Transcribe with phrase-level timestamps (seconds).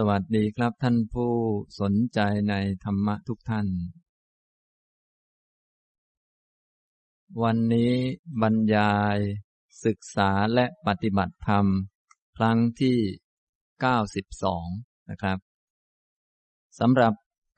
[0.00, 1.32] สวัสดีครับท่านผู้
[1.80, 2.54] สนใจใน
[2.84, 3.66] ธรรมะทุกท่าน
[7.42, 7.92] วันนี้
[8.42, 9.18] บรรยาย
[9.84, 11.66] ศึกษาและปฏิบัติธรรม
[12.36, 12.98] ครั้งที่
[14.22, 15.38] 92 นะครับ
[16.78, 17.12] สำหรับ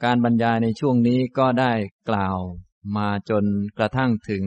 [0.05, 1.73] การบรรยายในช่วงนี้ก็ได้
[2.09, 2.39] กล่าว
[2.97, 3.45] มาจน
[3.79, 4.47] กระทั่งถึง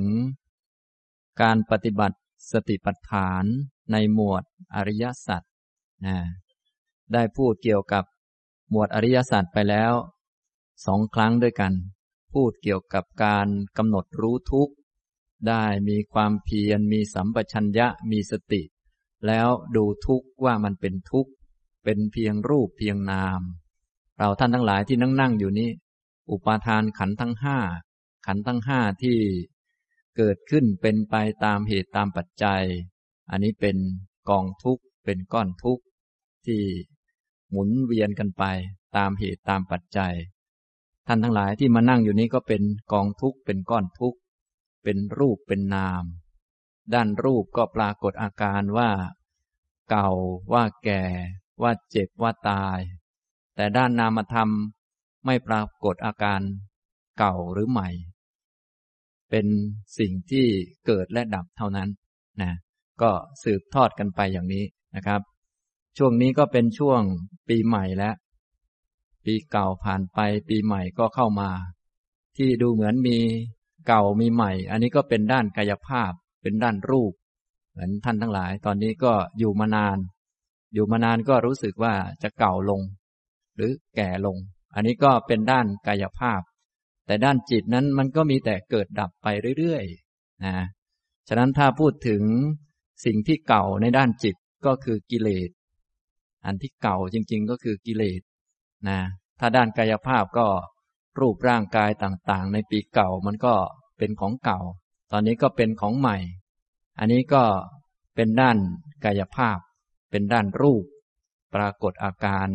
[1.42, 2.18] การปฏิบัติ
[2.52, 3.44] สติปัฏฐาน
[3.92, 4.44] ในหมวด
[4.76, 5.42] อริยสัจ
[6.08, 6.18] นะ
[7.14, 8.04] ได้พูดเกี่ยวกับ
[8.70, 9.94] หมวดอริยสัจไปแล้ว
[10.86, 11.74] สองครั้งด้วยกัน
[12.34, 13.48] พูดเกี่ยวกับการ
[13.78, 14.74] กำหนดรู้ทุกข์
[15.48, 18.62] ได้มีความเพียรมีสัมปชัญญะมีสติ
[19.28, 21.32] แล้วดูทุกข์ว่ามันเป็นทุกข์
[21.84, 23.42] เป็นเพียงรูปเพียงนาม
[24.18, 25.70] เราท่านทั้งหลายที่นั่งนั่งอยู่นี้
[26.32, 27.58] อุปาทานขันทั้งห้า
[28.26, 29.18] ขันทั้งห้าที่
[30.18, 32.64] เกิดขึ้นเป็นไปตามเหตุตามปัจจัย
[33.30, 33.78] อันนี้เป็น
[34.30, 35.84] กองทุกข์เป็นก้อนทุกข์
[36.46, 36.62] ที่
[37.52, 38.44] หมุนเวียนกันไป
[38.96, 40.14] ตามเหตุตามปัจจัย
[41.08, 44.20] ท่านทั้งหลายที่มานั่งอยู่นี้ก็เป็นกองทุกข์เป็นก้อนทุกข์
[44.84, 46.04] เป็นรูปเป็นนาม
[46.94, 48.90] ด้านรูปก็ปรากฏอาการว่า
[49.90, 50.10] เก่า
[50.54, 51.04] ว่าแก่
[51.62, 52.80] ว่าเจ็บว่าตาย
[53.56, 54.50] แต่ด้านนามธรรม
[55.26, 56.42] ไม่ปรากฏอาการ
[57.18, 57.90] เก่าหรือใหม่
[59.30, 59.48] เป็น
[59.98, 60.46] สิ่งที่
[60.86, 61.90] เกิดและดับเท่านั้น
[62.42, 62.52] นะ
[63.02, 63.12] ก็
[63.44, 64.64] สืบทอดกันไปอย่างนี้
[64.96, 65.22] นะครับ
[65.98, 67.02] ช่วงนี้ก็เป็นช่วง
[67.50, 68.16] ปีใหม่แล้ว
[69.26, 71.50] ปีเก่าผ่านไปปีใหม่ก็เข้ามา
[72.38, 73.18] ที่ดูเหมือนมี
[73.88, 76.12] เก่ามีใหม่ อันนี้ก็เป็นด้านกายภาพ
[76.42, 77.14] เป็นด้านรูป
[77.72, 79.98] เหมือนท่านทั้งหลาย ตอนนี้ก็อยู่มานาน
[80.74, 81.94] อยู่มานานก็รู้สึกว่า
[82.24, 82.82] จะเก่าลง
[83.56, 84.38] หรือแก่ลง
[84.76, 86.42] อันนี้ก็เป็นด้านกายภาพ
[87.06, 89.28] แต่ด้านจิตนั้นมันก็มีแต่เกิดดับไป
[89.58, 90.56] เรื่อยๆนะ
[91.28, 92.24] ฉะนั้นถ้าพูดถึง
[93.06, 95.50] สิ่งที่เก่าในด้านจิตก็คือกิเลส
[96.46, 98.22] อันที่เก่าจริง ๆ ก็คือกิเลส
[98.88, 99.00] นะ
[99.40, 100.48] ถ้าด้านกายภาพก็
[101.20, 103.54] รูปร่างกายต่างๆ ในปีเก่ามันก็
[103.98, 104.60] เป็นของเก่า
[105.12, 106.18] ตอนนี้ก็เป็นของใหม่
[107.00, 107.44] อันนี้ก็
[108.16, 108.58] เป็นด้าน
[109.06, 109.58] กายภาพ
[110.12, 110.86] เป็นด้านรูป
[111.56, 112.48] ปรากฏอาการ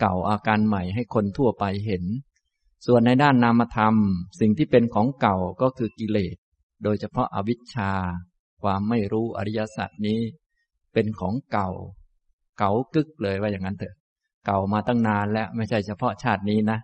[0.00, 2.04] เก่าอาการใหม่ให้คนทั่วไปเห็น
[2.86, 3.94] ส่วนในด้านนามธรรม
[4.40, 6.36] สิ่งที่เป็นของเก่าก็คือกิเลส
[6.82, 7.92] โดยเฉพาะอวิชชา
[8.62, 10.20] ความไม่รู้อริยสัจนี้
[10.92, 11.70] เป็นของเก่า
[12.58, 13.94] เก่ากึกเลยว่าอย่างนั้นเถอะ
[14.46, 16.78] เก่ามาตั้งนานแล้วไม่ใช่เฉพาะชาตินี้นะ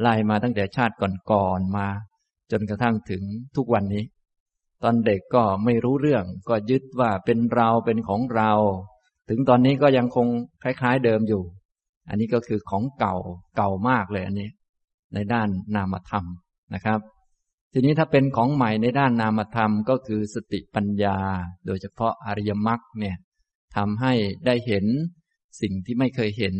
[0.00, 0.94] ไล่มาตั้งแต่ชาติ
[1.30, 1.86] ก่อนๆมา
[2.50, 3.22] จนกระทั่งถึง
[3.56, 4.04] ทุกวันนี้
[4.82, 8.52] ตอนเด็กก็ไม่รู้เรื่องก็ยึดว่าเป็นเราเป็นของเรา
[9.28, 10.26] ถึงตอนนี้ก็ยังคง
[10.62, 11.42] คล้าย ๆเดิมอยู่
[12.08, 13.16] อันนี้ก็คือของเก่า
[13.56, 14.50] เก่ามากเลยอันนี้
[15.14, 16.24] ในด้านนามธรรม
[16.74, 17.00] นะครับ
[17.72, 21.18] ทีนี้ถ้าเป็นของใหม่ในด้านนามธรรมก็คือสติปัญญา
[21.66, 23.16] โดยเฉพาะอริยมรรคเนี่ย
[23.76, 24.12] ทำให้
[24.46, 24.86] ได้เห็น
[25.60, 26.56] สิ่งที่ไม่เคยเห็น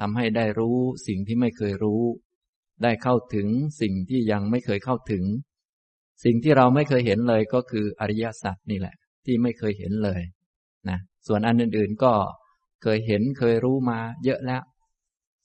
[0.00, 2.02] ทำให้ได้รู้สิ่งที่ไม่เคยรู้
[2.82, 3.48] ได้เข้าถึง
[3.80, 5.24] สิ่งที่ยังไม่เคยเข้าถึง
[6.24, 8.94] สิ่งที่เราไม่เคยเห็นเลยก็คืออริยสัจนี่แหละ
[9.24, 10.22] ที่ไม่เคยเห็นเลย
[10.88, 12.12] นะส่วนอันอื่นๆก็
[12.82, 14.62] เคยเห็นเคยรู้มาเยอะแล้ว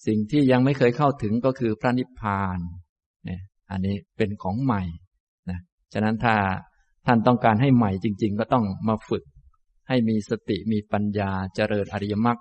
[0.08, 2.60] สิ่งที่ยังไม่เคยเข้าถึงก็คือพระนิพพาน
[3.26, 4.84] เนี่ยอันนี้เป็นของใหม่
[5.50, 5.60] นะ
[5.94, 6.36] ฉะนั้นถ้า
[7.06, 9.24] ท่านต้องการให้ใหม่จริง ๆ ก็ต้องมาฝึก
[9.88, 12.40] ให้มีสติมีปัญญาเจริญอริยมรรค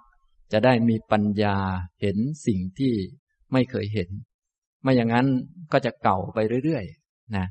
[0.52, 1.56] จะได้มีปัญญา
[2.00, 2.16] เห็น
[2.46, 2.94] สิ่งที่
[3.52, 4.08] ไม่เคยเห็น
[4.82, 5.26] ไม่อย่างนั้น
[5.72, 7.46] ก็จะเก่าไปเรื่อยๆนะ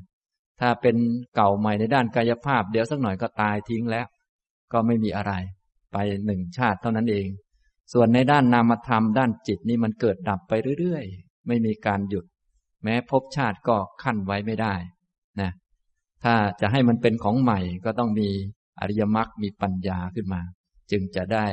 [0.60, 0.96] ถ้าเป็น
[1.34, 4.06] เก่าใหม่ในด้านกายภาพ เดี๋ยวสักหน่อยก็ตายทิ้งแล้ว
[4.72, 5.32] ก็ไม่มีอะไร
[5.92, 7.26] ไปหนึ่งชาติเท่านั้นเอง
[7.92, 12.24] ส่วนในด้านนามธรรมด้านจิตนี่มันเกิดดับไปเรื่อยๆ ไม่มีการหยุด
[12.82, 14.74] แม้ภพชาติก็ขั้นไว้ไม่ได้
[15.40, 15.50] นะ
[16.24, 18.28] ถ้าจะให้มันเป็นของใหม่ก็ต้องมี
[18.80, 20.42] อริยมรรคมีปัญญาขึ้นมา
[20.90, 21.46] จึงจะได้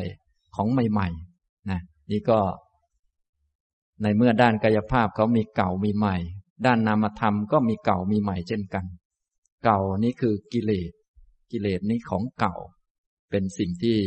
[0.55, 2.39] ของใหม่ๆนะนี่ก็
[4.01, 6.17] ในเมื่อด้านกายภาพเขามีเก่ามีใหม่
[6.65, 8.85] ด้านนามธรรมก็มีเก่ามีใหม่เช่นกัน
[9.63, 10.91] เก่านี่คือกิเลส
[11.51, 12.55] กิเลสนี้ของเก่า
[13.29, 13.97] เป็นสิ่งที่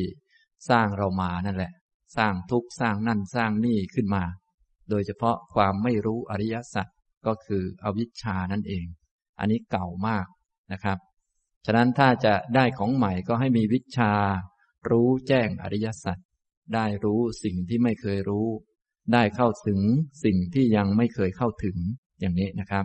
[0.68, 1.72] สร้างเรามานั่นแหละ
[2.16, 4.24] สร้างทุกข์สร้างนั่นสร้างนี่ขึ้นมา
[4.90, 6.86] โดยเฉพาะความไม่รู้อริยสัจ
[7.26, 8.86] ก็คืออวิชชานั่นเอง
[9.38, 10.26] อันนี้เก่ามาก
[10.72, 10.98] นะครับ
[11.66, 14.12] ฉะนั้นถ้าจะได้ของใหม่ก็ให้มีวิชา
[14.90, 16.18] รู้แจ้งอริยสัจ
[16.74, 18.48] ได้รู้สิ่งที่ไม่เคยรู้
[19.12, 19.80] ได้เข้าถึง
[20.24, 21.76] สิ่งที่ยังไม่เคยเข้าถึง
[22.20, 22.84] อย่างนี้นะครับ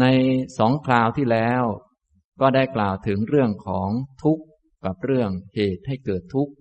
[0.00, 0.04] ใน
[0.58, 1.62] สองคราวที่แล้ว
[2.40, 3.88] ก็ได้กล่าวถึงเรื่องของ
[4.22, 4.44] ทุกข์
[4.84, 6.52] กับเรื่องเหตุให้เกิดทุกข์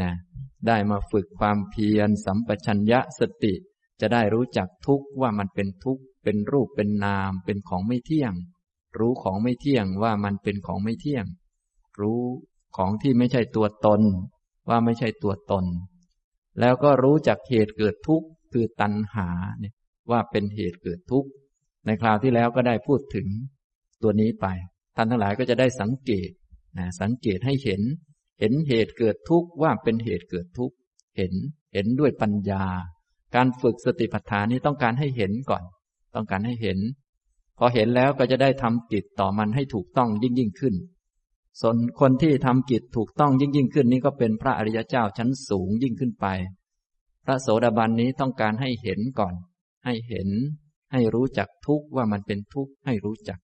[0.00, 0.12] นะ
[0.66, 3.54] ได้มาฝึกความเพียรสัมปชัญญะสติ
[4.00, 8.32] จะได้รู้จักทุกข์ว่ามันเป็นทุกข์เป็นรูปเป็นนามเป็นของไม่เที่ยง
[8.98, 11.24] รู้ของไม่เที่ยงว่ามันเป็นของไม่เที่ยง
[12.00, 12.20] รู้
[12.76, 14.02] ของที่ไม่ใช่ตัวตน
[14.68, 15.64] ว่าไม่ใช่ตัวตน
[16.60, 19.28] แล้วก็รู้จักเหตุเกิดทุกข์คือตัณหา
[19.60, 19.74] เนี่ย
[20.10, 21.28] ว่าเป็นเหตุเกิดทุกข์
[21.86, 23.26] ในคราวที่แล้วก็ได้พูดถึง
[24.02, 24.46] ตัวนี้ไป
[24.96, 26.30] ท่านทั้งหลายก็จะได้สังเกต
[26.78, 27.82] นะสังเกตให้เห็น
[28.40, 30.74] เห็นเหตุเกิดทุกข์ว่าเป็นเหตุเกิดทุกข์
[31.16, 31.32] เห็น
[31.74, 32.64] เห็นด้วยปัญญา
[33.34, 35.62] การฝึกสติปัฏฐานนี้ต้องการให้เห็นก่อน
[36.14, 36.78] ต้องการให้เห็น
[37.58, 40.74] พอเห็นแล้วก็จะได้ทำกิจต่อมันให้ถูกต้องยิ่งยิ่งขึ้น
[41.60, 46.26] ส่วนคนที่ทำกิจถูกต้องยิ่งยิ่งขึ้นนี้ก็เป็นพระอริยเจ้าชั้นสูงยิ่งขึ้นไป
[47.24, 49.34] พระโสดาบันนี้ต้องการให้เห็นก่อน
[49.84, 50.28] ให้เห็น
[50.92, 53.38] ให้รู้จักทุกว่ามันเป็นทุกข์ให้รู้จัก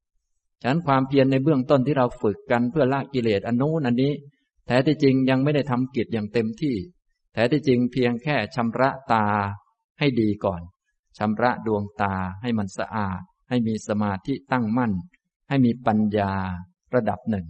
[0.61, 4.13] ฉะนั้นความเพียรในเบื้องต้นที่เราฝึกกันเพื่อละกิเลสอันนู้นอันนี้
[4.65, 6.75] แท้ที่จริงยังไม่ได้ทำกิจอย่างเต็มที่
[7.33, 9.25] แท้ที่จริงเพียงแค่ชำระตา
[9.99, 10.61] ให้ดีก่อน
[11.17, 14.93] ชำระดวงตาให้มันสะอาด ให้มีสมาธิตั้งมั่น
[15.49, 16.33] ให้มีปัญญา
[16.95, 17.45] ระดับหนึ่ง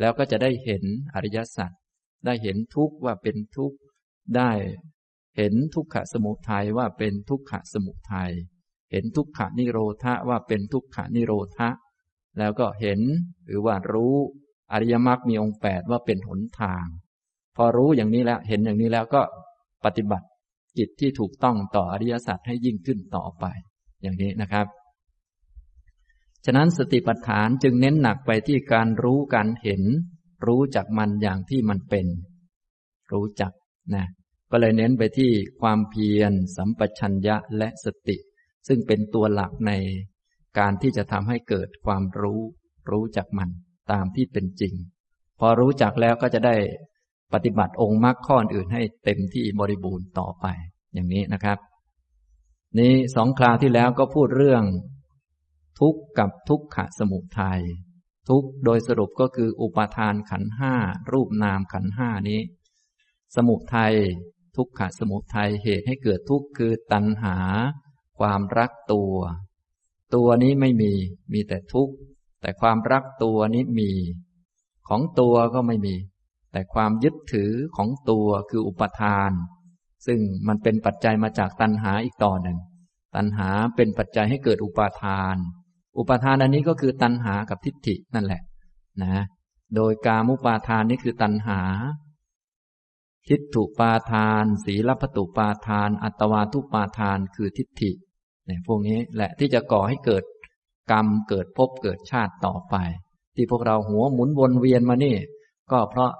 [0.00, 0.82] แล้วก็จะได้เห็น
[1.14, 1.70] อริยสัจ
[2.26, 3.78] ได้เห็นทุกข์ว่าเป็นทุกข์
[4.36, 4.50] ได้
[5.36, 8.32] เห็นทุกขะสมุทัยว่าเป็นทุกขะสมุทัย
[8.90, 11.68] เห็นทุกขะนิโรธะว่าเป็นทุกขะนิโรธะ
[12.38, 13.00] แล้วก็เห็น
[13.46, 14.14] หรือว่ารู้
[14.72, 16.86] อริยมรรคมีองค์แปดว่าเป็นหนทาง
[17.56, 19.22] พอรู้อย่างนี้แล้วเห็นอย่างนี้แล้วก็
[19.84, 20.26] ปฏิบัติ
[20.78, 23.44] จิตที่ถูกต้องต่ออริยสัจให้ยิ่งขึ้นต่อไป
[24.02, 24.66] อย่างนี้นะครับ
[26.44, 29.82] ฉะนั้นสติปัฏฐานจึงเน้นหนักไปที่การรู้การเห็น
[30.46, 32.06] รู้จักมันอย่างที่มันเป็น
[33.12, 33.52] รู้จัก
[33.94, 34.06] นะ
[34.50, 38.16] ก็เลยเน้นไปที่ความเพียร สัมปชัญญะและสติ
[38.68, 39.72] ซึ่งเป็นตัวหลักใน
[40.58, 42.40] การที่จะทำให้เกิดความรู้
[42.90, 43.50] รู้จักมัน
[43.92, 44.74] ตามที่เป็นจริง
[45.38, 46.56] พอรู้จักแล้วก็จะได้
[47.32, 50.46] ปฏิบัติองค์มรรคข้ออื่นให้เต็มที่บริบูรณ์ต่อไป
[50.94, 51.58] อย่างนี้นะครับ
[52.78, 54.62] นี้สองคราวที่แล้วก็พูดเรื่อง
[55.80, 57.62] ทุกข์กับทุกขะสมุทัย
[58.28, 60.74] ทุกข์โดยสรุปก็คืออุปาทานขันห้า
[61.12, 62.40] รูปนามขันห้านี้
[63.36, 63.94] สมุทัย
[64.56, 67.36] ทุกขะสมุทัยเหตุให้เกิดทุกข์คือตัณหา
[68.18, 69.14] ความรักตัว
[70.14, 70.92] ตัวนี้ไม่มี
[71.32, 71.94] มีแต่ทุกข์
[72.40, 73.90] แต่ความรักตัวนี้มี
[74.88, 75.94] ของตัวก็ไม่มี
[76.52, 79.30] แต่ความยึดถือของตัวคืออุปทาน
[80.06, 80.18] ซึ่ง
[80.48, 82.58] มันเป็นปัจจัยมาจากตัณหาอีกต่อหนึ่ง
[83.16, 85.36] ตัณหาเป็นปัจจัยให้เกิดอุปาทาน
[85.98, 88.42] อุปทานอันนี้ก็คือตัณหากับทิฏฐินั่นแหละ
[89.02, 89.24] นะ
[89.76, 91.60] โดยกามุปาทานนี่คือตัณหา
[93.28, 97.90] ทิฏฐุปาทาน ศีลปตุปาทาน อัตวาทุปาทานคือทิฏฐิ
[98.46, 100.24] เนี่ยพวกนี้แหละที่จะก่อให้เกิด
[100.92, 102.76] กรรมเกิดภพเกิดชาติต่อไป
[103.36, 105.16] ที่พวกเราหัวหมุนวนเวียนมานี่
[105.72, 106.12] ก็เพราะ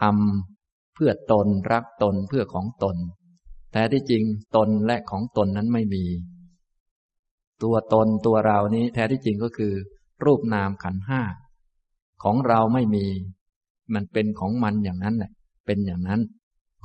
[0.00, 2.96] ทำเพื่อตนรักตนเพื่อของตน
[3.72, 4.22] แต่ที่จริง
[4.56, 6.04] ตนและของตนนั้นไม่มี
[7.62, 9.72] ตัวตนตัวเรานี้แท้ที่จริงก็คือ
[10.24, 11.22] รูปนามขันห้า
[12.22, 13.06] ของเราไม่มี
[13.94, 15.32] มันเป็นของมันอย่างนั้นแหละ
[15.66, 16.20] เป็นอย่างนั้น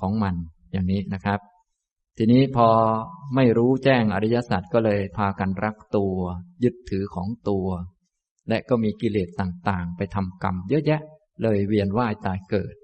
[0.01, 0.35] ของมัน
[0.71, 1.39] อย่างนี้นะครับ
[2.17, 2.67] ทีนี้พอ
[3.35, 6.15] ไม่รู้แจ้งอริยสัจก็เลยพากันรักตัว
[6.63, 7.67] ยึดถือของตัว
[8.49, 11.01] และก็มีกิเลสต่างๆ ไปทำกรรมเยอะแยะ
[11.43, 12.75] เลยเวียนว่ายตายเกิด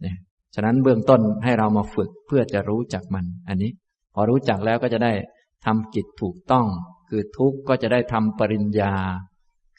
[0.00, 0.16] เนี่ย
[0.54, 3.70] ฉะนั้นเบื้องต้นให้เรามาฝึกเพื่อจะรู้จักมัน อันนี้
[4.14, 5.12] พอรู้จักแล้วก็จะได้
[5.64, 6.66] ทำกิจถูกต้อง
[7.10, 8.94] คือทุกข์ก็จะได้ทำปริญญา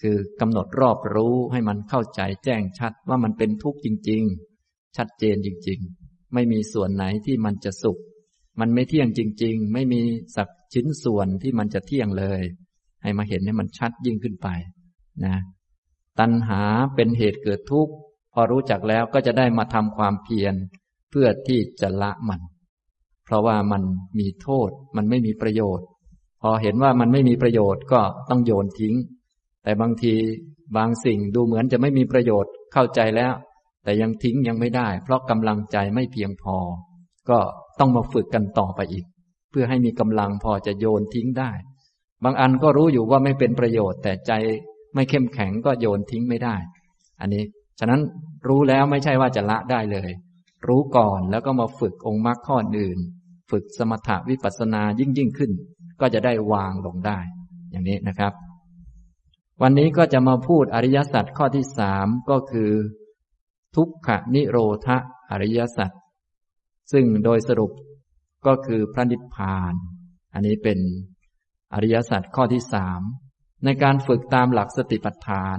[0.01, 4.23] คือกำหนดรอบรู้ให้มันเข้าใจแจ้งชัดว่ามันเป็นทุกข์จริง
[4.59, 7.99] ๆ ชัดเจนจริง ๆ ไม่มีส่วนไหนที่มันจะสุข
[8.59, 10.01] มันไม่เที่ยงจริง ๆ ไม่มี
[10.35, 12.41] สักชิ้นส่วนที่มันจะเที่ยงเลย
[13.01, 14.47] ให้มาเห็นให้มันชัดยิ่งขึ้นไป
[15.25, 15.37] นะ
[16.19, 16.61] ตัณหา
[16.95, 17.93] เป็นเหตุเกิดทุกข์
[18.33, 20.55] พอรู้จักแล้วก็จะได้มาทำความเพียร
[21.09, 22.41] เพื่อที่จะละมัน
[23.25, 23.83] เพราะว่ามัน
[24.19, 25.87] มีโทษ มันไม่มีประโยชน์
[26.41, 28.95] พอเห็นว่ามันไม่มีประโยชน์ก็ต้องโยนทิ้ง
[29.63, 30.13] แต่บางที
[30.77, 33.33] บางสิ่งดูเหมือนจะไม่มีประโยชน์เข้าใจแล้ว
[33.83, 36.57] แต่ยังทิ้งยังไม่ได้ เพราะกำลังใจไม่เพียงพอ
[37.29, 37.39] ก็
[37.79, 39.05] ต้องมาฝึกกันต่อไปอีก
[39.51, 41.51] เพื่อให้มีกำลังพอจะโยนทิ้งได้
[42.23, 44.31] บางอันก็รู้อยู่ว่าไม่เป็นประโยชน์ แต่ใจ
[44.95, 46.55] ไม่เข้มแข็งก็โยนทิ้งไม่ได้
[47.21, 47.43] อันนี้
[47.79, 48.01] ฉะนั้น
[48.47, 50.09] รู้แล้วไม่ใช่ว่าจะละได้เลย
[50.67, 52.99] รู้ก่อนแล้วก็มาฝึกองค์มรรคข้ออื่น
[53.51, 55.51] ฝึกสมถะวิปัสสนายิ่งยิ่งขึ้น
[56.01, 57.19] ก็จะได้วางลงได้
[57.71, 58.33] อย่างนี้นะครับ
[59.61, 62.71] วันนี้ก็จะมาพูดอริยสัจข้อที่สามก็คือ
[63.75, 64.87] ทุกขนิโรธ
[65.31, 65.91] อริยสัจ
[66.91, 67.71] ซึ่งโดยสรุป
[68.45, 69.73] ก็คือพระนิพพาน
[70.33, 70.79] อันนี้เป็น
[71.73, 73.01] อริยสัจข้อที่สาม
[73.63, 75.57] ในการฝึกตามหลักสติปัฏฐาน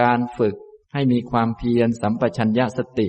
[0.00, 0.54] การฝึก
[0.92, 3.08] ให้มีความเพียรสัมปชัญญะสติ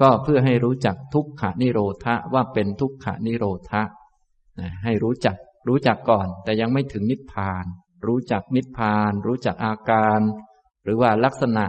[0.00, 3.82] ก็เพื่อให้รู้จักทุกขานิโรธะว่าเป็นทุกขานิโรธะ
[4.84, 5.36] ให้รู้จัก
[5.68, 7.64] รู้จักก่อนแต่ยังไม่ถึงนิพพาน
[8.06, 10.20] รู้จักนิพพาน รู้จักอาการ
[10.84, 11.64] หรือว่าลักษณะ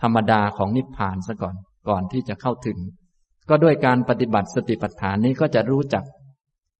[0.00, 1.56] ธรรมดาของนิพพานซะก่อน
[1.88, 2.78] ก่อนที่จะเข้าถึง
[3.48, 6.04] ก็ด้วยการปฏิบัติสติปัฏฐานนี้ก็จะรู้จัก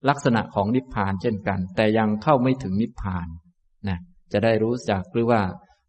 [0.09, 3.26] ลักษณะของนิพพานเช่นกัน แต่ยังเข้าไม่ถึงนิพพาน
[3.88, 3.99] นะ
[4.33, 5.40] จะได้รู้จักหรือว่า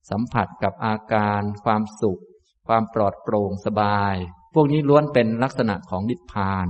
[0.09, 2.21] สัมผัสกับอาการ ความสุข
[2.67, 4.15] ความปลอดโปร่งสบาย
[4.53, 6.67] พวกนี้ล้วนเป็นลักษณะของนิพพาน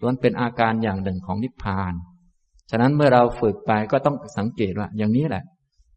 [0.00, 1.92] ล้วนเป็นอาการอย่างหนึ่งของนิพพาน
[2.70, 5.44] ฉะนั้นเมื่อเราฝึกไปก็ต้องสังเกตว่า อย่างนี้แหละ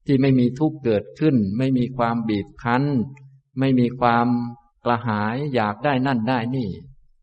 [0.05, 2.83] ที่ไม่มีทุกข์เกิดขึ้น ไม่มีความบีบคั้น
[3.59, 4.27] ไม่มีความ
[4.85, 6.69] กระหายอยากได้นั่นได้นี่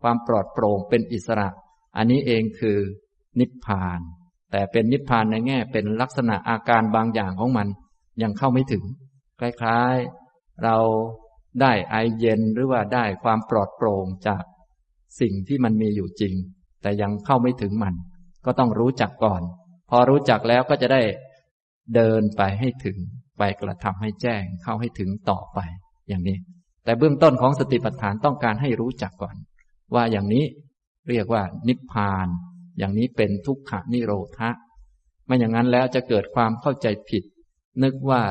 [0.03, 1.49] ความปลอดโปร่งเป็นอิสระ
[1.97, 2.79] อันนี้เองคือ
[3.41, 4.01] นิพพาน
[4.51, 7.69] แต่เป็นนิพพานในแง่เป็นลักษณะอาการบางอย่างของมัน
[8.23, 8.85] ยังเข้าไม่ถึง
[9.41, 10.77] คล้ายๆ เรา
[11.61, 14.43] ได้ไอเย็นหรือว่าได้ความปลอดโปร่งจาก
[15.21, 16.35] สิ่งที่มันมีอยู่จริง
[16.83, 17.95] แต่ยังเข้าไม่ถึงมัน
[18.49, 19.43] ก็ต้องรู้จักก่อน
[19.91, 21.03] พอรู้จักแล้วก็จะได้
[21.95, 22.97] เดินไปให้ถึง
[23.39, 25.59] ไปกระทำให้แจ้งเข้าให้ถึงต่อไป
[26.09, 26.39] อย่างนี้
[26.85, 29.37] แต่เบื้องต้นของสติปัฏฐานต้องการให้รู้จักก่อน
[29.95, 30.45] ว่าอย่างนี้
[31.09, 32.27] เรียกว่านิพพาน
[32.79, 34.51] อย่างนี้เป็นทุกขนิโรธะ
[35.27, 37.25] ไม่อย่างนั้นแล้วจะเกิดความเข้าใจผิด
[37.83, 38.23] นึกว่า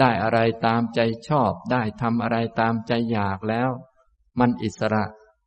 [0.00, 3.70] ได้อะไรตามใจชอบ ได้ทำอะไรตามใจอยากแล้ว
[4.40, 5.04] มันอิสระ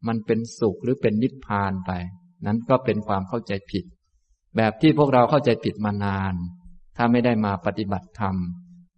[0.08, 1.92] มันเป็นสุขหรือเป็นนิพพานไป
[2.46, 3.86] นั้นก็เป็นความเข้าใจผิด
[4.58, 6.34] แบบที่พวกเราเข้าใจผิดมานาน
[6.98, 8.36] ถ้าไม่ได้มาปฏิบัติธรรม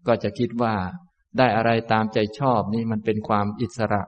[0.07, 0.73] ก็จะคิดว่า
[1.37, 4.03] ได้อะไรตามใจชอบนี่มันเป็นความอิสระ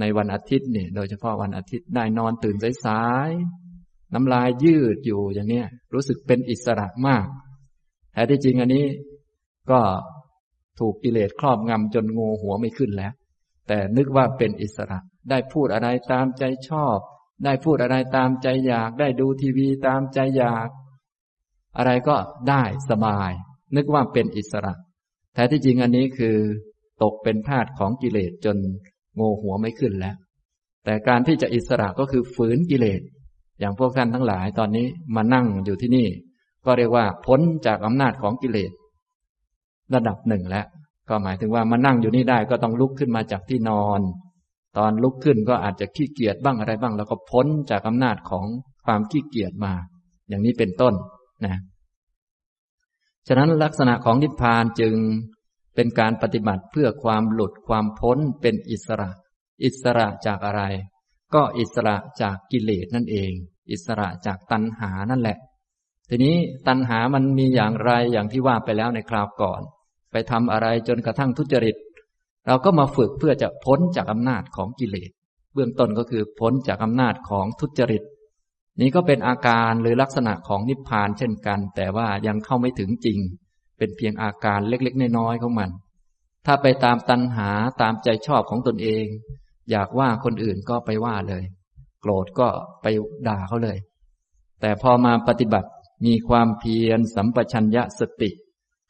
[0.00, 7.26] ในวันอาทิตย์เนี่ยโดยเฉพาะวันอาทิตย์ได้นอนตื่นสายๆน้ำลายยืดอยู่อย่างเนี้ยรู้สึกเป็นอิสระมาก
[8.12, 8.86] แต่ที่จริงอันนี้
[9.70, 9.80] ก็
[10.80, 13.12] ถูกกิเลสครอบงำจนงูหัวไม่ขึ้นแล้ว
[13.68, 14.98] แต่นึกว่าเป็นอิสระ
[15.30, 16.98] ได้พูดอะไรตามใจชอบ
[17.44, 20.68] ได้พูดอะไรตามใจอยาก ได้ดูทีวีตามใจอยาก
[21.76, 22.16] อะไรก็
[22.48, 23.30] ได้สบาย
[23.76, 24.74] นึกว่าเป็นอิสระ
[25.34, 26.36] แต่ที่จริงอันนี้คือ
[27.02, 28.56] ตกเป็นทาสของกิเลสจน
[29.18, 30.16] งูหัวไม่ขึ้นแล้ว
[30.84, 33.00] แต่การที่จะอิสระก็คือฝืนกิเลส
[33.60, 36.08] อย่างพวกท่านทั้งหลายตอนนี้มานั่งอยู่ที่นี่
[36.64, 38.72] ก็เรียกว่าพ้นจากอำนาจของกิเลส
[39.94, 40.66] ระดับหนึ่งแล้ว
[41.08, 44.00] ก็หมายถึงว่ามานั่งอยู่นี่ได้ก็ต้องลุกขึ้นมาจากที่นอน
[44.76, 48.46] ตอนลุกขึ้นก็อาจจะขี้เกียจบ้างอะไรบ้าง แล้วก็พ้นจากอำนาจของ
[48.84, 49.72] ความขี้เกียจมา
[50.28, 50.94] อย่างนี้เป็นต้น
[51.44, 51.56] นะ
[53.28, 54.94] ฉะนั้นลักษณะของนิพพานจึง
[55.74, 59.10] เป็นการปฏิบัติเพื่อความหลุดความพ้นเป็นอิสระ
[59.64, 60.62] อิสระจากอะไร
[61.34, 63.32] ก็อิสระจากกิเลสนั่นเอง
[63.70, 65.38] อิสระจากตัณหานั่นแหละ
[66.08, 66.36] ทีนี้
[66.68, 69.62] ตัณหามันมีอย่างไรอย่างที่ว่าไปแล้วในคราวก่อน
[70.12, 71.76] ไปทำอะไรจนกระทั่งทุจริต
[72.46, 75.10] เราก็มาฝึกเพื่อจะพ้นจากอำนาจของกิเลส
[75.54, 78.02] เบื้องต้นก็คือพ้นจากอำนาจของทุจริต
[78.80, 83.18] นี้ก็เป็นอาการหรือลักษณะของนิพพานเช่นกัน แต่ว่ายังเข้าไม่ถึงจริง
[83.78, 85.70] เป็นเพียงอาการเล็กๆน้อยๆของมัน
[86.46, 89.06] ถ้าไปตามตัณหาตามใจชอบของตนเอง
[89.70, 91.44] อยากว่าคนอื่นก็ไปว่าเลย
[92.00, 92.48] โกรธก็
[92.82, 92.86] ไป
[93.28, 93.78] ด่าเขาเลย
[94.60, 95.70] แต่พอมาปฏิบัติ
[96.06, 98.30] มีความเพียรสัมปชัญญะสติ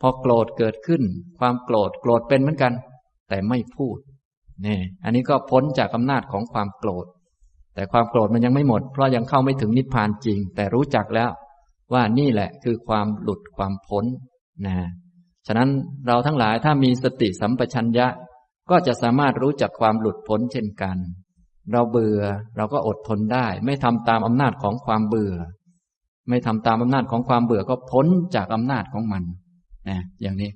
[0.00, 1.02] พอโกรธเกิดขึ้น
[1.38, 2.72] ความโกรธโกรธเป็นเหมือนกัน
[3.30, 3.98] แต่ไม่พูด
[4.66, 7.06] นี่อันนี้ก็พ้นจากอำนาจของความโกรธ
[7.74, 11.30] แต่ความโกรธมันยังไม่หมด เพราะยังเข้าไม่ถึงนิพพานจริง แต่รู้จักแล้ว
[11.92, 14.04] ว่านี่แหละคือความหลุดความพ้น
[14.66, 14.76] นะ
[15.46, 15.68] ฉะนั้น
[16.06, 18.06] เราทั้งหลายถ้ามีสติสัมปชัญญะ
[18.70, 20.96] ก็จะสามารถรู้จักความหลุดพ้นเช่นกัน
[21.72, 22.22] เราเบื่อ
[22.56, 25.34] เราก็อดทนได้ ไม่ทำตามอำนาจของความเบื่อ
[26.28, 29.22] ไม่ทำตามอำนาจของความเบื่อก็พ้นจากอำนาจของมัน
[29.88, 30.50] นะอย่างนี้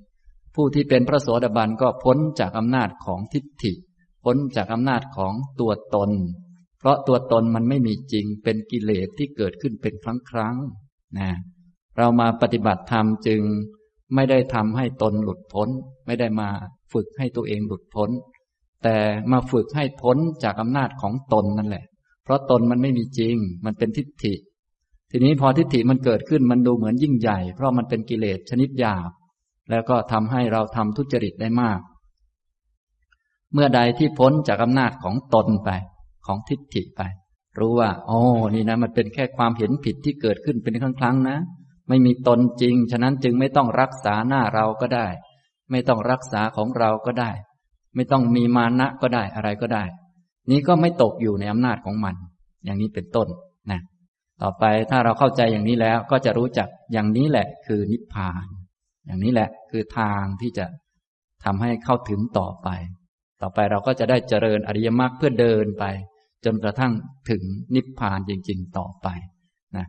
[0.55, 3.73] ผู้ที่เป็นพระโสดาบันก็พ้นจากอำนาจของทิฏฐิ
[4.25, 6.11] พ้นจากอำนาจของตัวตน
[6.79, 10.57] เพราะตัวตนมันไม่มีจริงเป็นกิเลสที่เกิดขึ้นเป็นครั้งครั้ง
[11.19, 11.31] นะ
[11.99, 13.41] เรามาปฏิบัติธรรมจึง
[14.15, 15.69] ไม่ได้ทำให้ตนหลุดพ้น
[16.07, 16.49] ไม่ได้มา
[16.93, 18.11] ฝึกให้ตัวเองหลุดพ้น
[18.83, 18.97] แต่
[19.33, 21.85] มาฝึกให้พ้นจากอำนาจของตนนั่นแหละ
[22.25, 24.35] เพราะตนมันไม่มีจริง มันเป็นทิฏฐิ
[25.11, 29.11] ทีนี้พอทิฏฐิมันเกิดขึ้นมันดูเหมือนยิ่งใหญ่ เพราะมันเป็นกิเลสชนิดหยาบ
[29.71, 31.81] แล้วก็ทำให้เราทำทุจริตได้มาก
[33.53, 35.71] เมื่อใดที่พ้นจากอำนาจของตนไป
[36.27, 37.03] ของทิฏฐิไป
[37.59, 38.21] รู้ว่าโอ้
[38.55, 41.39] นี่นะ มันเป็นแค่ความเห็นผิดที่เกิดขึ้นเป็นครั้งครั้งนะ
[41.89, 45.07] ไม่มีตนจริง ฉะนั้นจึงไม่ต้องรักษาหน้าเราก็ได้
[45.71, 47.31] ไม่ต้องรักษาของเราก็ได้
[47.95, 49.85] ไม่ต้องมีมานะก็ได้อะไรก็ได้
[50.51, 52.15] นี้ก็ไม่ตกอยู่ในอำนาจของมัน
[52.65, 53.29] อย่างนี้เป็นต้น
[53.71, 53.81] นะ
[54.43, 58.47] ต่อไปถ้าเราเข้าใจอย่างนี้แล้วก็จะรู้จักอย่างนี้แหละคือนิพพาน
[59.07, 60.67] อย่างนี้แหละคือทางที่จะ
[61.45, 62.69] ทำให้เข้าถึงต่อไป
[63.43, 65.85] ต่อไปเราก็จะได้เจริญอริยมรรคเพื่อเดินไป
[66.45, 66.93] จนกระทั่ง
[67.31, 67.43] ถึง
[67.75, 69.09] นิพพานจริง ๆ ต่อไป
[69.77, 69.87] นะ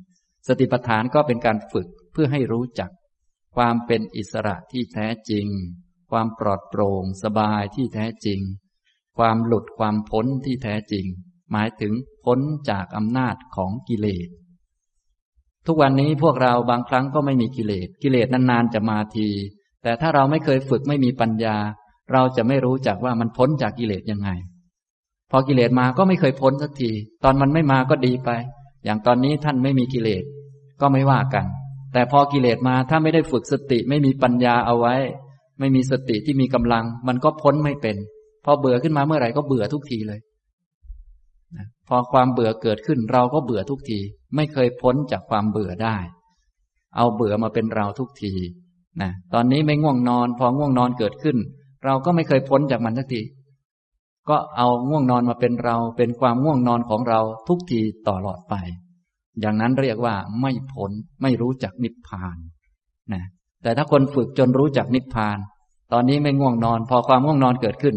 [0.48, 2.90] สติปัฏฐานก็เป็นการฝึกเพื่อให้รู้จัก
[3.56, 5.48] ความเป็นอิสระที่แท้จริง
[6.12, 8.40] ความปลอดโปร่งสบายที่แท้จริง
[9.18, 11.06] ความหลุดความพ้นที่แท้จริง
[11.52, 11.94] หมายถึง
[12.26, 14.30] พ้นจากอำนาจของกิเลส
[15.68, 19.28] ทุกวันนี้พวกเราบางครั้งก็ไม่มีกิเลส กิเลสนานๆจะมาที
[19.84, 21.56] แต่ถ้าเราไม่เคยฝึกไม่มีปัญญา
[22.14, 24.30] เราจะไม่รู้จักว่ามันพ้นจากกิเลสยังไง
[25.32, 26.92] พอกิเลสมาก็ไม่เคยพ้นสักที
[27.24, 28.30] ตอนมันไม่มาก็ดีไป
[28.86, 30.24] อย่างตอนนี้ท่านไม่มีกิเลส
[30.82, 31.46] ก็ไม่ว่ากัน
[31.94, 34.96] แต่พอกิเลสมาถ้าไม่ได้ฝึกสติไม่มีปัญญาเอาไว้
[35.60, 37.98] ไม่มีสติที่มีกำลัง มันก็พ้นไม่เป็น
[38.46, 40.20] พอเบื่อขึ้นมาเมื่อไหร่ก็เบื่อทุกทีเลย
[41.88, 44.00] พอความเบื่อเกิดขึ้นเราก็เบื่อทุกที
[44.36, 45.98] ไม่เคยพ้นจากความเบื่อได้
[46.96, 48.34] เอาเบื่อมาเป็นเราทุกที
[49.02, 51.38] นะตอนนี้ไม่ง่วงนอน พอง่วงนอนเกิดขึ้น
[51.86, 53.22] เราก็ไม่เคยพ้นจากมันสักที
[54.30, 58.56] ก็เอาง่วงนอนมาเป็นเรา เป็นความง่วงนอนของเราทุกทีตลอดไป
[59.40, 62.38] อย่างนั้นเรียกว่าไม่พ้นไม่รู้จักนิพพาน
[63.14, 63.24] นะ
[63.64, 65.38] แต่ถ้าคนฝึกจนรู้จักนิพพาน
[65.94, 67.96] ตอนนี้ไม่ง่วงนอน พอความง่วงนอนเกิดขึ้น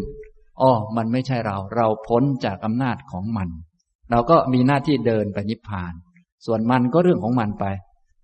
[0.61, 3.49] อ๋อมันไม่ใช่เรา เราพ้นจากอำนาจของมัน
[4.11, 5.93] เราก็มีหน้าที่เดินไปนิพพาน
[6.45, 7.65] ส่วนมันก็เรื่องของมันไป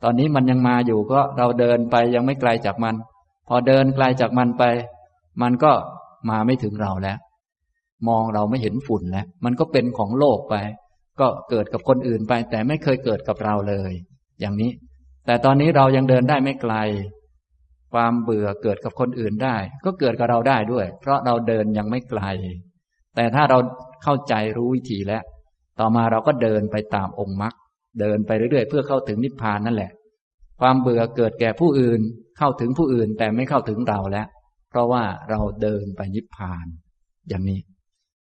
[0.03, 2.95] ตอนนี้มันยังมาอยู่ก็เราเดินไปยังไม่ไกลจากมัน
[3.47, 4.63] พอเดินไกลจากมันไป
[5.41, 5.71] มันก็
[6.29, 7.17] มาไม่ถึงเราแล้ว
[8.07, 10.55] มองเราไม่เห็นฝุ่นแล้ว มันก็เป็นของโลกไป
[11.19, 13.91] ก็เกิดกับคนอื่นไป แต่ไม่เคยเกิดกับเราเลย
[14.39, 14.71] อย่างนี้
[15.25, 16.73] แต่ตอนนี้เรายังเดินได้ไม่ไกล
[17.95, 22.21] ความเบื่อเกิดกับคนอื่นได้ ก็เกิดกับเราได้ด้วย เพราะเราเดินยังไม่ไกล
[23.15, 23.57] แต่ถ้าเรา
[24.03, 25.23] เข้าใจรู้วิธีแล้ว
[25.79, 27.53] ต่อมาเราก็เดินไปตามองค์มรรค
[27.99, 29.91] เดินไปเรื่อยๆ เพื่อเข้าถึงนิพพานนั่นแหละ
[30.61, 32.01] ความเบื่อเกิดแก่ผู้อื่น
[32.37, 34.27] เข้าถึงผู้อื่นแต่ไม่เข้าถึงเราแล้ว
[34.69, 36.65] เพราะว่าเราเดินไปนิพพาน
[37.29, 37.59] อย่างนี้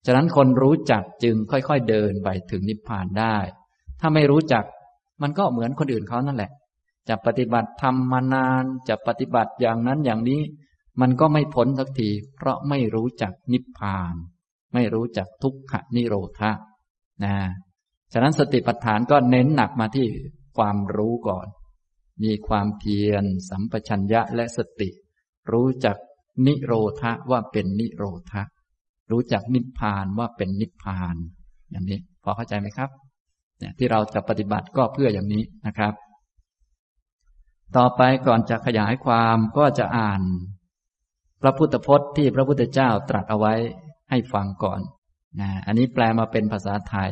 [0.06, 3.38] ฉะนั้นคนรู้จักจึงค่อยๆเดินไปถึงนิพพานได้
[4.00, 4.63] ถ้าไม่รู้จัก
[5.22, 6.51] มันก็เหมือนคนอื่นเขานั่นแหละ
[7.10, 10.41] จะปฏิบัติทำมานานจะปฏิบัติอย่างนั้นอย่างนี้
[11.01, 14.15] มันก็ไม่พ้นสักที เพราะไม่รู้จักนิพพาน
[14.74, 16.51] ไม่รู้จักทุกขนิโรธา
[17.24, 17.36] นะ
[18.13, 20.08] ฉะนั้นสติปัฏฐานก็เน้นหนักมาที่
[20.57, 21.48] ความรู้ก่อน
[22.24, 24.90] มีความเพียร สัมปชัญญะและสติ
[25.51, 25.98] รู้จัก
[26.46, 28.44] นิโรธะว่าเป็นนิโรธะ
[29.11, 31.16] รู้จักนิพพานว่าเป็นนิพพาน
[31.72, 32.90] อย่างนี้ พอเข้าใจไหมครับ
[33.59, 35.94] เนี่ยที่เราจะปฏิบัติก็เพื่ออย่างนี้นะครับ
[37.77, 40.22] ต่อไปก่อนจะขยายความก็จะอ่าน
[41.42, 43.53] พระพุทธพจน์ที่พระพุทธเจ้าตรัสเอาไว้
[44.10, 44.81] ให้ฟังก่อน
[45.40, 47.12] นะอันนี้แปลมาเป็นภาษาไทย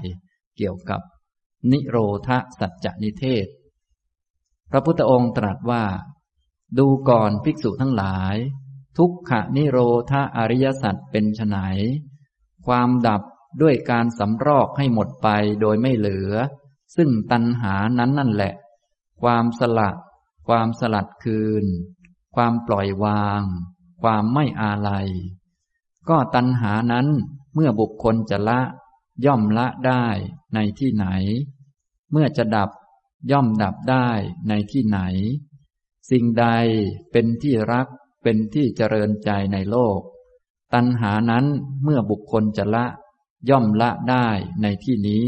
[0.58, 1.02] เกี่ยวกับ
[1.72, 3.48] นิโรธสัจจนิเทศ
[4.72, 5.84] พระพุทธองค์ตรัสว่า
[6.80, 8.36] ดูก่อนภิกษุทั้งหลาย
[8.98, 9.78] ทุกขนิโร
[10.12, 11.58] ธอริยสัจเป็นไฉน
[12.67, 13.22] ความดับ
[13.62, 15.28] ด้วยการสำรอกให้หมดไป
[15.62, 16.32] โดยไม่เหลือ
[16.95, 18.54] ซึ่งตัณหานั้นนั่นแหละ
[19.22, 19.89] ความสละ
[20.49, 21.65] ความสลัดคืน
[22.35, 23.43] ความปล่อยวาง
[24.01, 25.09] ความไม่อาลัย
[26.09, 27.07] ก็ตัณหานั้น
[27.53, 28.62] เมื่อบุคคลจะละ
[29.25, 30.05] ย่อมละได้
[30.53, 31.07] ในที่ไหน
[32.12, 32.69] เมื่อจะดับ
[33.31, 34.07] ย่อมดับได้
[34.49, 34.99] ในที่ไหน
[36.09, 36.45] สิ่งใด
[37.12, 37.88] เป็นที่รัก
[38.23, 39.99] เป็นที่เจริญใจในโลก
[40.73, 41.45] ตัณหานั้น
[41.83, 42.85] เมื่อบุคคลจะละ
[43.49, 44.27] ย่อมละได้
[44.62, 45.25] ในที่นี้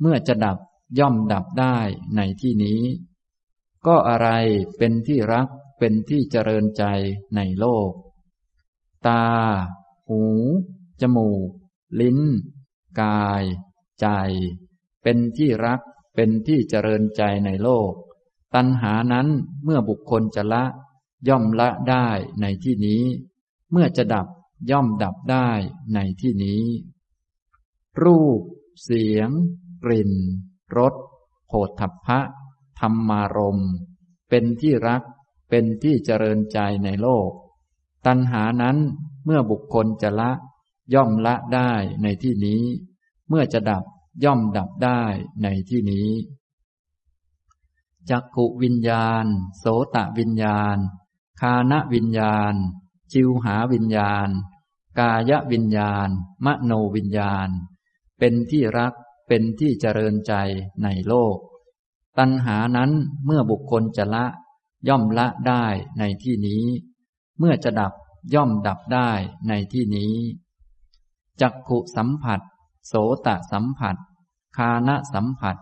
[0.00, 0.58] เมื่อจะดับ
[0.98, 1.76] ย่อมดับได้
[2.16, 2.82] ในที่นี้
[3.86, 4.28] ก็อะไร
[4.78, 6.84] เป็นที่รักเป็นที่เจริญใจ
[7.36, 7.90] ในโลก
[9.06, 9.24] ตา
[10.08, 10.22] หู
[11.00, 11.48] จมูก
[12.00, 12.18] ลิ้น
[13.00, 13.44] กาย
[14.00, 14.06] ใจ
[15.02, 15.80] เป็นที่รัก
[16.14, 17.92] เป็นที่เจริญใจในโลก
[18.54, 19.28] ตัณหานั้น
[19.64, 20.64] เมื่อบุคคลจะละ
[21.28, 22.08] ย่อมละได้
[22.40, 23.02] ในที่นี้
[23.70, 24.26] เมื่อจะดับ
[24.70, 25.48] ย่อมดับได้
[25.94, 26.62] ในที่นี้
[28.02, 28.40] รูป
[28.82, 29.30] เสียง
[29.84, 30.12] กลิ่น
[30.76, 30.94] รส
[31.46, 32.20] โผฏฐัพพะ
[32.80, 33.60] ธรรมารม
[34.28, 35.02] เป็นที่รัก
[35.50, 37.30] เป็นที่เจริญใจในโลก
[38.06, 38.76] ตัณหานั้น
[39.24, 40.32] เมื่อบุคคลจะละ
[40.94, 42.62] ย่อมละได้ในที่นี้
[43.28, 43.84] เมื่อจะดับ
[44.24, 45.02] ย่อมดับได้
[45.42, 46.08] ในที่นี้
[48.10, 49.24] จักขุวิญญาณ
[49.58, 50.76] โสตวิญญาณ
[51.40, 52.54] คานวิญญาณ
[53.12, 54.28] จิวหาวิญญาณ
[54.98, 56.08] กายวิญญาณ
[56.44, 57.48] มโนวิญญาณ
[58.18, 58.94] เป็นที่รัก
[59.28, 60.32] เป็นที่เจริญใจ
[60.82, 61.36] ในโลก
[62.18, 62.90] ตัณหานั้น
[63.24, 64.26] เมื่อบุคคลจะละ
[64.88, 65.64] ย่อมละได้
[65.98, 66.64] ในที่นี้
[67.38, 67.92] เมื่อจะดับ
[68.34, 69.10] ย่อมดับได้
[69.48, 70.14] ในที่นี้
[71.40, 72.40] จักขุสัมผัส
[72.86, 72.92] โส
[73.26, 73.96] ตสัมผัส
[74.56, 75.56] คานสัมผัส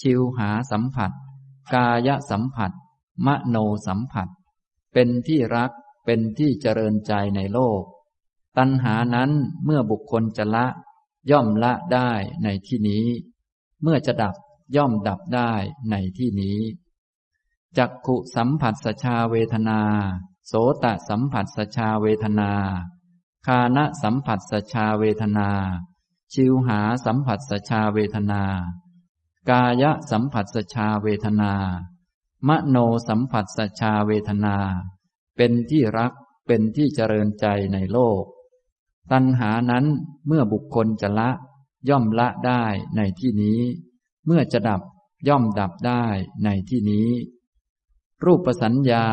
[0.00, 1.10] ชิวหาสัมผัส
[1.74, 2.72] กายสัมผัส
[3.26, 4.28] มโนสัมผัส
[4.92, 5.70] เป็นที่รัก
[6.04, 7.82] เป็นที่เจริญใจในโลก
[8.58, 9.30] ตัณหานั้น
[9.64, 10.66] เมื่อบุคคลจะละ
[11.30, 12.10] ย่อมละได้
[12.42, 13.06] ในที่นี้
[13.82, 14.34] เมื่อจะดับ
[14.76, 15.52] ย่อมดับได้
[15.90, 16.60] ในที่นี้
[17.78, 19.80] จักขุสัมผัสสชาเวทนา
[20.46, 22.52] โสตสัมผัสสชาเวทนา
[23.46, 25.50] คานะสัมผัสสชาเวทนา
[26.32, 28.42] ชิวหาสัมผัสสชาเวทนา
[29.50, 31.52] กายสัมผัสสชาเวทนา
[32.48, 32.76] มโน
[33.08, 34.56] สัมผัสสชาเวทนา
[35.36, 36.12] เป็นที่รัก
[36.46, 38.22] เป็นที่เจริญใจในโลก
[39.12, 39.84] ตัณหานั้น
[40.26, 41.30] เมื่อบุคคลจะละ
[41.88, 42.64] ย่อมละได้
[42.96, 43.60] ในที่นี้
[44.26, 44.82] เมื่อจะดับ
[45.28, 46.04] ย่อมดับได้
[46.44, 47.10] ในที่นี้
[48.24, 49.04] รูปสัญญา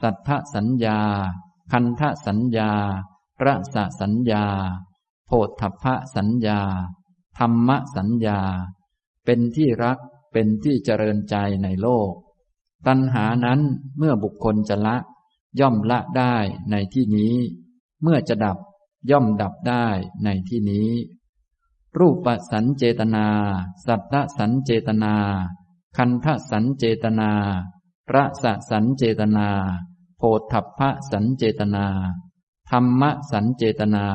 [0.00, 0.98] สัทธสัญญา
[1.72, 2.70] คันธสัญญา
[3.44, 4.44] ระสสัญญา
[5.26, 6.60] โพธพะสัญญา
[7.38, 8.40] ธรรมสัญญา
[9.24, 9.98] เป็นที่รัก
[10.32, 12.12] เป็นที่เจริญใจในโลก
[12.86, 13.60] ตัณหานั้น
[13.98, 14.96] เมื่อบุคคลจะละ
[15.60, 16.36] ย่อมละได้
[16.70, 17.34] ในที่นี้
[18.02, 18.58] เมื่อจะดับ
[19.10, 19.86] ย่อมดับได้
[20.24, 20.90] ในที่นี้
[21.98, 23.26] รูปสันเจตนา
[23.86, 25.14] สัทธสันเจตนา
[25.96, 27.30] คันธสันเจตนา
[28.14, 29.48] ระสสันเจตนา
[30.18, 31.86] โพธพะสันเจตนา
[32.70, 34.06] ธรรมสันเจตนา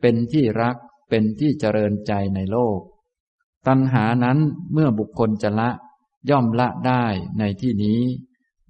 [0.00, 0.76] เป็นที่รัก
[1.08, 2.80] เป็นที่เจริญใจในโลก
[3.66, 4.38] ตัณหานั้น
[4.72, 5.70] เมื่อบุคคลจะละ
[6.30, 7.04] ย่อมละได้
[7.38, 8.00] ในที่นี้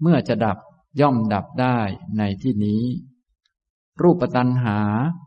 [0.01, 0.59] เมื่อจะดับ
[1.01, 1.79] ย่อมดับได้
[2.19, 2.83] ในที่นี้
[4.03, 4.79] รูปตัณหา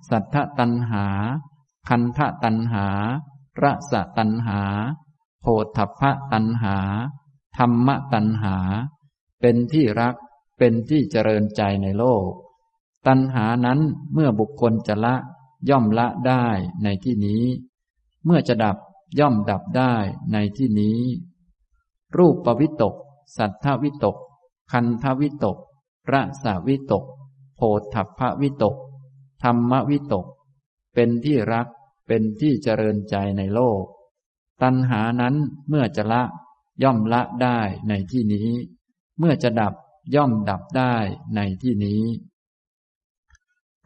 [0.09, 1.05] สัทธตัณหา
[1.87, 2.87] คันธตันหา
[3.63, 4.61] ระสะตันหา
[5.41, 5.45] โพ
[5.77, 6.77] ธพะตันหา
[7.57, 8.55] ธรรมตันหา
[9.41, 10.15] เป็นที่รัก
[10.57, 12.29] เป็นที่เจริญใจในโลก
[13.07, 13.79] ตันหานั้น
[14.13, 15.15] เมื่อบุคคลจะละ
[15.69, 16.45] ย่อมละได้
[16.83, 17.43] ในที่นี้
[18.25, 18.77] เมื่อจะดับ
[19.19, 19.93] ย่อมดับได้
[20.33, 20.99] ในที่นี้
[22.17, 22.95] รูปปวิตก
[23.37, 24.15] สัทธวิตก
[24.71, 25.57] คันธวิตก
[26.13, 27.03] ระสาวิตก
[27.55, 27.61] โพ
[27.93, 28.75] ธพะวิตก
[29.43, 30.25] ธรรมวิตก
[30.93, 31.67] เป็นที่รัก
[32.07, 33.83] เป็นที่เจริญใจในโลก
[34.61, 35.35] ตัณหานั้น
[35.69, 36.23] เมื่อจะละ
[36.83, 38.49] ย่อมละได้ในที่นี้
[39.19, 39.73] เมื่อจะดับ
[40.15, 40.95] ย่อมดับได้
[41.35, 42.03] ในที่นี้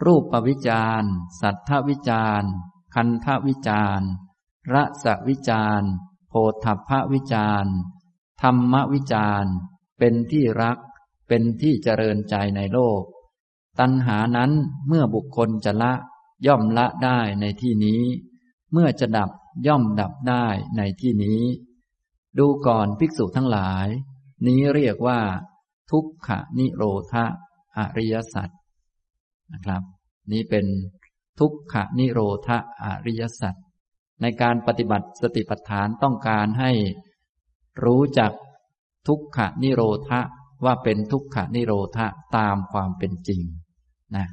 [0.05, 1.03] รูปปวิจาร
[1.41, 2.43] สัทธวิจาร
[2.95, 4.01] คันธวิจาร
[4.73, 5.81] ระสวิจาร
[6.29, 7.65] โพธพวิจาร
[8.41, 9.45] ธรรมวิจาร
[9.99, 10.77] เป็นที่รัก
[11.27, 13.01] เป็นที่เจริญใจในโลก
[13.79, 14.51] ตัณหานั้น
[14.87, 15.93] เมื่อบุคคลจะละ
[16.47, 18.01] ย่อมละได้ในที่นี้
[18.71, 19.29] เมื่อจะดับ
[19.67, 20.45] ย่อมดับได้
[20.77, 21.41] ในที่นี้
[22.39, 23.87] ดูก่อนภิกษุทั้งหลาย
[24.47, 25.19] นี้เรียกว่า
[25.91, 27.25] ทุกขนิโรธะ
[27.77, 28.49] อริยสัจ
[29.53, 29.81] นะครับ
[30.31, 30.65] นี้เป็น
[31.39, 33.55] ทุกขนิโรธะอริยสัจ
[34.21, 36.71] ในการปฏิบัติสติปัฏฐานต้องการให้
[37.83, 38.31] รู้จัก
[39.07, 40.21] ทุกขนิโรธะ
[40.65, 43.41] ว่าเป็นทุกขนิโรธะตามความเป็นจริง
[44.15, 44.27] นะ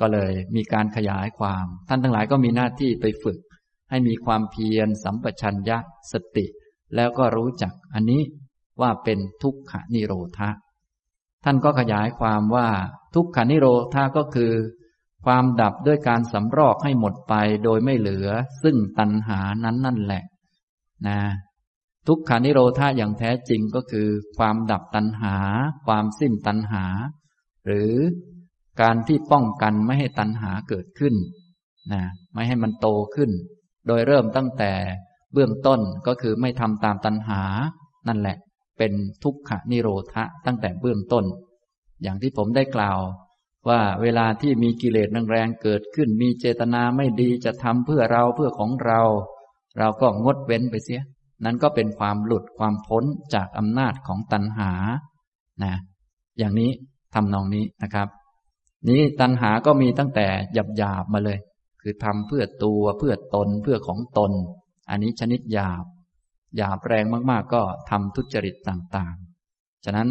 [0.00, 3.38] ก็เลยมีการขยายความ ท่านทั้งหลายก็มีหน้าที่ไปฝึก
[3.90, 5.78] ให้มีความเพียร สัมปชัญญะ
[6.12, 6.46] สติ
[6.94, 8.22] แล้วก็รู้จักอันนี้
[8.80, 10.50] ว่าเป็นทุกขานิโรธะ
[11.44, 12.68] ท่านก็ขยายความว่า
[13.14, 14.52] ทุกขานิโรธาก็คือ
[15.24, 18.28] ความดับด้วยการสำรอกให้หมดไปโดยไม่เหลือ
[18.62, 20.24] ซึ่งตัณหานั้นนั่นแหละ
[21.06, 21.20] นะ
[22.06, 25.36] ทุกขานิโรธาอย่างแท้จริงก็คือ ความดับตัณหา
[25.86, 26.84] ความสิ้นตัณหา
[27.66, 27.94] หรือ
[28.80, 31.14] การที่ป้องกันไม่ให้ตัณหาเกิดขึ้น
[31.92, 32.02] นะ
[32.34, 33.30] ไม่ให้มันโตขึ้น
[33.86, 34.72] โดยเริ่มตั้งแต่
[35.32, 37.42] เบื้องต้นก็คือไม่ทำตามตัณหา
[38.08, 38.36] นั่นแหละ
[38.78, 41.24] เป็นทุกขนิโรธะตั้งแต่เบื้องต้น
[42.02, 43.00] อย่างที่ผมได้กล่าว
[43.68, 49.00] ว่าเวลาที่มีกิเลสแรงเกิดขึ้น มีเจตนาไม่ดีจะทำเพื่อเราเพื่อของเรา
[49.78, 51.02] เราก็งดเว้นไปเสีย
[51.44, 54.72] นั้นก็เป็นความหลุดความพ้นจากอำนาจของตัณหา
[55.64, 55.74] นะ
[56.38, 56.70] อย่างนี้
[57.14, 58.08] ทำนองนี้นะครับ
[58.88, 61.38] นี้ตัณหาก็มีตั้งแต่หยาบหยาบมาเลย
[61.82, 64.32] คือทำเพื่อตัวเพื่อตนเพื่อของตน
[64.90, 65.84] อันนี้ชนิดหยาบ
[66.56, 70.08] หยาบแรงมากๆ ก็ทำทุจริตต่างๆ ฉะนั้น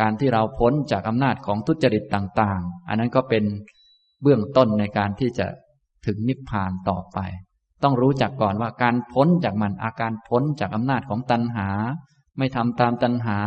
[0.00, 3.44] การที่เราพ้นจากอำนาจของทุจริตต่างๆ อันนั้นก็เป็น
[4.22, 5.46] เบื้องต้นในการที่จะ
[6.06, 7.18] ถึงนิพพานต่อไป
[7.82, 11.68] ต้องรู้จักก่อนว่าการพ้นจากมันอาการพ้นจากอำนาจของตัณหา
[12.38, 13.38] ไม่ทำตามตัณหา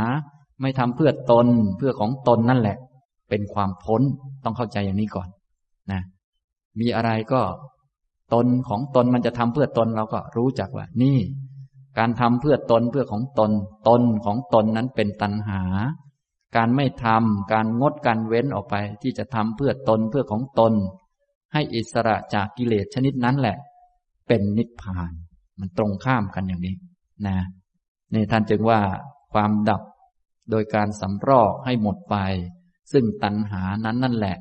[0.62, 1.47] ไม่ทำเพื่อตน
[1.78, 2.78] เพื่อของตนนั่นแหละ
[3.29, 4.01] เป็นความพ้น
[4.43, 5.27] ต้องเข้าใจอย่างนี้ก่อน
[5.91, 6.01] นะ
[6.79, 7.41] มีอะไรก็
[8.33, 11.19] ตนของตนมันจะทำเพื่อตนเราก็รู้จักว่า นี่
[11.97, 13.51] การทำเพื่อตนเพื่อของตน
[13.88, 15.61] ตนของตนนั้นเป็นตัณหา
[16.55, 20.73] การไม่ทำการงดการเว้นออกไป ที่จะทำเพื่อตนเพื่อของตน
[21.53, 23.57] ให้อิสระจากกิเลสชนิดนั้นแหละ
[24.27, 25.11] เป็นนิพพาน
[25.59, 26.75] มันตรงข้ามกันอย่างนี้
[27.27, 27.38] นะ
[28.13, 28.79] นี่ท่านจึงว่า
[29.33, 29.81] ความดับ
[30.51, 32.15] โดยการสำรอกให้หมดไป
[32.91, 34.37] ซึ่งตัณหานั้นนั่นแหละ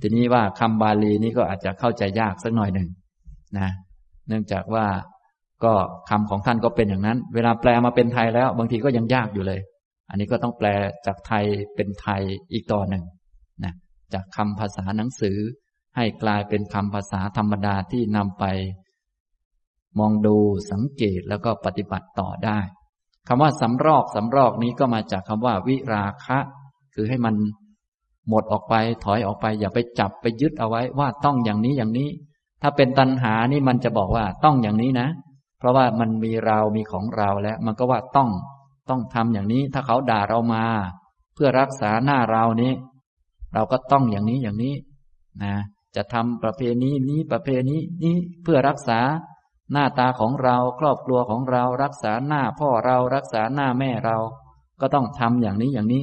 [0.00, 2.88] ทีนี้ว่าคำบาลีนี้ก็อาจจะเข้าใจยากสักหน่อยหนึ่ง
[3.58, 3.70] นะ
[4.28, 4.86] เนื่องจากว่า
[5.64, 5.72] ก็
[6.10, 9.60] คำของท่านก็เป็นอย่างนั้น เวลาแปลมาเป็นไทยแล้ว บางทีก็ยังยากอยู่เลย
[10.10, 10.68] อันนี้ก็ต้องแปล
[11.06, 13.04] จากไทยเป็นไทยอีกต่อหนึ่ง
[13.64, 13.74] นะ
[14.14, 15.36] จากคำภาษาหนังสือ
[15.96, 18.44] ให้กลายเป็นคำภาษาธรรมดาที่นำไป
[19.98, 20.36] มองดู
[20.70, 22.58] สังเกตแล้วก็ปฏิบัติต่อได้
[23.28, 26.38] คำว่าสำรอกสำรอกนี้ก็มาจากคำว่า วิราคะ
[26.94, 27.34] คือให้มัน
[28.28, 32.08] หมดออกไปถอยออกไป อย่าไปจับไปยึดเอาไว้ว่าต้องอย่างนี้อย่างนี้
[32.62, 35.08] ถ้าเป็นตัณหานี่มันจะบอกว่าต้องอย่างนี้นะ
[35.58, 38.28] เพราะว่ามันมีเรามีของเราแล้ว มันก็ว่าต้อง
[38.88, 40.64] ต้องทำอย่างนี้ ถ้าเขาด่าเรามา
[41.34, 42.72] เพื่อรักษาหน้าเรานี้
[43.54, 44.74] เราก็ต้องอย่างนี้อย่างนี้
[45.42, 45.54] นะ
[45.96, 49.00] จะทำประเพณีนี้ประเพณีนี้เพื่อรักษา
[49.72, 54.16] หน้าตาของเราครอบครัวของเรารักษาหน้าพ่อเรารักษาหน้าแม่เรา
[54.80, 56.02] ก็ต้องทำอย่างนี้อย่างนี้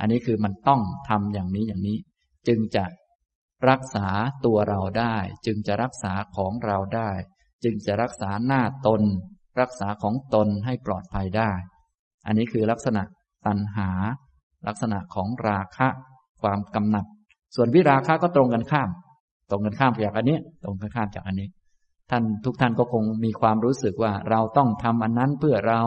[0.00, 1.98] อันนี้คือมันต้องทำอย่างนี้อย่างนี้
[2.48, 2.84] จึงจะ
[3.70, 4.06] รักษา
[4.44, 7.10] ตัวเราได้ จึงจะรักษาของเราได้
[7.64, 9.02] จึงจะรักษาหน้าตน
[9.60, 11.52] รักษาของตนให้ปลอดภัยได้
[12.26, 13.02] อันนี้คือลักษณะ
[13.46, 13.90] ตัณหา
[14.66, 15.88] ลักษณะของราคะ
[16.42, 17.06] ความกำหนัด
[17.54, 18.90] ส่วนวิราคะก็ตรงกันข้าม
[19.50, 21.48] ตรงกันข้ามจากอันนี้ ตรงกันข้ามจากอันนี้
[22.10, 25.80] ท่านทุกท่านก็คงมีความรู้สึกว่าเราต้องทำอันนั้นเพื่อเรา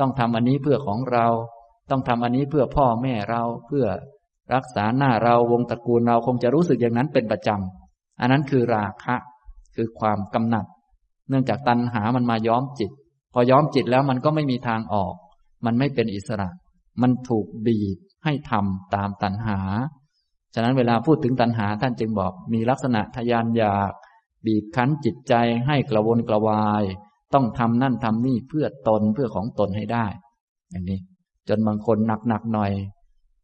[0.00, 1.26] ต้องทำอันนี้เพื่อของเรา
[1.90, 3.86] ต้องทำอันนี้เพื่อพ่อแม่เราเพื่อ
[4.54, 9.16] รักษาหน้าเราวงตระกูลเราคงจะรู้สึกอย่างนั้นเป็นประจำ อันนั้นคือราคะ
[9.76, 10.66] คือความกำหนัด
[11.28, 12.90] เนื่องจากตัณหามันมาย้อมจิต
[13.32, 15.14] พอย้อมจิตแล้วมันก็ไม่มีทางออก
[15.64, 16.48] มันไม่เป็นอิสระ
[17.02, 19.58] มันถูกบีบให้ทำตามตัณหา
[20.54, 23.92] ฉะนั้นเวลาพูดถึงตัณหาท่านจึงบอกมีลักษณะทยานอยาก
[24.46, 25.34] บีบคั้นจิตใจ
[25.66, 26.84] ให้กระวนกระวาย
[27.34, 30.06] ต้องทำนั่นทำนี่เพื่อตนเพื่อของตนให้ได้
[30.70, 31.00] อย่างนี้
[31.48, 32.72] จนบางคนหนักๆหน่อย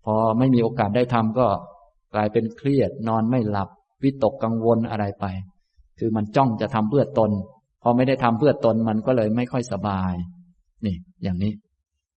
[0.04, 1.46] พอไม่มีโอกาสได้ทำก็
[2.14, 3.68] กลายเป็นเครียดนอนไม่หลับ
[4.02, 5.24] วิตกกังวลอะไรไป
[5.98, 7.30] คือมันจ้องจะทำเพื่อตน
[7.82, 10.14] พอไม่ได้ทำเพื่อตนมันก็เลยไม่ค่อยสบาย
[10.84, 11.52] นี่ อย่างนี้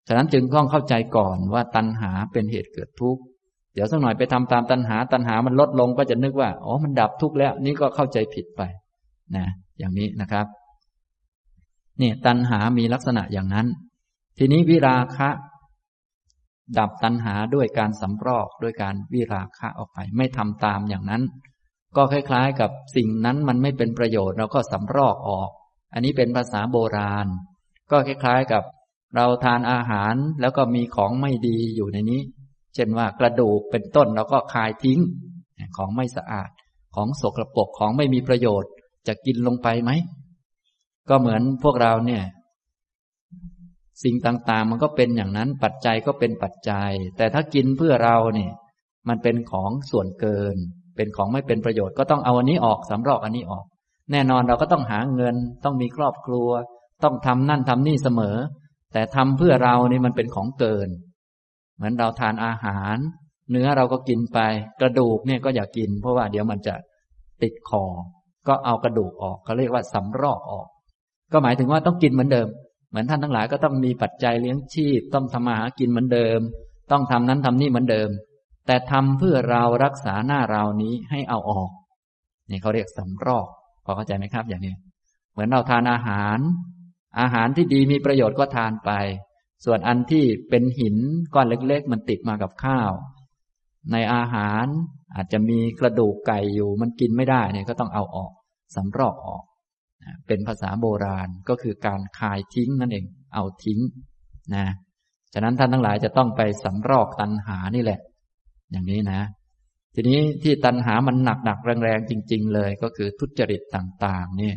[0.08, 3.22] ฉะนั้นจึงต้องเข้าใจก่อนว่าตัณหาเป็นเหตุเกิดทุกข์
[3.74, 8.62] เดี๋ยวสักหน่อยไปทำตามตัณหา ตัณหามันลดลงก็จะนึกว่าอ๋อมันดับทุกข์แล้ว นี่ก็เข้าใจผิดไป
[9.36, 9.46] นะ
[9.78, 10.46] อย่างนี้นะครับ
[11.98, 13.66] เนี่ยตัณหามีลักษณะอย่างนั้น
[14.38, 15.28] ทีนี้วิราคะ
[16.78, 21.22] ดับตัณหาด้วยการสำรอกด้วยการวิราคะออกไป ไม่ทำตามอย่างนั้น
[21.96, 25.50] ก็คล้ายๆ กับสิ่งนั้นมันไม่เป็นประโยชน์เราก็สำรอกออก
[25.92, 27.26] อันนี้เป็นภาษาโบราณ
[27.90, 28.62] ก็คล้ายๆกับ
[29.16, 32.20] เราทานอาหารแล้วก็มีของไม่ดีอยู่ในนี้
[32.74, 35.00] เช่นว่ากระดูกเป็นต้นเราก็คายทิ้ง
[35.76, 36.50] ของไม่สะอาด
[36.94, 38.70] ของสกรปรกของไม่มีประโยชน์
[39.06, 39.90] จะกินลงไปไหม
[41.08, 42.22] ก็เหมือนพวกเราเนี่ย
[44.02, 48.52] สิ่งต่างๆ มันก็เป็นอย่างนั้นปัจจัยก็เป็นปัจจัย แต่ถ้ากินเพื่อเราเนี่ย
[49.08, 50.56] มันเป็นของส่วนเกิน
[50.96, 53.64] เป็นของไม่เป็นประโยชน์ก็ต้องเอาอันนี้ออกสำรอกอันนี้ออก
[54.12, 56.48] แน่นอนเราก็ต้องหาเงิน ต้องมีครอบครัว
[57.04, 58.36] ต้องทำนั่นทำนี่เสมอ
[58.92, 60.88] แต่ทำเพื่อเรานี่มันเป็นของเกิน
[61.76, 62.96] เหมือนเราทานอาหาร
[63.50, 64.38] เนื้อเราก็กินไป
[64.80, 66.74] กระดูกเนี่ยก็อย่ากกิน เพราะว่าเดี๋ยวมันจะ
[67.42, 67.84] ติดคอ
[68.48, 70.66] ก็เอากระดูกออกเขาเรียกว่าสำรอกออก
[71.32, 72.48] ก็หมายถึงว่าต้องกินเหมือนเดิม
[72.94, 76.40] เหมือนท่านทั้งหลายก็ต้องมีปัจจัยเลี้ยงชีพ ต้องทำมาหากินเหมือนเดิม
[76.92, 78.10] ต้องทำนั้นทำนี่เหมือนเดิม
[78.66, 81.70] แต่ทำเพื่อเรารักษาหน้าเรานี้ให้เอาออก
[82.50, 83.46] นี่เขาเรียกสำรอก
[83.84, 84.74] พอเข้าใจไหมครับ อย่างนี้
[85.32, 86.38] เหมือนเราทานอาหาร
[87.20, 88.90] อาหารที่ดีมีประโยชน์ก็ทานไป
[89.64, 90.96] ส่วนอันที่เป็นหิน
[91.34, 92.92] ก้อนเล็ก ๆ มันติดมากับข้าว
[93.92, 94.66] ในอาหาร
[95.14, 98.32] อาจจะมีกระดูกไก่อยู่ มันกินไม่ได้เนี่ยก็ต้องเอาออก
[98.74, 99.44] สำรอกออก
[100.26, 103.80] เป็นภาษาโบราณก็คือการคายทิ้งนั่นเอง เอาทิ้ง
[104.54, 104.66] นะ
[105.34, 108.00] ฉะนั้นท่านทั้งหลายจะต้องไปสำรอกตัณหานี่แหละ
[108.70, 109.20] อย่างนี้นะ
[109.94, 114.56] ทีนี้ที่ตัณหามันหนักหนักแรงๆจริง ๆ เลยก็คือทุจริตต่างๆ เนี่ย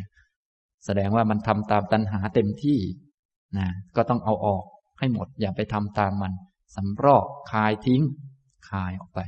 [0.84, 2.78] แสดงว่ามันทำตามตัณหาเต็มที่
[3.58, 4.64] นะก็ต้องเอาออก
[4.98, 6.32] ให้หมด อย่าไปทำตามมัน
[6.76, 8.02] สำรอกคายทิ้ง
[8.70, 9.20] คายออกไป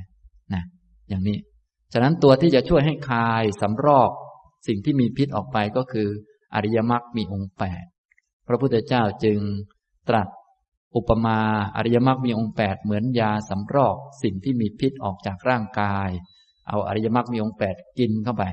[0.55, 0.63] นะ
[1.09, 1.39] อย่างนี้
[1.93, 4.11] ฉะนั้นตัวที่จะช่วยให้คายสำรอก
[4.67, 6.09] สิ่งที่มีพิษออกไปก็คือ
[6.55, 7.85] อริยมรรคมีองค์แปด
[8.49, 9.39] พระพุทธเจ้าจึง
[10.09, 10.29] ตรัส
[10.97, 11.39] อุปมา
[11.77, 16.09] อริยมรรคมีองค์แปดเหมือนยาสำรอกสิ่งที่มีพิษออกจากร่างกาย
[16.69, 18.45] เอาอริยมรรคมีองค์แปดกินเข้าไป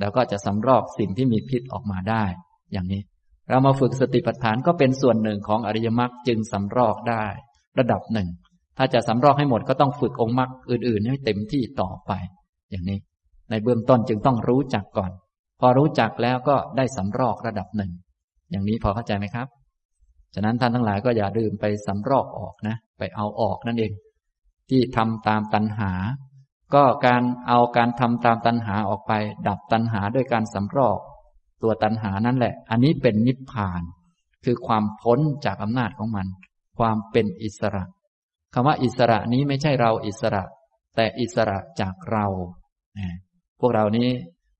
[0.00, 2.24] แล้วก็จะสำรอกสิ่งที่มีพิษออกมาได้
[2.72, 3.02] อย่างนี้
[3.48, 7.24] เรามาฝึกสติปัฏฐานก็เป็นส่วนหนึ่งของอริยมรรคจึงสำรอกได้
[7.78, 8.28] ระดับหนึ่ง
[8.78, 12.12] ถ้าจะสำรอกให้หมดก็ต้องฝึกองค์มรรคอื่นๆ ให้เต็มที่ต่อไป
[12.70, 12.98] อย่างนี้
[13.50, 15.10] ในเบื้องต้นจึงต้องรู้จักก่อน
[15.60, 17.92] พอรู้จักแล้วก็ได้สำรอกระดับหนึ่ง
[18.50, 19.46] อย่างนี้พอเข้าใจไหมครับ
[20.34, 23.92] ฉะนั้นท่านทั้งหลายก็อย่าลืมไปสำรอกออกนะ ไปเอาออกนั่นเอง
[24.70, 25.92] ที่ทำตามตัณหา
[26.74, 29.12] ก็การเอาการทำตามตัณหาออกไป
[29.48, 30.98] ดับตัณหาด้วยการสำรอก
[31.62, 33.82] ตัวตัณหานั่นแหละ อันนี้เป็นนิพพาน
[34.44, 36.26] คือความพ้นจากอำนาจของมัน
[36.78, 37.84] ความเป็นอิสระ
[38.54, 40.44] คำว่าอิสระนี้ไม่ใช่เราอิสระ
[40.96, 42.26] แต่อิสระจากเรา
[43.60, 44.08] พวกเรานี้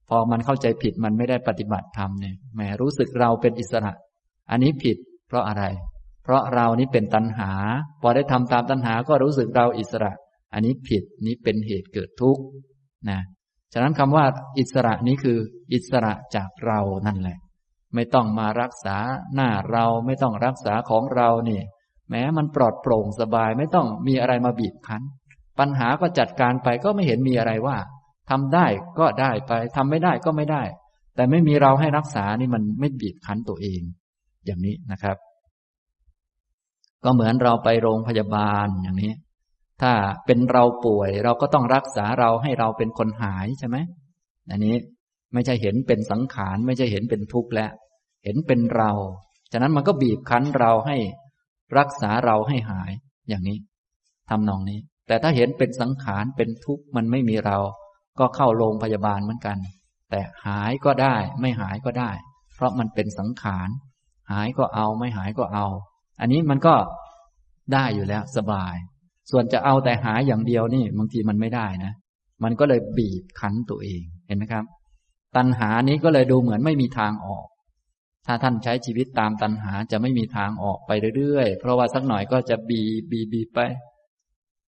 [0.09, 3.93] พอมันเข้าใจผิดมันไม่ได้ปฏิบัติธรรมเนี่ยแหมรู้สึกเราเป็นอิสระ
[4.51, 5.63] อันนี้ผิด เพราะอะไร
[6.23, 7.51] เพราะเรานี้เป็นตัณหา
[8.01, 10.11] พอได้ทำตามตัณหาก็รู้สึกเราอิสระ
[10.53, 12.43] อันนี้ผิดนี้เป็นเหตุเกิดทุกข์
[13.09, 13.19] นะ
[13.73, 14.25] ฉะนั้นคำว่า
[14.59, 15.37] อิสระนี้คือ
[15.73, 17.37] อิสระจากเรานั่นแหละ
[17.95, 18.97] ไม่ต้องมารักษา
[19.35, 21.63] หน้าเราไม่ต้องรักษาของเราเนี่ย
[22.09, 25.01] แม้มันปลอดโปร่งสบายไม่ต้องมีอะไรมาบีบคั้น
[25.59, 27.77] ปัญหาก็จัดการไปก็ไม่เห็นมีอะไรว่า
[28.31, 28.65] ทำได้
[28.99, 30.63] ก็ได้ไปทำไม่ได้ก็ไม่ได้
[31.15, 33.81] แต่ไม่มีเราให้รักษานี่มันไม่บีบคั้นตัวเอง
[34.45, 35.17] อย่างนี้นะครับ
[37.03, 39.13] ก็เหมือนเราไปโรงพยาบาลอย่างนี้
[39.81, 39.91] ถ้า
[40.25, 43.77] เป็นเราป่วย เราก็ต้องรักษาเราให้เราเป็นคนหายใช่ไหม
[44.51, 44.75] อันนี้
[45.33, 47.71] ไม่ใช่เห็นเป็นสังขารไม่ใช่เห็นเป็นทุกข์แล้ว
[48.23, 48.91] เห็นเป็นเรา
[49.51, 50.97] ฉะนั้นมันก็บีบคั้นเราให้
[51.77, 52.91] รักษาเราให้หาย
[53.29, 53.57] อย่างนี้
[54.29, 57.57] ทำนองนี้ แต่ถ้าเห็นเป็นสังขารเป็นทุกข์มันไม่มีเรา
[58.21, 59.57] ก็เข้าโรงพยาบาลเหมือนกัน
[60.09, 62.11] แต่หายก็ได้ ไม่หายก็ได้
[62.55, 63.69] เพราะมันเป็นสังขาร
[64.31, 65.67] หายก็เอาไม่หายก็เอา
[66.19, 66.75] อันนี้มันก็
[67.73, 68.75] ได้อยู่แล้วสบาย
[69.31, 71.93] ส่วนจะเอาแต่หายอย่างเดียวนี่บางทีมันไม่ได้นะ
[72.43, 74.65] มันก็เลยบีบคั้นตัวเองเห็นไหมครับ
[75.35, 77.47] ตัณหานี้ก็เลยดูเหมือนไม่มีทางออก
[78.25, 82.81] ถ้าท่านใช้ชีวิตตามตัณหาจะไม่มีทางออกไปเรื่อยๆ เพราะว่าสักหน่อยก็จะบี
[83.11, 83.59] บบีบไป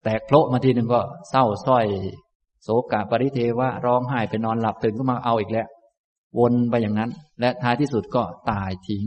[0.04, 1.86] แตกโผล่มาทีหนึ่งก็เศร้าส้อย
[2.64, 5.68] โศกะปริเทวะร้องไห้ไปนอนหลับตื่นก็มาเอาอีกแล้ว
[6.40, 9.06] วนไปอย่างนั้น และท้ายที่สุดก็ตายทิ้ง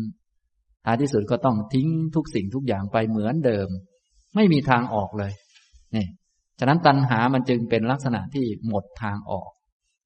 [0.84, 3.68] ท้ายที่สุดก็ต้องทิ้งทุกสิ่งทุกอย่างไปเหมือนเดิม
[4.34, 5.32] ไม่มีทางออกเลย
[5.96, 6.06] นี่
[6.58, 9.48] ฉะนั้นตัณหามันจึงเป็นลักษณะที่หมดทางออก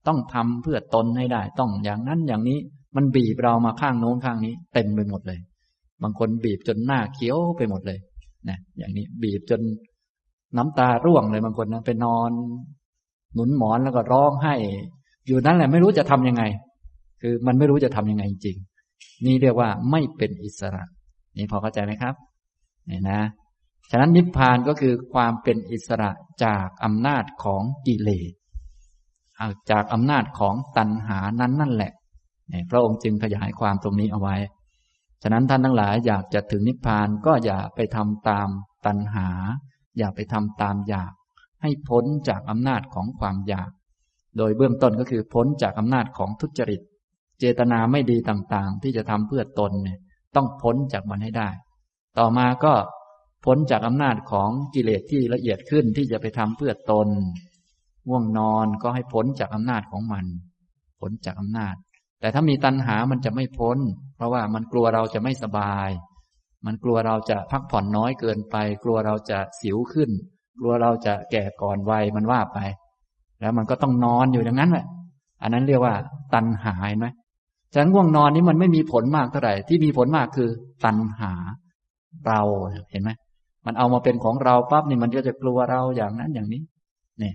[0.06, 2.58] ต้องทำเพื่อตนให้ได้ ต้องอย่างนั้นอย่างนี้
[2.96, 5.40] มันบีบเรามาข้างโน้นข้างนี้ เต็มไปหมดเลย
[6.02, 7.98] บางคนบีบจนหน้าเขียวไปหมดเลย
[8.48, 9.60] นะอย่างนี้บีบจน
[10.56, 12.30] น้ำตาร่วงเลยบางคนนะไปนอน
[13.34, 14.54] หนุนหมอนแล้วก็ร้องไห้
[15.26, 16.42] อยู่นั้นแหละไม่รู้จะทํำยังไง
[17.22, 18.56] คือมันไม่รู้จะทํำยังไงจริง
[19.24, 20.84] นี่เรียกว่าไม่เป็นอิสระ
[21.36, 22.14] นี่พอเข้าใจไหมครับ
[22.90, 23.20] นี่นะ
[23.90, 26.10] ฉะนั้นนิพพานก็คือความเป็นอิสระ
[26.44, 28.32] จากอำนาจของกิเลส
[29.70, 31.92] จากอำนาจของตัณหานั้นนั่นแหละ
[32.52, 34.36] นี่พระองค์จึงขยายความตรงนี้เอาไว้
[35.22, 38.48] ฉะนั้นท่านทั้งหลายอยากจะถึงนิพพานก็อย่าไปทำตาม
[38.86, 39.28] ตัณหา
[39.98, 41.12] อย่าไปทำตามอยาก
[41.62, 43.70] ให้พ้นจากอำนาจของความอยาก
[44.38, 46.80] โดยเบื้องต้นก็คือพ้นจากอำนาจของทุจริต
[47.38, 49.98] เจตนาไม่ดีต่างๆ ที่จะทำเพื่อตนเนี่ย
[50.36, 51.50] ต้องพ้นจากมันให้ได้
[52.18, 52.74] ต่อมาก็
[53.44, 57.08] พ้นจากอำนาจของกิเลสที่ละเอียดขึ้นที่จะไปทำเพื่อตน
[58.08, 60.26] ง่วงนอนก็ให้พ้นจากอำนาจของมัน
[61.00, 61.74] พ้นจากอำนาจ
[62.20, 63.78] แต่ถ้ามีตัณหามันจะไม่พ้น
[64.16, 65.88] เพราะว่ามันกลัวเราจะไม่สบาย
[66.66, 70.10] มันกลัวเราจะพักผ่อนน้อยเกินไป กลัวเราจะสิวขึ้น
[70.58, 72.58] กลัวเราจะแก่ก่อนวัยมันว่าไป
[73.40, 74.86] แล้วมันก็ต้องนอนอยู่อย่างนั้นแหละ
[75.42, 75.94] อันนั้นเรียกว่า
[76.34, 77.06] ตัณหาไหม
[77.72, 80.48] ฉะนั้นง่วงนอนนี้มันไม่มีผลมากเท่าไหร่ ที่มีผลมากคือ
[80.84, 81.32] ตัณหา
[82.26, 82.40] เรา
[82.90, 83.10] เห็นไหม
[83.66, 86.62] มันเอามาเป็นของเราปั๊บนี่มันก็จะกลัวเราอย่างนั้นอย่างนี้
[87.18, 87.34] เนี่ย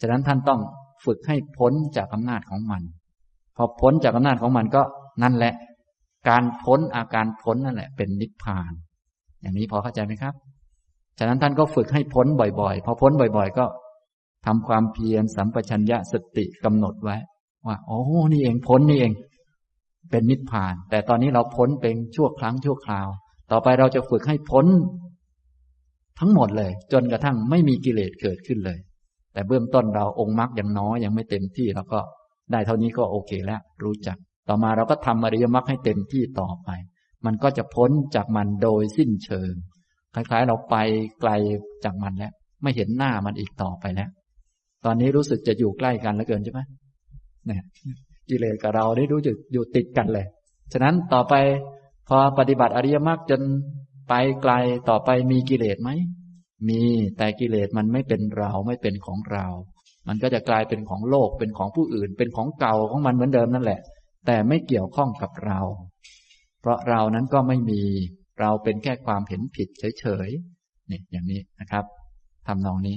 [0.00, 0.60] ฉะนั้นท่านต้อง
[1.04, 2.82] ฝึกให้พ้นจากอำนาจของมัน
[3.56, 4.82] พอพ้นจากอำนาจของมันก็
[5.22, 5.54] นั่นแหละ
[6.28, 8.72] การพ้นอาการพ้นนั่นแหละ เป็นนิพพาน
[9.40, 10.34] อย่างนี้พอเข้าใจไหมครับ
[11.18, 12.26] ฉะนั้นท่านก็ฝึกให้พ้น
[12.60, 13.64] บ่อยๆ พอพ้นบ่อย ๆ ก็
[14.46, 17.16] ทำความเพียรสัมปชัญญะสติกำหนดไว้
[17.66, 18.00] ว่าโอ้
[18.32, 19.12] นี่เองพ้นนี่เอง
[20.10, 23.08] เป็นนิพพาน แต่ตอนนี้เราพ้นเป็นชั่วครั้งชั่วคราว
[23.50, 24.66] ต่อไปเราจะฝึกให้พ้น
[26.18, 28.78] ทั้งหมดเลย จนกระทั่งไม่มีกิเลสเกิดขึ้นเลย
[29.32, 32.00] แต่เบื้องต้นเราองค์มรรคยังน้อยยังไม่เต็มที่เราก็
[32.52, 34.16] ได้เท่านี้ก็โอเคแล้ว รู้จัก
[34.48, 36.68] ต่อมาเราก็ทำอริยมรรคให้เต็มที่ต่อไป
[37.26, 39.52] มันก็จะพ้นจากมันโดยสิ้นเชิง
[40.16, 40.76] คล้ายๆ เราไป
[41.20, 41.30] ไกล
[41.84, 44.10] จากมันแล้ว ไม่เห็นหน้ามันอีกต่อไปแล้ว
[44.84, 46.60] ตอนนี้รู้สึกจะอยู่ใกล้กันแล้วเกินใช่ไหม
[47.46, 47.62] เนี่ย
[48.28, 50.26] กิเลสกับเราได้รู้จุดอยู่ติดกันเลย
[50.72, 51.34] ฉะนั้นต่อไป
[52.08, 53.40] พอปฏิบัติอริยมรรคจน
[54.08, 54.52] ไปไกล
[54.88, 55.90] ต่อไปมีกิเลสไหม
[56.68, 56.82] มี
[57.18, 59.46] แต่กิเลสมันไม่เป็นเราไม่เป็นของเรา
[60.08, 63.80] มันก็จะกลายเป็นของโลกเป็นของผู้อื่น เป็นของเก่าของมันเหมือนเดิมนั่นแหละ
[64.26, 65.60] แต่ไม่เกี่ยวข้องกับเรา
[66.60, 67.82] เพราะเรานั้นก็ไม่มี
[68.40, 69.68] เราเป็นแค่ความเห็นผิด
[70.00, 71.84] เฉยๆนี่อย่างนี้นะครับ
[72.46, 72.96] ทำนองนี้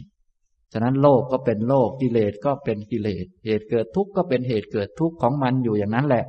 [0.73, 6.25] ฉะนั้นโลกก็เป็นโลกกิเลสก็เป็นกิเลส เหตุเกิดทุกข์ก็เป็นเหตุเกิดทุกข์ของมันอยู่อย่างนั้นแหละ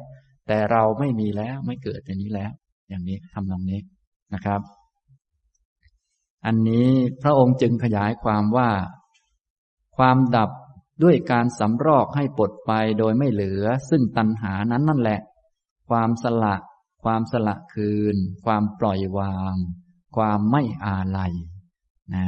[0.49, 2.51] แต่เราไม่มีแล้วไม่เกิดอย่างนี้แล้ว
[2.89, 3.81] อย่างนี้ทำนองนี้
[4.35, 4.61] นะครับ
[6.47, 6.89] อันนี้
[7.23, 8.71] พระองค์จึงขยายความว่า
[9.97, 10.51] ความดับ
[11.03, 15.21] ด้วยการสำรอกให้ปลดไปโดยไม่เหลือ ซึ่งตัณหานั้นนั่นแหละ
[15.89, 16.57] ความสละ
[17.05, 19.55] ความสละคืน ความปล่อยวาง
[20.17, 21.33] ความไม่อาลัย
[22.15, 22.25] นะ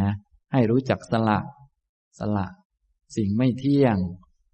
[0.53, 1.39] ให้รู้จักสละ
[2.19, 2.47] สละ
[3.17, 3.97] สิ่งไม่เที่ยง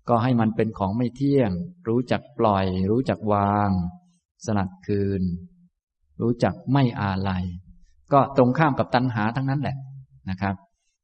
[0.09, 1.51] ก็ให้มันเป็นของไม่เที่ยง
[1.89, 3.71] รู้จักปล่อย รู้จักวาง
[4.45, 5.23] สลัดคืน
[6.21, 7.45] รู้จักไม่อาลัย
[8.13, 9.77] ก็ตรงข้ามกับตัณหาทั้งนั้นแหละ
[10.31, 10.55] นะครับ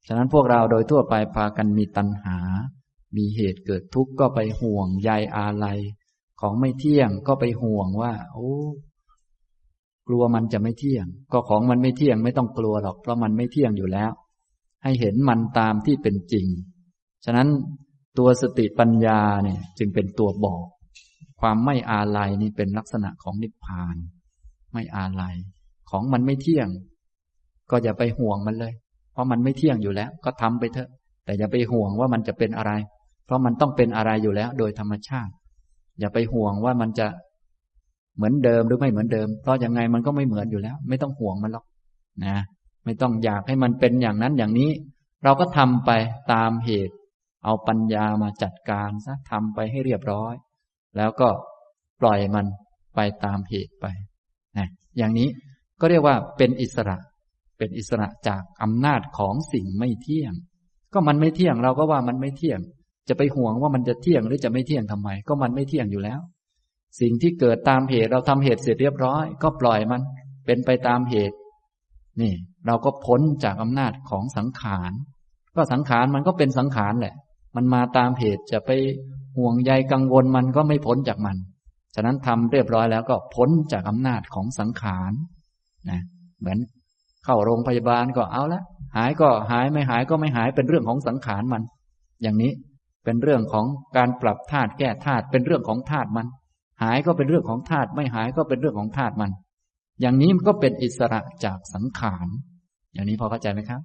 [0.07, 2.39] ฉะนั้นพวกเราโดยทั่วไปพากันมีตัณหา
[3.17, 5.81] มีเหตุเกิดทุกข์ก็ไปห่วงใยอาลัย
[6.41, 8.53] ของไม่เที่ยงก็ไปห่วงว่า โอ้
[10.09, 14.11] กลัวมันจะไม่เที่ยง ก็ของมันไม่เที่ยงไม่ต้องกลัวหรอก เพราะมันไม่เที่ยงอยู่แล้ว
[14.83, 16.47] ให้เห็นมันตามที่เป็นจริง
[17.25, 17.49] ฉะนั้น
[18.19, 20.63] ตัวสติปัญญาเนี่ยจึงเป็นตัวบอก
[21.41, 23.97] ความไม่อาลัยนี่เป็นลักษณะของนิพพาน
[24.73, 25.35] ไม่อาลัย
[25.91, 26.69] ของมันไม่เที่ยง
[27.71, 28.73] ก็อย่าไปห่วงมันเลย
[29.13, 30.89] เพราะมันไม่เที่ยงอยู่แล้ว ก็ทำไปเถอะ
[31.25, 32.73] แต่อย่าไปห่วงว่ามันจะเป็นอะไร
[33.27, 35.33] เพราะมันต้องเป็นอะไรอยู่แล้ว โดยธรรมชาติ
[36.01, 37.07] อย่าไปห่วงว่ามันจะ
[38.17, 41.65] เหมือนเดิมหรือไม่เหมือนเดิม เพราะยังไงมันก็ไม่เหมือนอยู่แล้ว ไม่ต้องห่วงมันหรอก
[42.25, 42.37] นะ
[42.85, 44.71] ไม่ต้องอยากให้มันเป็นอย่างนั้นอย่างนี้
[45.25, 45.91] เราก็ทำไป
[46.33, 46.95] ตามเหตุ
[47.45, 50.35] เอาปัญญามาจัดการซะทำไปให้เรียบร้อย
[50.97, 51.29] แล้วก็
[52.01, 52.47] ปล่อยมัน
[52.95, 53.87] ไปตามเหตุไป
[54.59, 55.29] นะอย่างนี้
[55.81, 56.97] ก็เรียกว่าเป็นอิสระ
[57.59, 60.33] เป็นอิสระจากอำนาจของสิ่งไม่เที่ยง
[60.93, 62.61] ก็มันไม่เที่ยงเราก็ว่ามันไม่เที่ยง
[63.09, 66.21] จะไปห่วงว่ามันจะเที่ยงหรือจะไม่เที่ยงทำไม ก็มันไม่เที่ยงอยู่แล้ว
[67.01, 70.03] สิ่งที่เกิดตามเหตุเราทำเหตุเสร็จเรียบร้อย ก็ปล่อยมัน
[70.47, 71.37] เป็นไปตามเหตุ
[72.21, 72.33] นี่
[72.67, 74.93] เราก็พ้นจากอำนาจของสังขาร
[75.57, 77.15] ก็สังขารมันก็เป็นสังขารแหละ
[77.57, 78.71] มันมาตามเหตุจะไป
[79.39, 81.37] ห่วงใยกังวลมันก็ไม่พ้นจากมัน
[81.95, 85.13] ฉะนั้นทำเรียบร้อยแล้วก็พ้นจากอำนาจของสังขาร
[85.91, 86.01] นะ
[86.41, 86.59] เหมือน
[87.25, 88.63] เข้าโรงพยาบาลก็เอาละ
[88.97, 91.63] หายก็หายไม่หายก็ไม่หายเป็นเรื่องของสังขารมัน
[92.23, 92.53] อย่างนี้
[93.05, 93.67] เป็นเรื่องของ
[93.97, 96.27] การปรับธาตุแก้ธาตุเป็นเรื่องของธาตุมัน
[96.83, 99.33] หายก็เป็นเรื่องของธาตุไม่หายก็เป็นเรื่องของธาตุมัน
[100.01, 102.27] อย่างนี้มันก็เป็นอิสระจากสังขาร
[102.95, 103.81] อย่างนี้พอเข้าใจไหมครับ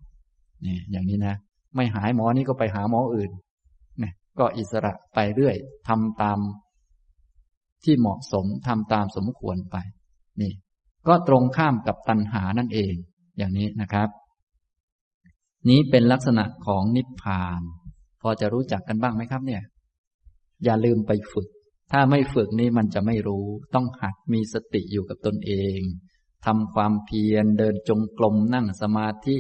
[0.65, 1.35] นี่อย่างนี้นะ
[1.75, 3.31] ไม่หายหมอนี่ก็ไปหาหมออื่น
[4.01, 5.55] นี่ก็อิสระไปเรื่อย
[5.87, 6.39] ทำตาม
[7.83, 9.77] ที่เหมาะสมทำตามสมควรไป
[10.41, 10.51] นี่
[11.07, 12.93] ก็ตรงข้ามกับตัณหานั่นเอง
[13.37, 14.09] อย่างนี้นะครับ
[15.69, 17.61] นี้เป็นลักษณะของนิพพาน
[18.21, 19.61] พอจะรู้จักกันบ้างไหมครับ เนี่ย
[20.63, 21.47] อย่าลืมไปฝึก
[21.91, 25.79] ถ้าไม่ฝึกนี่มันจะไม่รู้ ต้องหัดมีสติอยู่กับตนเอง
[26.45, 29.37] ทำความเพียรเดินจงกรมนั่งสมาธิ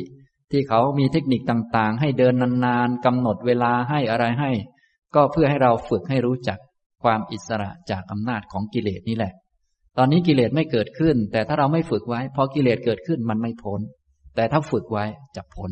[0.51, 2.33] ที่เขามีเทคนิคต่างๆ ให้เดิน
[2.65, 4.51] นานๆกำหนดเวลาให้อะไรให้
[5.15, 6.59] ก็เพื่อให้เราฝึกให้รู้จัก
[7.03, 9.33] ความอิสระจากอำนาจของกิเลสนี่แหละ
[9.97, 13.81] ตอนนี้กิเลสไม่เกิดขึ้น แต่ถ้าเราไม่ฝึกไว้พอกิเลสเกิดขึ้นมันไม่พ้น
[14.35, 15.71] แต่ถ้าฝึกไว้จะพ้น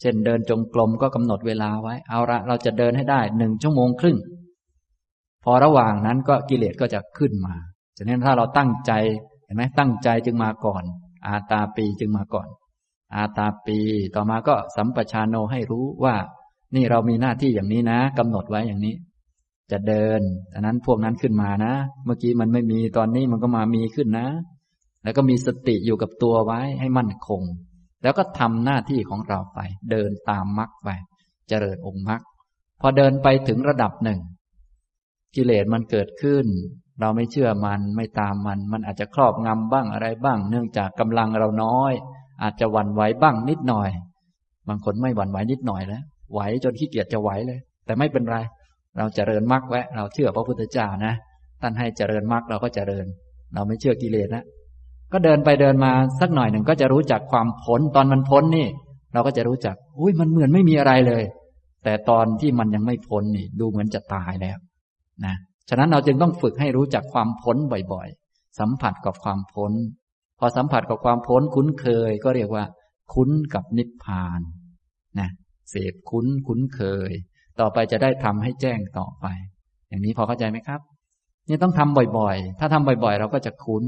[0.00, 4.18] เช่นเดินจงกรมก็กำหนดเวลาไว้ เอาละเราจะเดินให้ได้หนึ่งชั่วโมงครึ่ง
[5.44, 7.54] พอระหว่างนั้นก็กิเลสก็จะขึ้นมา
[7.98, 8.92] ฉะนั้นถ้าเราตั้งใจ
[9.44, 10.82] เห็นไหมตั้งใจจึงมาก่อน
[11.26, 12.48] อาตาปีจึงมาก่อน
[13.14, 13.78] อาตาปี
[14.14, 16.14] ต่อมาก็สัมปชานโนให้รู้ว่า
[16.74, 18.94] นี่เรามีหน้าที่อย่างนี้นะกำหนดไว้อย่างนี้
[19.72, 20.20] จะเดิน
[20.54, 21.74] อันนั้นพวกนั้นขึ้นมานะ
[22.04, 24.28] เมื่อกี้มันไม่มีตอนนี้มันก็มามีขึ้นนะ
[25.02, 27.42] แล้วก็มีสติอยู่กับตัวไว้ให้มั่นคง
[28.02, 29.58] แล้วก็ทำหน้าที่ของเราไป
[29.90, 30.88] เดินตามมรรคไป
[31.48, 32.20] เจริญองค์มรรค
[32.80, 34.20] พอเดินไปถึงระดับหนึ่ง
[35.36, 36.46] กิเลสมันเกิดขึ้น
[37.00, 41.92] เราไม่เชื่อมันไม่ตามมัน มันอาจจะครอบงำบ้างอะไรบ้าง เนื่องจากกำลังเราน้อย
[42.42, 43.90] อาจจะหวั่นไหวบ้างนิดหน่อย
[44.68, 46.02] บางคนไม่หวั่นไหวนิดหน่อยแล้ว
[46.32, 48.36] ไหวจนขี้เกียจจะไหวเลย แต่ไม่เป็นไร
[48.98, 51.14] เราจเจริญมรรคไว้เราเชื่อพระพุทธเจ้านะ
[51.60, 53.06] ท่านให้เจริญมรรคเราก็เจริญ
[53.54, 54.44] เราไม่เชื่อกิเลสนะ
[55.12, 58.68] ก็เดินไปเดินมาสักหน่อยหนึ่งก็จะรู้จักความพ้นตอนมันพ้นนี่
[59.12, 61.24] เราก็จะรู้จัก อุ้ยมันเหมือนไม่มีอะไรเลย
[61.84, 64.58] แต่ตอนที่มันยังไม่พ้นนี่ ดูเหมือนจะตายแล้ว
[65.26, 65.34] นะ
[65.68, 67.56] ฉะนั้นเราจึงต้องฝึกให้รู้จักความพ้น
[67.92, 69.72] บ่อยๆ สัมผัสกับความพ้น
[70.38, 72.64] พอสัมผัสกับความพ้นคุ้นเคยก็เรียกว่า
[73.14, 74.40] คุ้นกับนิพพาน
[75.18, 75.28] นะ
[75.70, 77.10] เสพคุ้นคุ้นเคย
[77.60, 79.26] ต่อไปจะได้ทำให้แจ้งต่อไป
[79.88, 80.80] อย่างนี้พอเข้าใจไหมครับ
[81.48, 83.84] นี่ต้องทำบ่อยๆ ถ้าทำบ่อยๆ เราก็จะคุ้น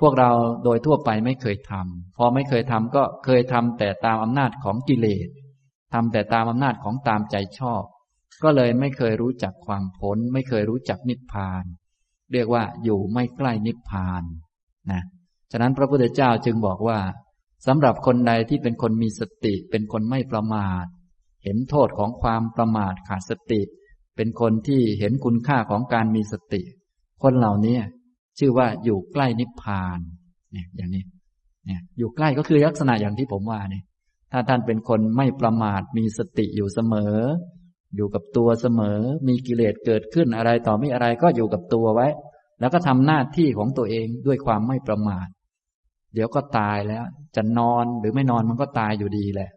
[0.00, 0.30] พวกเรา
[0.64, 5.28] โดยทั่วไปไม่เคยทำพอไม่เคยทำก็เคยทำแต่ตามอำนาจของกิเลส
[5.92, 7.82] ทำแต่ตามอำนาจของตามใจชอบ
[8.42, 11.64] ก็เลยไม่เคยรู้จักความพ้น ไม่เคยรู้จักนิพพาน
[12.32, 14.22] เรียกว่าอยู่ไม่ใกล้นิพพาน
[14.90, 15.02] นะ
[15.52, 16.98] ฉะนั้นพระพุทธเจ้าจึงบอกว่า
[17.66, 20.86] สำหรับคนใดที่เป็นคนมีสติเป็นคนไม่ประมาท
[21.44, 23.62] เห็นโทษของความประมาทขาดสติ
[24.16, 26.62] เป็นคนที่เห็นคุณค่าของการมีสติ
[27.22, 27.78] คนเหล่านี้
[28.38, 29.98] ชื่อว่าอยู่ใกล้นิพพาน
[30.52, 31.04] เนี่ยอย่างนี้
[31.66, 33.84] เนี่ยอยู่ใกล้ก็คือลักษณะอย่างที่ผมว่าเนี่ย
[34.32, 37.16] ถ้าท่านเป็นคนไม่ประมาทมีสติอยู่เสมอ
[37.96, 42.08] อยู่กับตัวเสมอ มีกิเลสเกิดขึ้นอะไรต่อไม่อะไรก็อยู่กับตัวไว้
[42.60, 45.26] แล้วก็ทำหน้าที่ของตัวเองด้วยความไม่ประมาท
[46.14, 47.04] เดี๋ยวก็ตายแล้ว
[47.36, 49.50] จะนอนหรือไม่นอนมันก็ตายอยู่ดีแหละ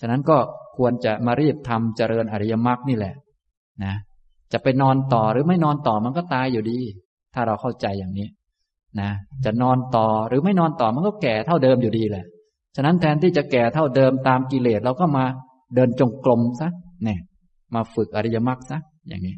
[0.00, 0.36] ฉะนั้นก็
[0.76, 3.14] ควรจะมารีบทำเจริญอริยมรรคนี่แหละ
[3.84, 3.94] นะ
[4.52, 6.78] จะไปนอนต่อหรือไม่นอนต่อมันก็ตายอยู่ดี
[7.34, 8.28] ถ้าเราเข้าใจอย่างนี้
[9.00, 9.10] นะ
[9.44, 12.24] จะนอนต่อหรือไม่นอนต่อมันก็แก่เท่าเดิมอยู่ดีแหละ
[12.76, 15.24] ฉะนั้นแทนที่จะแก่เท่าเดิมตามกิเลสเราก็มา
[15.74, 16.70] เดินจงกรมซะ
[17.04, 17.20] เนี่ย
[17.74, 19.36] มาฝึกอริยมรรคซะอย่างนี้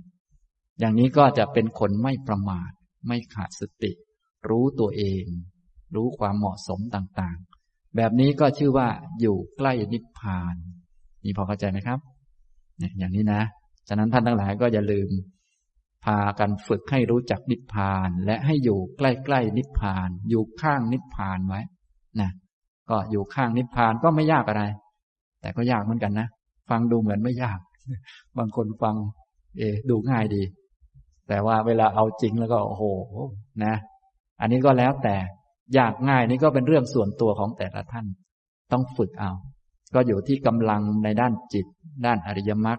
[0.80, 2.70] อย่างนี้ก็จะเป็นคนไม่ประมาท
[3.06, 3.92] ไม่ขาดสติ
[4.48, 5.24] รู้ตัวเอง
[5.94, 8.88] รู้ความเหมาะสมต่างๆ แบบนี้ก็ชื่อว่า
[9.20, 10.54] อยู่ใกล้นิพพาน
[11.24, 11.98] นี่พอเข้าใจไหมครับ
[12.78, 13.42] เนี่ยอย่างนี้นะ
[13.88, 15.08] ฉะนั้นท่านทั้งหลายก็อย่าลืม
[16.04, 21.60] พากันฝึกให้รู้จักนิพพาน และให้อยู่ใกล้ๆนิพพาน อยู่ข้างนิพพานไว้
[22.20, 22.30] นะ
[22.90, 24.62] ก็อยู่ข้างนิพพานก็ไม่ยากอะไร
[25.40, 26.28] แต่ก็ยากเหมือนกันนะ
[26.70, 27.58] ฟังดูเหมือนไม่ยาก
[28.38, 28.94] บางคนฟัง
[29.58, 30.42] เอ ดูง่ายดี
[31.28, 32.84] แต่ว่าเวลาเอาจริงแล้วก็โอ้โห
[33.64, 33.74] นะ
[34.40, 35.16] อันนี้ก็แล้วแต่
[35.78, 38.06] ยากง่ายนี่ก็เป็นเรื่องส่วนตัวของแต่ละท่าน
[38.72, 39.32] ต้องฝึกเอา
[39.94, 41.66] ก็อยู่ที่กำลังในด้านจิต
[42.06, 42.78] ด้านอริยมรรค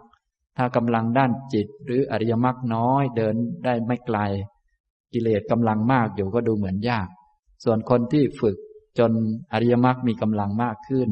[0.57, 3.35] ถ้ากำลังด้านจิต หรืออริยมรรคน้อยเดิน
[3.65, 4.19] ได้ไม่ไกล
[5.13, 7.07] กิเลสกำลังมากอยู่ก็ดูเหมือนยาก
[7.63, 8.57] ส่วนคนที่ฝึก
[8.99, 9.11] จน
[9.53, 11.09] อริยมรรคมีกำลังมากขึ้น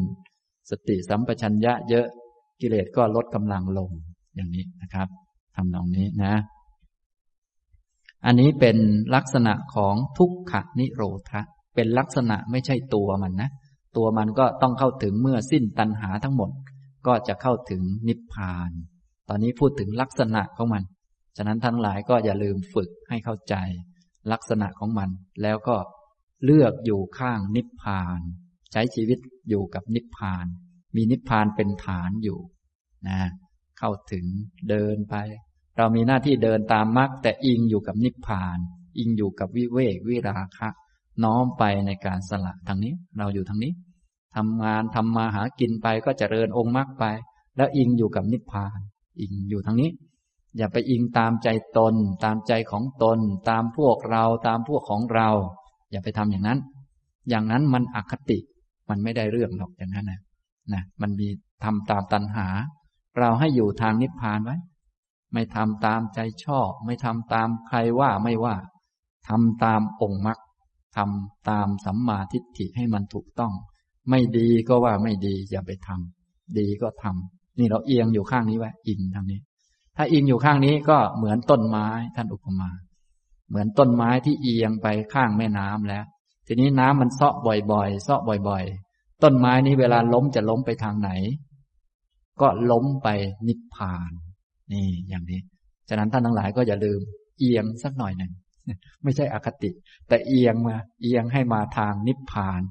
[0.70, 2.08] สติสัมปชัญญะเยอะ
[2.62, 3.92] กิเลสก็ลดกำลังลง
[4.36, 5.08] อย่างนี้นะครับ
[5.56, 6.34] ทำนองนี้นะ
[8.26, 8.78] อันนี้เป็น
[9.16, 11.42] ลักษณะของทุกขนิโรธะ
[11.76, 13.50] เป็นลักษณะไม่ใช่ตัวมันนะ
[13.98, 16.50] ตัวมันก็ต้องเข้าถึงเมื่อสิ้นตัณหาทั้งหมด
[17.08, 18.72] ก็จะเข้าถึงนิพพาน
[19.30, 20.84] ตอนนี้พูดถึงลักษณะของมัน
[21.38, 23.56] ฉะนั้นทั้งหลายก็อย่าลืมฝึกให้เข้าใจ
[24.32, 25.10] ลักษณะของมัน
[25.42, 25.78] แล้วก็
[26.46, 28.20] เลือกอยู่ข้างนิพพาน
[28.72, 30.46] ใช้ชีวิตอยู่กับนิพพาน
[30.96, 32.40] มีนิพพานเป็นฐานอยู่
[33.08, 33.20] นะ
[33.80, 34.26] เข้าถึง
[34.70, 35.16] เดินไป
[35.78, 38.58] เรามีหน้าที่เดินตามมรรคแต่อิงอยู่กับนิพพาน
[38.98, 40.70] อิงอยู่กับวิเวกวิราคะ
[41.24, 43.74] น้อมไปในการสละทางนี้ เราอยู่ทางนี้
[44.36, 47.06] ทำงานทำมาหากินไปก็จเจริญองค์มรรคไป
[47.58, 48.80] แล้วอิงอยู่กับนิพพาน
[49.22, 49.92] อิงอยู่ทางนี้
[50.58, 53.20] อย่าไปอิงตามใจตน ตามใจของตน
[53.50, 55.30] ตามพวกเราตามพวกของเรา
[55.92, 56.60] อย่าไปทำอย่างนั้น
[57.30, 58.40] อย่างนั้นมันอคติ
[58.90, 60.20] มันไม่ได้เรื่องหรอกอย่างนั้นนะ
[60.74, 61.28] นะมันมี
[61.64, 62.48] ทำตามตัณหา
[63.20, 64.58] เราให้อยู่ทางนิพพานไว้
[65.34, 68.56] ไม่ทำตามใจชอบ ไม่ทำตามใครว่าไม่ว่า
[69.28, 70.40] ทำตามองค์มรรค
[70.98, 73.54] ทำตามสัมมาทิฏฐิให้มันถูกต้อง
[74.10, 79.40] ไม่ดีก็ว่าไม่ดีอย่าไปทำดีก็ทำนี่เราเอียงอยู่ข้างนี้ไว้อิงทางนี้
[79.98, 82.70] ถ้าอิงอยู่ข้างนี้ก็เหมือนต้นไม้ท่านอุปมา
[83.50, 86.06] เหมือนต้นไม้ที่เอียงไปข้างแม่น้ำแล้ว
[86.48, 87.36] ทีนี้น้ำมันเซาะ
[87.72, 88.85] บ่อยๆเซาะบ่อยๆ
[89.24, 91.10] ต้นไม้นี้เวลาล้มจะล้มไปทางไหน
[92.42, 93.08] ก็ล้มไป
[93.48, 94.12] นิพพาน
[94.72, 95.40] นี่อย่างนี้
[95.90, 97.00] ฉะนั้นท่านทั้งหลายก็อย่าลืม
[97.40, 98.32] เอียงสักหน่อยหนึ่ง
[99.04, 99.70] ไม่ใช่อคติ
[100.08, 102.62] แต่เอียงมา เอียงให้มาทางนิพพาน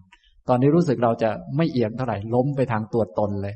[0.48, 3.54] ตอนนี้รู้สึกเราจะไม่เอียงเท่าไหร่ล้มไปทางตัวตนเลย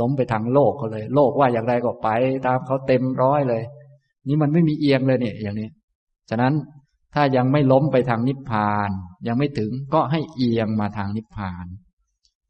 [0.00, 2.08] ล้มไปทางโลกเขาเลย โลกว่าอย่างไรก็ไป
[2.46, 3.62] ตามเขาเต็มร้อยเลย
[4.28, 5.68] นี่มันไม่มีเอียงเลยเนี่ย อย่างนี้
[6.30, 6.54] ฉะนั้น
[7.14, 8.90] ถ้ายังไม่ล้มไปทางนิพพาน
[9.26, 11.66] ยังไม่ถึงก็ให้เอียงมาทางนิพพาน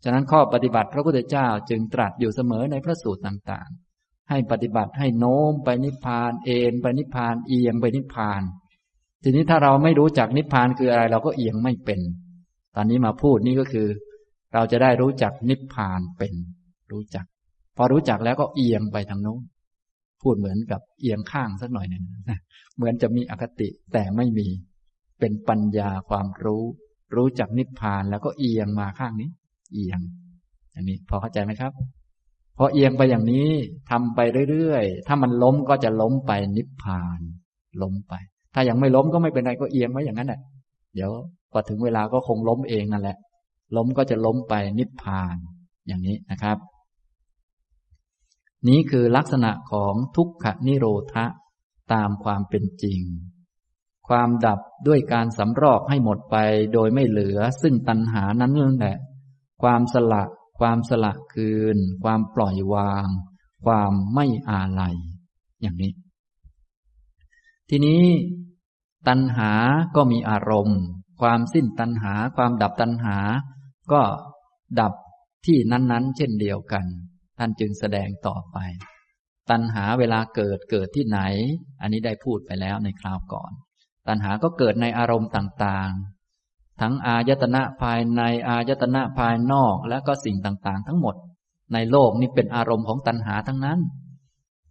[0.04, 8.42] ฉะนั้นข้อปฏิบัติพระพุทธเจ้าจึงตรัสอยู่เสมอในพระสูตรต่างๆ ให้ปฏิบัติให้โน้มไปนิพพาน เอ็นไปนิพพานเอียงไปนิพพาน
[9.22, 12.00] ทีนี้ถ้าเราไม่รู้จักนิพพานคืออะไรเราก็เอียงไม่เป็น
[12.76, 13.88] ตอนนี้มาพูดนี่ก็คือ
[14.54, 16.32] เราจะได้รู้จักนิพพานเป็น
[16.92, 17.26] รู้จัก
[17.76, 19.42] พอรู้จักแล้วก็เอียงไปทางโน้น
[20.22, 22.04] พูดเหมือนกับเอียงข้างสักหน่อยหนึ่ง
[22.76, 24.48] เหมือนจะมีอคติแต่ไม่มี
[25.20, 26.64] เป็นปัญญาความรู้
[27.16, 29.30] รู้จักนิพพานแล้วก็เอียงมาข้างนี้
[29.72, 30.00] เอียง
[30.72, 31.72] อย่างนี้พอเข้าใจไหมครับ
[32.58, 33.48] พอเอียงไปอย่างนี้
[33.90, 37.20] ทำไปเรื่อยๆ ถ้ามันล้มก็จะล้มไปนิพพาน
[37.82, 38.14] ล้มไป
[38.54, 40.40] ถ้ายังไม่ล้มก็ไม่เป็นไรก็เอียงไว้อย่างนั้นแหละ
[40.94, 41.10] เดี๋ยว
[41.52, 43.16] พอถึงเวลาก็คงล้มเองนั่นแหละ
[43.76, 45.36] ล้มก็จะล้มไปนิพพาน
[45.86, 46.58] อย่างนี้นะครับ
[48.68, 51.24] นี้คือลักษณะของทุกขนิโรธะ
[51.92, 53.00] ตามความเป็นจริง
[54.08, 56.36] ความดับด้วยการสำรอกให้หมดไป
[56.72, 58.98] โดยไม่เหลือซึ่งตัณหานั้นนั่นแหละ
[59.62, 60.24] ความสละ
[60.58, 63.06] ความสละคืน ความปล่อยวาง
[63.64, 64.96] ความไม่อาลัย
[65.62, 65.92] อย่างนี้
[67.70, 68.02] ทีนี้
[69.08, 69.52] ตัณหา
[69.96, 70.80] ก็มีอารมณ์
[71.20, 73.18] ความสิ้นตัณหา ความดับตัณหา
[73.92, 74.02] ก็
[74.80, 74.92] ดับ
[75.46, 76.84] ที่นั้น ๆ เช่นเดียวกัน
[77.38, 78.58] ท่านจึงแสดงต่อไป
[79.50, 81.20] ตัณหาเวลาเกิดเกิดที่ไหน
[81.80, 83.52] อันนี้ได้พูดไปแล้วในคราวก่อน
[84.08, 85.90] ตัณหาก็เกิดในอารมณ์ต่าง
[86.80, 91.14] ทั้งอายตนะภายในอายตนะภายนอกและก็สิ่งต่างๆ ทั้งหมด
[91.72, 93.78] ในโลกนี้เป็นอารมณ์ของตัณหาทั้งนั้น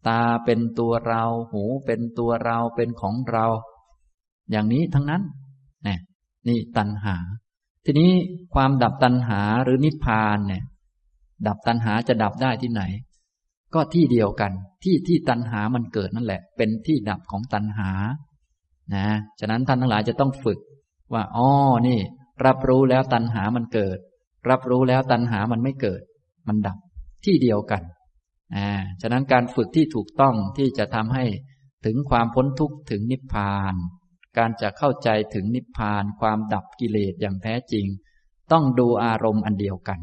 [0.07, 3.45] ตาเป็นตัวเรา หูเป็นตัวเราเป็นของเรา
[4.51, 5.21] อย่างนี้ทั้งนั้น
[5.87, 5.97] นี่
[6.47, 7.15] นี่ตัณหา
[7.85, 8.11] ทีนี้
[8.53, 10.63] ความดับตัณหาหรือนิพพานเนี่ย
[11.47, 12.83] ดับตัณหาจะดับได้ที่ไหน
[13.73, 14.51] ก็ที่เดียวกัน
[14.83, 17.91] ที่ที่ตัณหามันเกิดนั่นแหละ เป็นที่ดับของตัณหา
[18.95, 19.07] นะ
[19.39, 20.59] ฉะนั้นท่านทั้งหลายจะต้องฝึก
[21.13, 21.49] ว่าอ๋อ
[21.87, 21.99] นี่
[22.45, 23.97] รับรู้แล้วตัณหามันเกิด
[24.49, 26.01] รับรู้แล้วตัณหามันไม่เกิด
[26.47, 26.77] มันดับ
[27.25, 27.83] ที่เดียวกัน
[28.55, 28.69] อ่า
[29.01, 31.25] ฉะนั้นการฝึกที่ถูกต้องที่จะทำให้
[31.85, 33.75] ถึงความพ้นทุกข์ถึงนิพพาน
[34.37, 37.85] การจะเข้าใจถึงนิพพาน ความดับกิเลสอย่างแท้จริง
[38.51, 39.99] ต้องดูอารมณ์อันเดียวกัน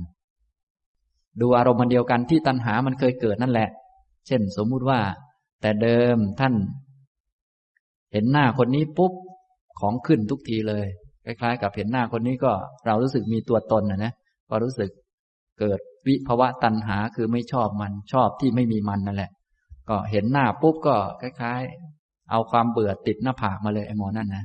[1.40, 3.68] ดูอารมณ์อันเดียวกันที่ตัณหามันเคยเกิดนั่นแหละ
[4.26, 5.00] เช่นสมมุติว่า
[5.60, 6.54] แต่เดิมท่าน
[8.12, 9.12] เห็นหน้าคนนี้ปุ๊บ
[9.80, 10.86] ของขึ้นทุกทีเลย
[11.24, 12.52] คล้ายๆ กับเห็นหน้าคนนี้ก็
[12.86, 14.12] เรารู้สึกมีตัวตนนะนะ
[14.50, 14.90] ก็รู้สึก
[15.60, 19.30] เกิดวิภวะตัณหาคือไม่ชอบมันชอบที่ไม่มีมันนั่นแหละ
[19.88, 21.62] ก็เห็นหน้าปุ๊บก็คล้าย
[21.96, 24.44] ๆ เอาความเบื่อติดหน้าผากมาเลยไอ้หมอนั่นนะ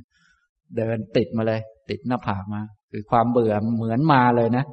[0.77, 1.59] เดินติดมาเลย
[1.89, 2.61] ติดหน้าผากมา
[2.91, 4.65] คือความเบื่อเหมือนมาเลยนะ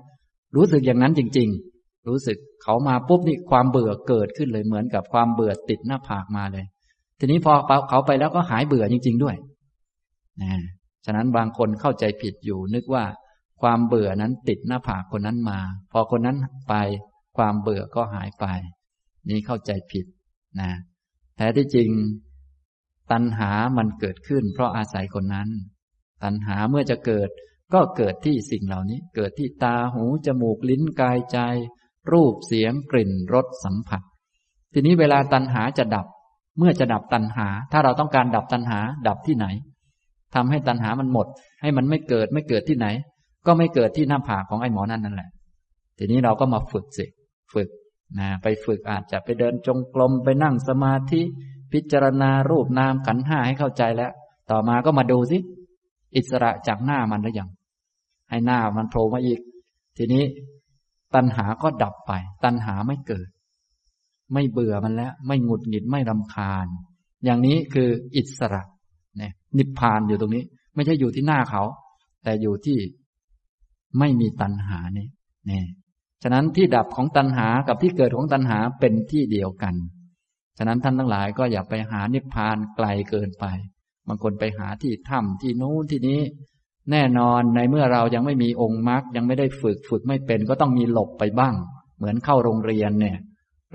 [0.56, 1.48] รู้สึกอย่างนั้นจริง
[1.78, 6.64] ๆ รู้สึกเขามาปุ๊บนี่ความเบื่อเกิดขึ้นเลยเหมือนกับความเบื่อติดหน้าผากมาเลย
[7.18, 7.52] ทีนี้พอ
[7.88, 9.36] เขาไปแล้วก็หายเบื่อจริง ๆ ด้วย
[10.42, 10.52] นะ
[11.04, 13.04] ฉะนั้นบางคนเข้าใจผิดอยู่ นึกว่า
[13.62, 15.60] ความเบื่อนั้นติดหน้าผากคนนั้นมา
[15.92, 16.74] พอคนนั้นไป
[17.36, 18.46] ความเบื่อก็หายไป
[19.28, 20.06] นี่เข้าใจผิด
[20.60, 20.70] นะ
[21.36, 21.90] แท้ที่จริง
[23.12, 25.48] ตัณหามันเกิดขึ้น เพราะอาศัยคนนั้น
[26.22, 27.28] ตัณหาเมื่อจะเกิด
[27.74, 31.38] ก็เกิดที่สิ่งเหล่านี้ เกิดที่ตาหูจมูกลิ้นกายใจ
[32.12, 34.02] รูปเสียงกลิ่นรสสัมผัส
[34.72, 36.06] ทีนี้เวลาตัณหาจะดับ
[36.58, 39.46] เมื่อจะดับตัณหา ถ้าเราต้องการดับตัณหา ดับที่ไหน
[40.36, 41.26] ทำให้ตัณหามันหมด
[41.62, 42.86] ให้มันไม่เกิดไม่เกิดที่ไหน
[43.46, 45.30] ก็ไม่เกิดที่หน้าผากของไอ้หมอนั่นนั่นแหละ
[45.98, 47.04] ทีนี้เราก็มาฝึกสิ
[47.52, 47.68] ฝึก
[48.18, 51.22] นะไปฝึกอาจจะไปเดินจงกรมไปนั่งสมาธิ
[51.72, 54.12] พิจารณารูปนามขันห้าให้เข้าใจแล้ว
[54.50, 55.38] ต่อมาก็มาดูสิ
[56.16, 57.48] อิสระจากหน้ามันหรือยัง
[58.30, 59.40] ให้หน้ามันโผล่มาอีก
[59.96, 60.24] ทีนี้
[61.14, 62.12] ตัณหาก็ดับไป
[62.44, 63.28] ตัณหาไม่เกิด
[64.32, 66.66] ไม่เบื่อมันแล้ว ไม่หงุดหงิดไม่รำคาญ
[67.24, 68.62] อย่างนี้คืออิสระ
[69.58, 70.44] นิพพานอยู่ตรงนี้
[70.74, 71.62] ไม่ใช่อยู่ที่หน้าเขา
[72.24, 72.78] แต่อยู่ที่
[73.98, 75.08] ไม่มีตัณหานี่
[75.50, 75.62] นี่
[76.22, 79.74] ฉะนั้นที่ดับของตัณหากับที่เกิดของตัณหาเป็นที่เดียวกัน
[80.58, 83.44] ฉะนั้นท่านทั้งหลายก็อย่าไปหานิพพานไกลเกินไป
[84.08, 86.20] บางคนไปหาที่ถ้ำที่นู้นที่นี้
[86.90, 91.54] แน่นอนในเมื่อเรายังไม่มีองค์มรรคยังไม่ได้ฝึกฝึกไม่เป็นก็ต้องมีหลบไปบ้าง
[91.96, 93.18] เหมือนเข้าโรงเรียนเนี่ย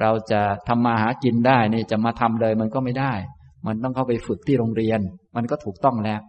[0.01, 3.13] เราจะทำมาหากินได้นี่จะมาทำเลยมันก็ไม่ได้
[3.67, 4.99] มันต้องเข้าไปฝึกที่โรงเรียน
[5.35, 6.21] มันก็ถูกต้องแล้ว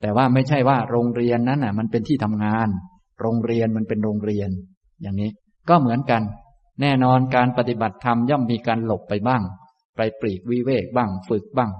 [0.00, 2.68] แต่ว่าไม่ใช่ว่าโรงเรียนนั้นน่ะ มันเป็นที่ทำงาน
[3.20, 4.50] โรงเรียนมันเป็นโรงเรียน
[5.02, 5.30] อย่างนี้
[5.68, 6.22] ก็เหมือนกัน
[6.80, 9.42] แน่นอนการปฏิบัติธรรมย่อมมีการหลบไปบ้าง
[9.96, 11.70] ไปปลีกวิเวกบ้าง ฝึกบ้าง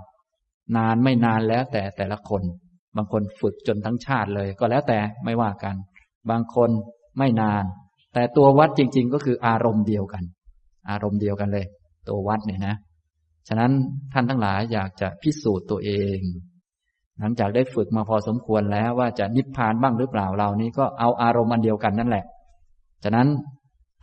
[0.76, 2.42] นานไม่นานแล้วแต่แต่ละคน
[2.96, 5.76] บางคนฝึกจนทั้งชาติเลย ก็แล้วแต่ไม่ว่ากัน
[6.30, 6.70] บางคน
[7.18, 7.64] ไม่นาน
[8.14, 10.24] แต่ตัววัดจริง ๆ ก็คืออารมณ์เดียวกัน
[10.90, 11.66] อารมณ์เดียวกันเลย
[12.08, 12.74] ตัววัดเนี่ยนะ
[13.48, 13.72] ฉะนั้น
[14.12, 16.20] ท่านทั้งหลายอยากจะพิสูจน์ตัวเอง
[17.18, 22.24] หลังจากได้ฝึกมาพอสมควรแล้วว่าจะนิพพานบ้างหรือเปล่าเรานี้ก็เอาอารมณ์อันเดียวกันนั่นแหละ
[23.04, 23.28] ฉะนั้น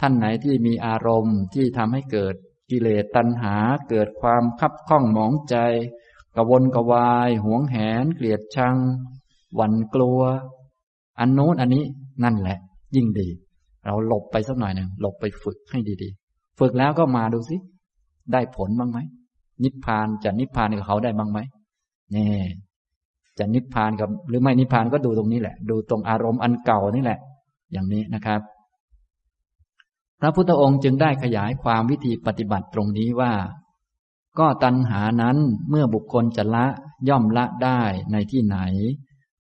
[0.02, 2.36] ท่านไหนที่มีอารมณ์ที่ทำให้เกิด
[2.72, 3.56] กิเลสตัณหา
[3.90, 5.56] เกิดความคับข้องหมองใจ
[6.36, 8.76] กวนกวาย หวงแหน เกลียดชัง
[9.56, 10.22] หวั่นกลัว
[11.20, 11.84] อันโน้นอันนี้
[12.24, 12.58] นั่นแหละ
[12.96, 13.28] ยิ่งดี
[13.86, 17.58] เราหลบไปสักหน่อยหนึ่งหลบไปฝึกให้ดีๆ ฝึกแล้วก็มาดูสิ
[18.32, 19.00] ได้ผลบ้างไหม
[19.64, 21.40] นิพพานจะนิพพานกับเขาได้บ้างไหม
[22.16, 22.28] นี่
[23.40, 27.20] จะนิพพานกับ หรือไม่นิพพานก็ดูตรงนี้แหละ ดูตรงอารมณ์อันเก่านี่แหละ
[27.72, 28.42] อย่างนี้นะครับ
[30.20, 33.34] พระพุทธองค์จึงได้ขยายความวิธีปฏิบัติตรงนี้ว่า
[34.40, 35.38] ก็ตัณหานั้น
[35.70, 36.66] เมื่อบุคคลจะละ
[37.10, 38.58] ย่อมละได้ในที่ไหน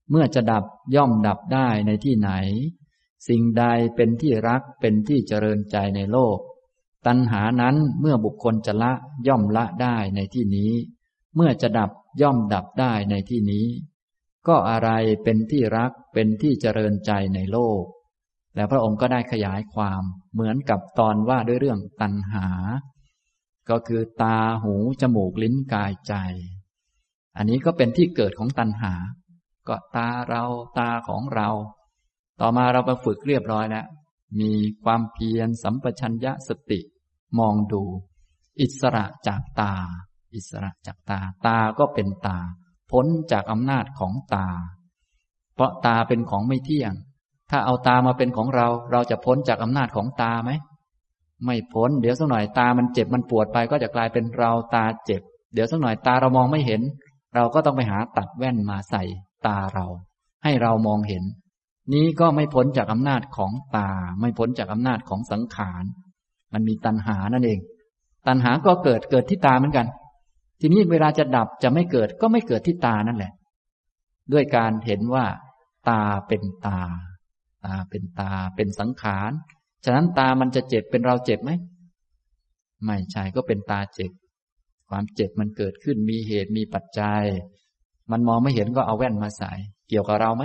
[0.09, 0.63] เมื่อจะดับ
[0.95, 2.31] ย่อมดับได้ในที่ไหน
[3.27, 3.63] สิ่งใด
[3.95, 6.37] เป็นที่รักเป็นที่เจริญใจในโลก
[7.07, 8.93] ตัณหานั้นเมื่อบุคคลจะละ
[9.27, 10.71] ย่อมละได้ในที่นี้
[11.35, 11.91] เมื่อจะดับ
[12.21, 13.67] ย่อมดับได้ในที่นี้
[14.47, 14.89] ก็อะไร
[15.23, 17.83] เป็นที่รักเป็นที่เจริญใจในโลก
[18.55, 22.47] แล้วพระองค์ก็ได้ขยายความเหมือนกับตอนว่าด้วยเรื่องตัณหา
[23.69, 26.13] ก็คือตาหูจมูกลิ้นกายใจ
[27.37, 28.93] อันนี้ก็เป็นที่เกิดของตัณหา
[29.67, 30.43] ก็ตาเรา
[30.79, 31.49] ตาของเรา
[32.39, 33.85] ต่อมาเราไปฝึกเรียบร้อยแล้ว
[34.39, 34.51] มี
[34.83, 36.79] ความเพียรสัมปชัญญะสติ
[37.39, 37.83] มองดู
[38.61, 39.73] อิสระจากตา
[40.35, 42.39] อิสระจากตา ตาก็เป็นตา
[42.91, 44.47] พ้นจากอำนาจของตา
[45.53, 46.93] เพราะตาเป็นของไม่เที่ยง
[47.49, 50.51] ถ้าเอาตามาเป็นของเรา เราจะพ้นจากอำนาจของตาไหม
[51.45, 55.21] ไม่พ้น เดี๋ยวสักหน่อยตามันเจ็บมันปวดไปก็จะกลายเป็นเราตาเจ็บ
[55.53, 56.81] เดี๋ยวสักหน่อยตาเรามองไม่เห็น
[57.35, 59.03] เราก็ต้องไปหาตัดแว่นมาใส่
[59.47, 59.85] ตาเรา
[60.43, 61.23] ให้เรามองเห็น
[61.93, 65.83] นี้ก็ไม่พ้นจากอำนาจของตา ไม่พ้นจากอำนาจของสังขาร
[66.53, 67.59] มันมีตัณหานั่นเอง
[68.27, 69.87] ตัณหาก็เกิดเกิดที่ตาเหมือนกัน
[70.59, 73.31] ทีนี้เวลาจะดับจะไม่เกิดก็ไม่เกิดที่ตานั่นแหละ
[74.33, 75.25] ด้วยการเห็นว่า
[75.89, 76.79] ตาเป็นตา
[77.65, 79.31] ตาเป็นตาเป็นสังขาร
[79.85, 81.51] ฉะนั้นตามันจะเจ็บเป็นเราเจ็บไหม
[82.85, 84.11] ไม่ใช่ก็เป็นตาเจ็บ
[84.89, 87.23] ความเจ็บมันเกิดขึ้นมีเหตุมีปัจจัย
[88.11, 89.51] มันมองไม่เห็นก็เอาแว่นมาใส่
[89.89, 90.43] เกี่ยวกับเราไหม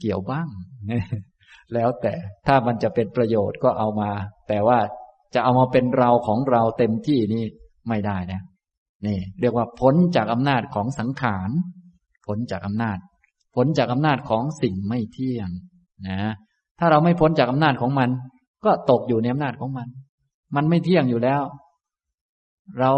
[0.00, 0.48] เกี่ยวบ้าง
[1.74, 2.14] แล้วแต่
[2.46, 4.10] ถ้ามันจะเป็นประโยชน์ก็เอามา
[4.48, 4.78] แต่ว่า
[5.34, 7.44] จะเอามาเป็นเราของเราเต็มที่นี่
[7.88, 8.40] ไม่ได้นะ
[9.06, 11.50] นี่ เรียกว่าพ้นจากอำนาจของสังขาร
[12.26, 12.98] พ้นจากอำนาจ
[13.54, 15.48] พ้นจากอำนาจของสิ่งไม่เที่ยง
[16.08, 16.20] นะ
[16.78, 18.10] ถ้าเราไม่พ้นจากอำนาจของมัน
[18.64, 19.88] ก็ตกอยู่ในอำนาจของมัน
[20.56, 21.42] มันไม่เที่ยงอยู่แล้ว
[22.80, 22.92] เรา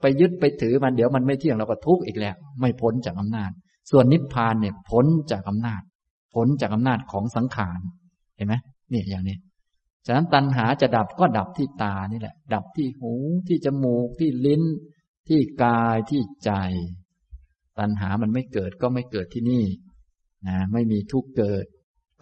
[0.00, 3.50] ไปยึดไปถือมันเดี๋ยวมันไม่เที่ยงเราก็ทุกข์อีกแล้ว ไม่พ้นจากอำนาจ
[3.90, 5.82] ส่วนนิพพานเนี่ยพ้นจากอำนาจ
[6.34, 7.80] พ้นจากอำนาจของสังขาร
[8.36, 8.54] เห็นไหม
[8.92, 9.38] นี่อย่างนี้
[10.06, 13.12] ฉะนั้นตัณหาจะดับก็ดับที่ตานี่แหละ ดับที่หู
[13.48, 14.62] ที่จมูกที่ลิ้น
[15.28, 16.52] ที่กายที่ใจ
[17.78, 19.64] ตัณหามันไม่เกิดก็ไม่เกิดที่นี่
[20.48, 21.64] นะไม่มีทุกเกิด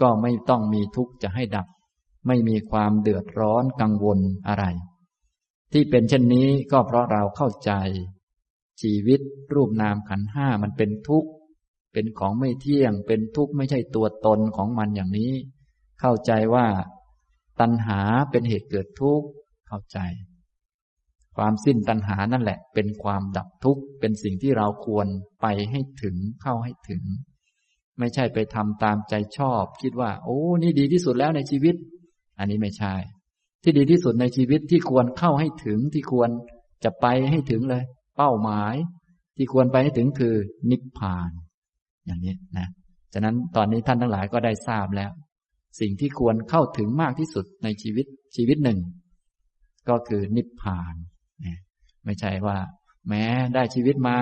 [0.00, 1.66] ก็ไม่ต้องมีทุกจะให้ดับ
[2.26, 4.64] ไม่มีความเดือดร้อนกังวลอะไร
[5.72, 7.72] ที่เป็นเช่นนี้ก็เพราะเราเข้าใจ
[8.80, 9.20] ชีวิต
[9.54, 11.30] รูปนามขันห้ามันเป็นทุกข์
[11.98, 15.32] เป็นของไม่เที่ยง เป็นทุกข์ไม่ใช่ตัวตนของมันอย่างนี้
[16.00, 16.66] เข้าใจว่า
[17.60, 19.26] ตัณหาเป็นเหตุเกิดทุกข์
[19.68, 19.98] เข้าใจ
[21.36, 25.06] ความสิ้นตัณหานั่นแหละ เป็นความดับทุกข์เป็นสิ่งที่เราควร
[25.42, 27.02] ไปให้ถึงเข้าให้ถึง
[27.98, 31.74] ไม่ใช่ไปทำตามใจชอบ คิดว่า โอ้นี่ดีที่สุดแล้วในชีวิต
[32.38, 32.94] อันนี้ไม่ใช่
[33.62, 36.30] ที่ดีที่สุดในชีวิตที่ควรเข้าให้ถึงที่ควร
[36.84, 37.84] จะไปให้ถึงเลย
[38.16, 38.74] เป้าหมาย
[39.36, 40.34] ที่ควรไปให้ถึงคือ
[40.70, 41.30] นิพพาน
[42.06, 42.68] อย่างนี้นะ
[43.14, 45.10] ฉะนั้นตอนนี้ท่านทั้งหลายก็ได้ทราบแล้ว
[45.80, 48.78] สิ่งที่ควรเข้าถึงมากที่สุดในชีวิตชีวิตหนึ่ง
[49.88, 50.94] ก็คือนิพพาน
[52.04, 52.58] ไม่ใช่ว่า
[53.08, 54.16] แม้ได้ชีวิตมา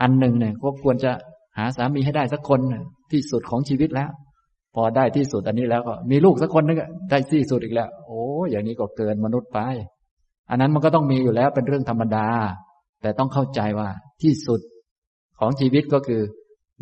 [0.00, 1.12] อันหนึ่งเนี่ยก็ควรจะ
[1.58, 2.60] หาสามีให้ได้สักคน
[3.12, 4.10] ที่สุดของชีวิตแล้ว
[4.74, 6.78] พอได้ที่สุดอันนี้แล้วก็มีลูกสักคนนึง
[7.10, 9.58] ได้ที่สุดอีกแล้ว โอ้อย่างนี้ก็เกินมนุษย์ไป
[10.50, 12.28] อันนั้นมันก็ต้องมีอยู่แล้วเป็นเรื่องธรรมดา
[13.02, 13.88] แต่ต้องเข้าใจว่า
[14.22, 14.60] ที่สุด
[15.38, 16.22] ของชีวิตก็คือ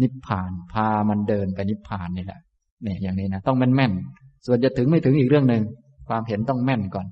[0.03, 2.41] นิพพาน พามันเดินไปนิพพานนี่แหละ
[2.83, 3.93] เนี่ยอย่างนี้นะต้องแม่นแม่น
[4.47, 5.63] ส่วนจะถึงไม่ถึงอีกเรื่องหนึ่ง
[6.09, 7.07] ความเห็นต้องแม่นก่อน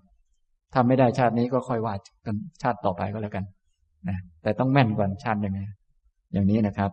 [0.73, 1.95] ถ้าไม่ได้ชาตินี้ก็ค่อยว่า
[2.27, 3.45] กันชาติต่อไปก็แล้วกัน
[4.09, 5.55] นะแต่ต้องแม่นก่อนชาติหนึ่ง
[6.33, 6.91] อย่างนี้นะครับ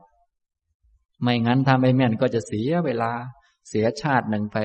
[1.22, 3.12] ไม่งั้นถ้าไม่แม่นก็จะเสียเวลา
[3.70, 4.58] เสียชาติหนึ่งไป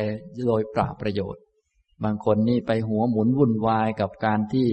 [0.47, 1.43] โดยปราประโยชน์
[2.05, 4.69] บางคนนี่ไปหัวหมุนวุ่นวายกับการที่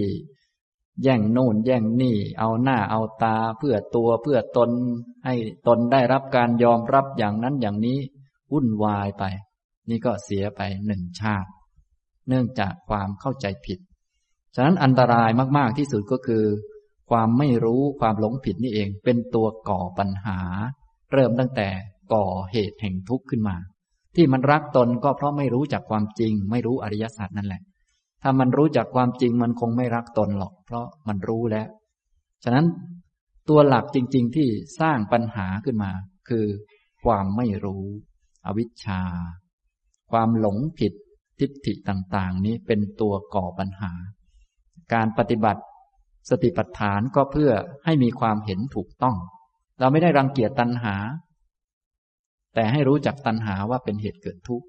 [1.02, 4.70] แย่งโน่นแย่งนี่ เอาหน้าเอาตาเพื่อตัวเพื่อตน
[5.24, 5.34] ให้
[5.66, 7.98] ตนได้รับการยอมรับอย่างนั้นอย่างนี้
[8.52, 9.24] วุ่นวายไป
[9.90, 11.50] นี่ก็เสียไปหนึ่งชาติ
[12.28, 13.78] เนื่องจากความเข้าใจผิด
[14.54, 16.44] ฉะนั้นอันตรายมาก ๆ ที่สุดก็คือ
[17.10, 20.38] ความไม่รู้ความหลงผิดนี่เองเป็นตัวก่อปัญหา
[21.12, 21.68] เริ่มตั้งแต่
[22.12, 23.56] ก่อเหตุแห่งทุกข์ขึ้นมา
[24.16, 27.62] ที่มันรักตนก็เพราะไม่รู้จักความจริง ไม่รู้อริยสัจนั่นแหละ
[28.22, 31.68] ถ้ามันรู้จักความจริงมันคงไม่รักตนหรอก เพราะมันรู้แล้ว
[32.44, 32.66] ฉะนั้น
[33.48, 34.48] ตัวหลักจริง ๆ ที่
[34.80, 35.92] สร้างปัญหาขึ้นมา
[36.28, 36.46] คือ
[37.04, 37.84] ความไม่รู้
[38.46, 39.02] อวิชชา
[40.10, 40.92] ความหลงผิด
[41.40, 43.92] ทิฏฐิต่าง ๆ นี้เป็นตัวก่อปัญหา
[44.92, 45.62] การปฏิบัติ
[46.30, 47.50] สติปัฏฐานก็เพื่อ
[47.84, 49.16] ให้มีความเห็นถูกต้อง
[49.80, 50.94] เราไม่ได้รังเกียจตัณหา
[52.54, 54.66] แต่ให้รู้จักตัณหาว่าเป็นเหตุเกิดทุกข์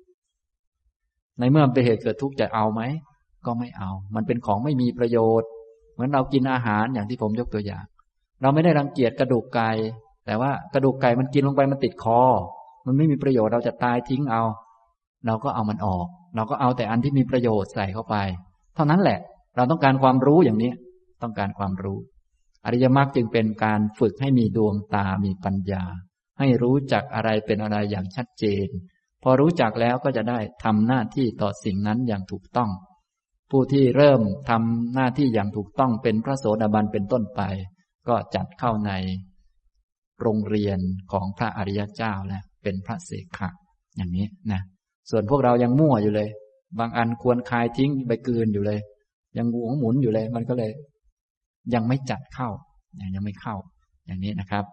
[1.40, 2.82] ในเมื่อเป็นเหตุเกิดทุกข์จะเอาไหม
[3.46, 5.50] ก็ไม่เอา มันเป็นของไม่มีประโยชน์
[5.94, 7.86] เหมือนเรากินอาหารอย่างที่ผมยกตัวอย่าง
[8.42, 9.70] เราไม่ได้รังเกียจกระดูกไก่
[10.26, 12.22] แต่ว่ากระดูกไก่มันกินลงไปมันติดคอ
[12.86, 14.44] มันไม่มีประโยชน์เราจะตายทิ้งเอา
[15.26, 18.16] เราก็เอามันออก เราก็เอาแต่อันที่มีประโยชน์ใส่เข้าไป
[18.76, 19.20] เท่านั้นแหละ
[19.56, 20.72] เราต้องการความรู้อย่างนี้
[21.22, 21.98] ต้องการความรู้
[22.66, 25.84] อริยมรรคจึงเป็นการฝึกให้มีดวงตา มีปัญญา
[26.40, 28.68] ให้รู้จักอะไรเป็นอะไรอย่างชัดเจน
[29.24, 32.70] พอรู้จักแล้วก็จะได้ทำหน้าที่ต่อสิ่งนั้นอย่างถูกต้อง
[33.56, 37.42] ผู้ที่เริ่มทำหน้าที่อย่างถูกต้องเป็นพระโสดาบันเป็นต้นไป
[38.08, 38.92] ก็จัดเข้าใน
[40.22, 40.80] โรงเรียน
[41.12, 43.50] ของพระอริยเจ้าแล้วเป็นพระเสขะ
[43.98, 44.62] อย่างนี้นะ
[45.10, 46.30] ส่วนพวกเรายังมั่วอยู่เลย
[46.80, 48.80] บางอันควรคายทิ้งไปกืนอยู่เลย
[49.38, 50.72] ยังหวงหมุนอยู่เลย มันก็เลย
[51.74, 52.50] ยังไม่จัดเข้า
[53.16, 53.56] ยังไม่เข้า
[54.06, 54.66] อย่างนี้นะครับ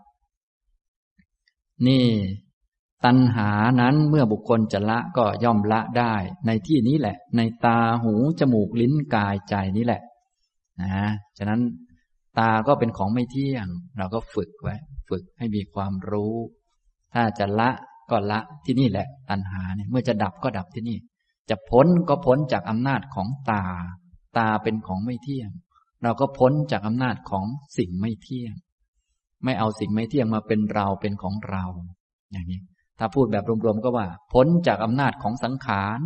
[1.87, 2.05] นี่
[3.05, 6.15] ตัณหานั้นเมื่อบุคคลจะละก็ย่อมละได้
[6.47, 10.03] ในที่นี้แหละ ในตาหูจมูกลิ้นกายใจนี้แหละ
[10.83, 11.61] นะฉะนั้น
[12.39, 13.67] ตาก็เป็นของไม่เที่ยง
[13.99, 14.77] เราก็ฝึกไว้
[15.09, 16.35] ฝึกให้มีความรู้
[17.15, 17.71] ถ้าจะละ
[18.11, 20.99] ก็ละที่นี่แหละ ตัณหาเนี่ยเมื่อจะดับก็ดับที่นี่
[21.51, 23.65] จะพ้นก็พ้นจากอำนาจของตา
[24.39, 25.51] ตาเป็นของไม่เที่ยง
[26.03, 27.47] เราก็พ้นจากอำนาจของ
[27.79, 28.55] สิ่งไม่เที่ยง
[29.45, 31.65] ไม่เอาสิ่งไม่เที่ยงมาเป็นเราเป็นของเรา
[32.33, 32.61] อย่างนี้
[33.01, 36.01] ถ้าพูดแบบรวมๆก็ว่า พ้นจากอำนาจของสังขาร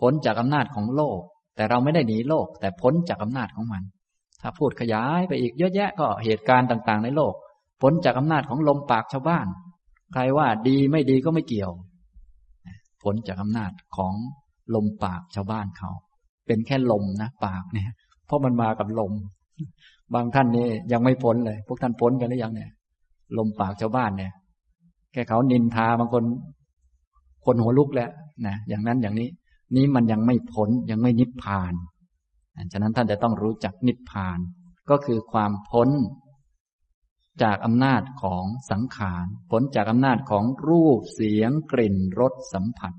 [0.00, 1.20] พ้นจากอำนาจของโลก
[1.56, 3.82] แต่เราไม่ได้หนีโลก แต่พ้นจากอำนาจของมัน
[4.40, 7.34] ถ้าพูดขยายไปอีกเยอะแยะก็เหตุการณ์ต่างๆ ในโลก
[7.82, 9.46] พ้นจากอำนาจของลมปากชาวบ้าน
[10.12, 11.72] ใครว่าดีไม่ดีก็ไม่เกี่ยว
[13.02, 14.14] พ้นจากอำนาจของ
[14.74, 15.90] ลมปากชาวบ้านเขา
[16.46, 17.90] เป็นแค่ลมนะปากเนี่ย
[18.26, 19.12] เพราะมันมากับลม
[20.14, 22.70] บางท่านนี่ยังไม่พ้นเลย พวกท่านพ้นกันหรือยังเนี่ย
[23.38, 24.32] ลมปากชาวบ้านเนี่ย
[25.12, 26.24] แค่เขานินทาบางคน
[27.44, 28.10] คนหัวลุกแล้ว
[28.46, 29.28] นะอย่างนั้นอย่างนี้
[29.76, 31.74] นี้มันยังไม่พ้นยังไม่นิพพาน
[32.72, 34.38] ฉะนั้นท่านจะต้องรู้จักนิพพาน
[34.90, 35.88] ก็คือความพ้น
[37.42, 42.92] จากอำนาจของสังขารพ้นจากอำนาจของรูปเสียงกลิ่นรสสัมผัส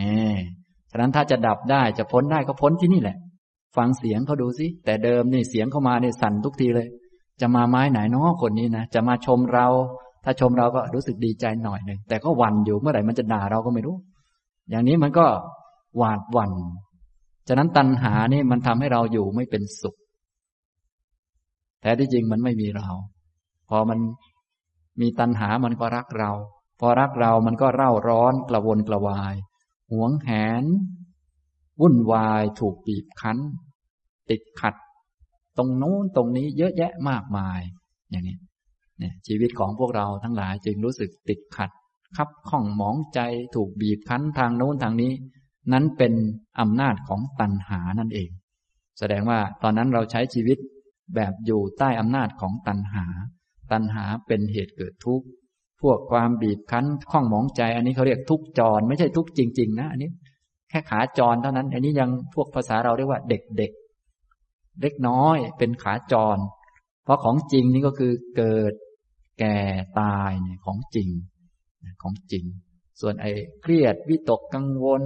[0.00, 0.32] นี่
[0.90, 3.16] ฉะนั้นถ้าจะดับได้จะพ้นได้ก็พ้นที่นี่แหละ
[3.76, 6.88] ฟังเสียงเขาดูสิแต่เดิมนี่เสียงเข้ามาเนี่ยสั่นทุกทีเลย
[7.40, 9.66] จะมาไม้ไหนน้อคนนี้นะจะมาชมเรา
[10.24, 13.96] ถ้าชมเราก็รู้สึกดีใจหน่อยหนึ่งแต่ก็หวั่นอยู่เมื่อไหร่มันจะด่าเราก็ไม่รู้
[14.70, 15.26] อย่างนี้มันก็
[15.96, 16.52] หวาดหวัน่น
[17.48, 19.96] ฉะนั้นตัณหานี่มันทำให้เราอยู่ไม่เป็นสุข
[21.80, 22.88] แท้ที่จริงมันไม่มีเรา
[23.68, 23.98] พอมัน
[25.00, 26.30] มีตัณหามันก็รักเรา
[26.80, 29.34] พอรักเรามันก็เร่าร้อนกระวนกระวาย
[29.92, 30.30] หวงแห
[30.62, 30.64] น
[31.80, 33.38] วุ่นวายถูกบีบคั้น
[34.30, 34.74] ติดขัด
[35.56, 37.60] ตรงโน้นตรงนี้เยอะแยะมากมาย
[38.10, 38.36] อย่างนี้
[38.98, 41.70] เนี่ยชีวิตของพวกเราทั้งหลายจึงรู้สึกติดขัด
[42.16, 43.20] คับข้องหมองใจ
[43.54, 45.12] ถูกบีบคั้นทางโน้นทางนี้
[45.72, 46.12] นั้นเป็น
[46.60, 48.30] อำนาจของตัณหานั่นเอง
[48.98, 50.58] แสดงว่าตอนนั้นเราใช้ชีวิต
[51.14, 53.06] แบบอยู่ใต้อำนาจของตัณหา
[53.72, 55.26] ตัณหาเป็นเหตุเกิดทุกข์
[55.82, 60.10] พวกความบีบคั้นข้องหมองใจ อันนี้เขาเรียกทุกจร ไม่ใช่ทุกจริง ๆ นะอันนี้
[60.70, 66.38] แค่ขาจรเท่านั้น อันนี้ยังพวกภาษาเราเรียกว่าเด็กๆเล็กน้อยเป็นขาจร
[67.04, 68.72] เพราะของจริงนี่ก็คือเกิด
[69.38, 69.56] แก่
[70.00, 71.08] ตายเนี่ยของจริง
[72.02, 72.44] ของจริง
[73.00, 73.30] ส่วนไอ้
[73.62, 75.02] เครียดวิตกกังวล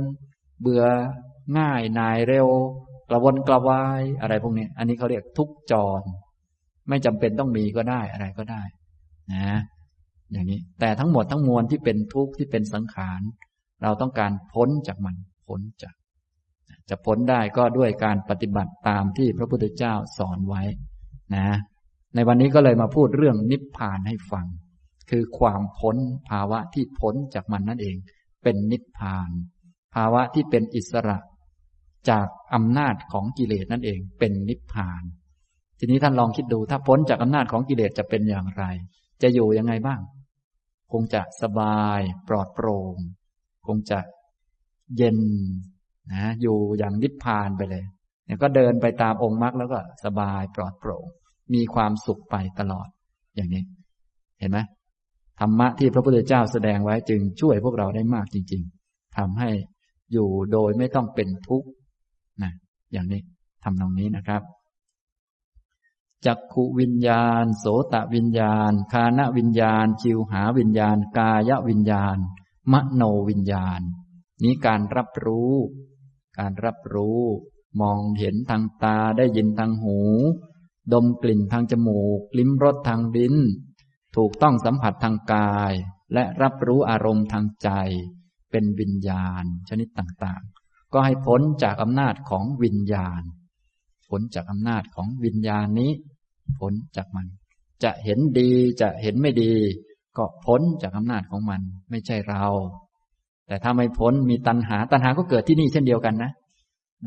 [0.61, 0.85] เบื่อ
[1.59, 2.49] ง่ายนายเร็ว
[3.11, 6.03] กระวนกระวายอะไรพวกนี้ อันนี้เขาเรียกทุกจร
[6.89, 8.63] ไม่จำเป็นต้องมีก็ได้อะไรก็ได้
[9.33, 9.59] นะ
[10.33, 13.21] อย่างนี้แต่ทั้งหมดทั้งมวลที่เป็นทุกข์ที่เป็นสังขาร
[13.83, 15.17] เราต้องการพ้นจากมัน
[15.47, 15.95] พ้นจาก
[16.89, 20.63] จะพ้นได้ก็ด้วยการปฏิบัติตามที่พระพุทธเจ้าสอนไว้
[21.37, 21.49] นะ
[22.19, 24.47] ในวันนี้ก็เลยมาพูดเรื่องนิพพานให้ฟัง
[25.11, 25.97] คือความพ้น
[26.31, 27.97] ภาวะที่พ้นจากมันนั่นเอง
[28.43, 29.31] เป็นนิพพาน
[29.95, 31.19] ภาวะที่เป็นอิสระ
[32.11, 35.03] จากอำนาจของกิเลสนั่นเอง เป็นนิพพาน
[35.79, 38.65] ทีนี้ท่านลองคิดดูถ้าพ้นจากอำนาจของกิเลสจะเป็นอย่างไร
[39.23, 40.01] จะอยู่ยังไงบ้าง
[40.93, 42.97] คงจะสบายปลอดโปร่ง
[43.67, 43.99] คงจะ
[44.97, 45.19] เย็น
[46.13, 47.85] นะอยู่อย่างนิพพานไปเลย
[48.25, 51.07] เนี่ยก็เดินไปตามองค์มรรคแล้วก็สบายปลอดโปร่ง
[51.55, 52.89] มีความสุขไปตลอด
[53.37, 53.63] อย่างนี้
[54.39, 54.59] เห็นไหม
[55.41, 59.51] ธรรมะที่พระพุทธเจ้าแสดงไว้จึงช่วยพวกเราได้มากจริง ๆทำให้
[60.13, 61.69] อยู่โดยไม่ต้องเป็นทุกข์
[62.43, 62.53] นะ
[62.93, 63.21] อย่างนี้
[63.65, 64.43] ทำตรงนี้นะครับ
[66.27, 72.17] จักขุวิญญาณ โสตวิญญาณ คานวิญญาณชิวหาวิญญาณ กายวิญญาณ
[72.73, 73.81] มโนวิญญาณ
[74.43, 75.53] นี้การรับรู้
[76.39, 77.21] การรับรู้
[77.81, 79.99] มองเห็นทางตาได้ยินทางหู
[80.93, 83.35] ดมกลิ่นทางจมูก ลิ้มรสทางลิ้น
[84.17, 85.73] ถูกต้องสัมผัสทางกาย
[86.15, 87.71] และรับรู้อารมณ์ทางใจ
[88.51, 93.23] เป็นวิญญาณชนิดต่างๆ ก็ให้พ้นจากอำนาจของวิญญาณ
[94.09, 95.91] พ้นจากอำนาจของวิญญาณนี้
[96.59, 97.27] พ้นจากมัน
[97.83, 99.53] จะเห็นดีจะเห็นไม่ดี
[100.17, 101.61] ก็พ้นจากอำนาจของมัน
[101.91, 102.45] ไม่ใช่เรา
[103.47, 106.33] แต่ถ้าไม่พ้นมีตัณหา ตัณหาก็เกิดที่นี่เช่นเดียวกันนะ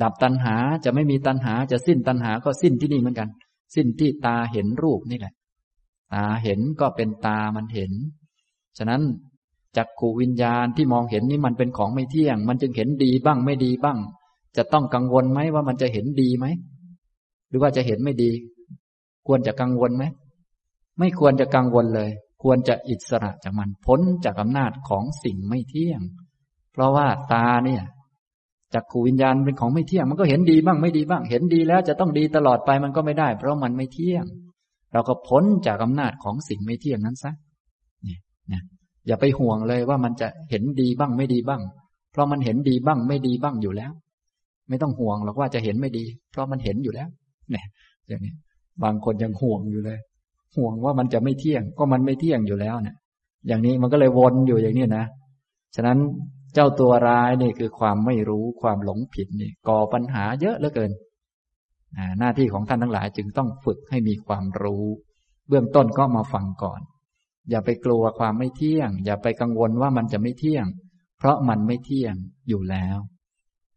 [0.02, 0.56] ดับตัณหา
[0.86, 3.30] จะไม่มีตัณหาจะสิ้นตัณหาก็สิ้นที่นี่เหมือนกัน
[3.76, 5.34] สิ้นที่ตาเห็นรูปนี่แหละ
[6.14, 7.92] ตาเห็นก็เป็นตามันเห็น
[8.78, 9.02] ฉะนั้น
[9.78, 14.00] จักขูวิญญาณที่มองเห็นนี่มันเป็นของไม่เที่ยง มันจึงเห็นดีบ้างไม่ดีบ้าง
[14.58, 16.46] จะต้องกังวลไหมว่ามันจะเห็นดีไหม
[17.50, 18.32] หรือว่าจะเห็นไม่ดี
[19.28, 20.04] ควรจะกังวลไหม
[21.00, 22.12] ไม่ควรจะกังวลเลย
[22.44, 26.02] ควรจะอิสระจากมันพ้นจากอำนาจของสิ่งไม่เที่ยง
[26.72, 27.84] เพราะว่าตาเนี่ย
[28.74, 34.26] จักขูวิญญาณเป็นของไม่เที่ยง มันก็เห็นดีบ้างไม่ดีบ้าง เห็นดีแล้วจะต้องดีตลอดไปมันก็ไม่ได้ เพราะมันไม่เที่ยง
[34.94, 37.32] เราก็พ้นจากอำนาจของสิ่งไม่เที่ยงนั้นซะ
[38.04, 38.20] เนี่ย
[38.52, 38.62] นะ
[39.08, 41.62] อย่าไปห่วงเลยว่ามันจะเห็นดีบ้างไม่ดีบ้าง
[42.12, 43.92] เพราะมันเห็นดีบ้างไม่ดีบ้างอยู่แล้ว
[44.70, 47.08] ไม่ต้องห่วงหรอกว่าจะเห็นไม่ดี เพราะมันเห็นอยู่แล้ว
[47.52, 47.66] เนี่ย
[48.08, 48.34] อย่างนี้
[48.84, 50.00] บางคนยังห่วงอยู่เลย
[50.56, 52.96] ห่วงว่ามันจะไม่เที่ยง ก็มันไม่เที่ยงอยู่แล้วเนี่ย
[53.48, 55.06] อย่างนี้มันก็เลยวนอยู่อย่างนี้นะ
[55.76, 55.98] ฉะนั้น
[56.54, 60.92] เจ้าตัวร้ายนี่คือความไม่รู้ความหลงผิดนี่ก่อปัญหาเยอะเหลือเกิน
[62.20, 64.86] หน้าที่ของท่านทั้งหลายจึงต้องฝึกให้มีความรู้
[65.48, 66.82] เบื้องต้นก็มาฟังก่อน
[67.50, 70.66] อย่าไปกลัวความไม่เที่ยง อย่าไปกังวลว่ามันจะไม่เที่ยง
[71.18, 72.16] เพราะมันไม่เที่ยง
[72.48, 72.98] อยู่แล้ว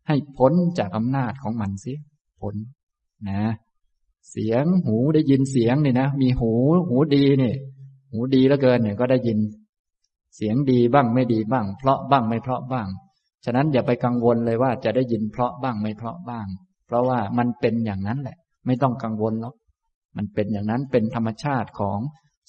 [0.09, 1.99] ให้พ้นจากอำนาจของมันสีย
[2.41, 2.55] พ้น
[3.29, 3.43] นะ
[4.31, 6.53] เสียงหูได้ยินเสียงนี่นะ มีหู
[6.89, 7.55] หูดีนี่
[8.11, 9.39] หูดีแล้วเกินเนี่ยก็ได้ยิน
[10.35, 12.89] เสียงดีบ้างไม่ดีบ้าง เพราะบ้างไม่เพราะบ้าง
[13.45, 16.47] ฉะนั้นอย่าไปกังวลเลยว่าจะได้ยินเพราะบ้างไม่เพราะบ้าง
[16.87, 19.55] เพราะว่ามันเป็นอย่างนั้นแหละ ไม่ต้องกังวลหรอก
[20.17, 21.99] มันเป็นอย่างนั้นเป็นธรรมชาติของ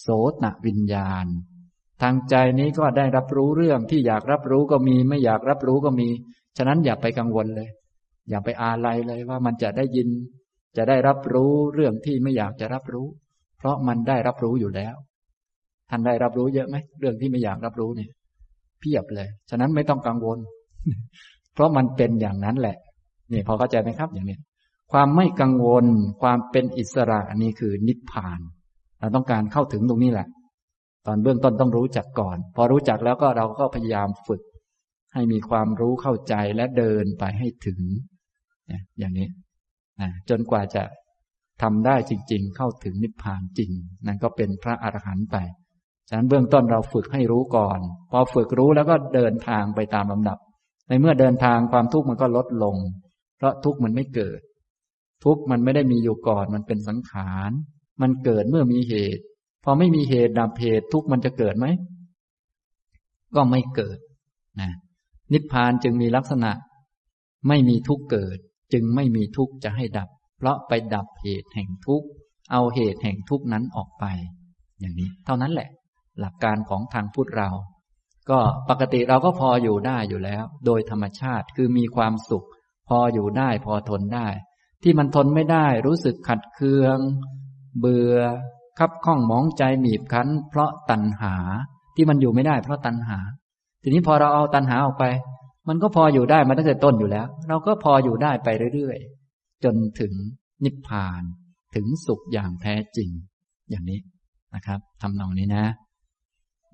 [0.01, 0.07] โส
[0.43, 1.25] ตวิญญาณ
[2.01, 6.07] ทางใจนี้ก็ได้รับรู้เรื่องที่อยากรับรู้ก็มี ไม่อยากรับรู้ก็มี
[6.57, 7.69] ฉะนั้นอย่าไปกังวลเลย
[8.29, 10.09] อย่าไปอาลัยเลยว่ามันจะได้ยิน
[10.77, 13.07] จะได้รับรู้เรื่องที่ไม่อยากจะรับรู้
[13.57, 14.95] เพราะมันได้รับรู้อยู่แล้ว
[15.89, 18.09] ท่านได้รับรู้เยอะไหมเรื่องที่ไม่อยากรับรู้เนี่ย
[18.79, 20.37] เพียบเลย ฉะนั้นไม่ต้องกังวล
[21.53, 22.77] เพราะมันเป็นอย่างนั้นแหละ
[23.31, 24.37] นี่พอเข้าใจไหมครับ อย่างนี้
[24.91, 25.85] ความไม่กังวล
[26.21, 28.39] ความเป็นอิสระนี่คือนิพพาน
[28.99, 30.27] เราต้องการเข้าถึงตรงนี้แหละ
[31.05, 34.41] ตอนเบื้องต้นต้องรู้จักก่อน พอรู้จักแล้วก็เราก็พยายามฝึก
[35.13, 37.79] ให้มีความรู้เข้าใจและเดินไปให้ถึง
[38.99, 39.27] อย่างนี้
[40.29, 40.83] จนกว่าจะ
[41.61, 43.71] ทำได้จริง ๆ เข้าถึงนิพพานจริง
[44.05, 45.37] นั่นก็เป็นพระอรหันต์ไป
[46.09, 47.79] ฉะนั้นเบื้องต้นเราฝึกให้รู้ก่อน
[48.11, 50.37] พอฝึกรู้แล้วก็เดินทางไปตามลำดับ
[50.87, 52.75] ในเมื่อเดินทางความทุกข์มันก็ลดลง
[53.37, 54.39] เพราะทุกข์มันไม่เกิด
[55.25, 57.51] ทุกข์มันไม่ได้มีอยู่ก่อน มันเป็นสังขาร
[58.01, 59.23] มันเกิดเมื่อมีเหตุ
[59.63, 61.65] พอไม่มีเหตุดับเหตุทุกข์มันจะเกิดไหม
[63.35, 63.97] ก็ไม่เกิด
[64.61, 64.71] นะ
[65.33, 66.51] นิพพานจึงมีลักษณะ
[67.47, 68.37] ไม่มีทุกข์เกิด
[68.73, 72.07] จึงไม่มีทุกข์จะให้ดับ เพราะไปดับเหตุแห่งทุกข์
[72.51, 74.05] เอาเหตุแห่งทุกข์นั้นออกไป
[74.79, 75.69] อย่างนี้ เท่านั้นแหละ
[76.19, 77.49] หลักการของทางพุทธเรา
[78.29, 78.39] ก็
[78.69, 82.45] ปกติเราก็พออยู่ได้อยู่แล้ว โดยธรรมชาติคือมีความสุข
[82.89, 84.27] พออยู่ได้พอทนได้
[84.83, 86.97] ที่มันทนไม่ได้รู้สึกขัดเคือง
[87.79, 88.17] เบื่อ
[88.79, 91.35] คับข้องมองใจหมีบคั้น เพราะตัณหา
[91.95, 93.19] ที่มันอยู่ไม่ได้เพราะตัณหา
[93.83, 95.05] ทีนี้พอเราเอาตัณหาออกไป
[95.67, 100.13] มันก็พออยู่ได้มาตั้งแต่ต้นอยู่แล้ว เราก็พออยู่ได้ไปเรื่อยๆ จนถึง
[100.63, 101.21] นิพพาน
[101.75, 103.09] ถึงสุขอย่างแท้จริง
[103.69, 103.99] อย่างนี้
[104.55, 105.65] นะครับทำนองนี้นะ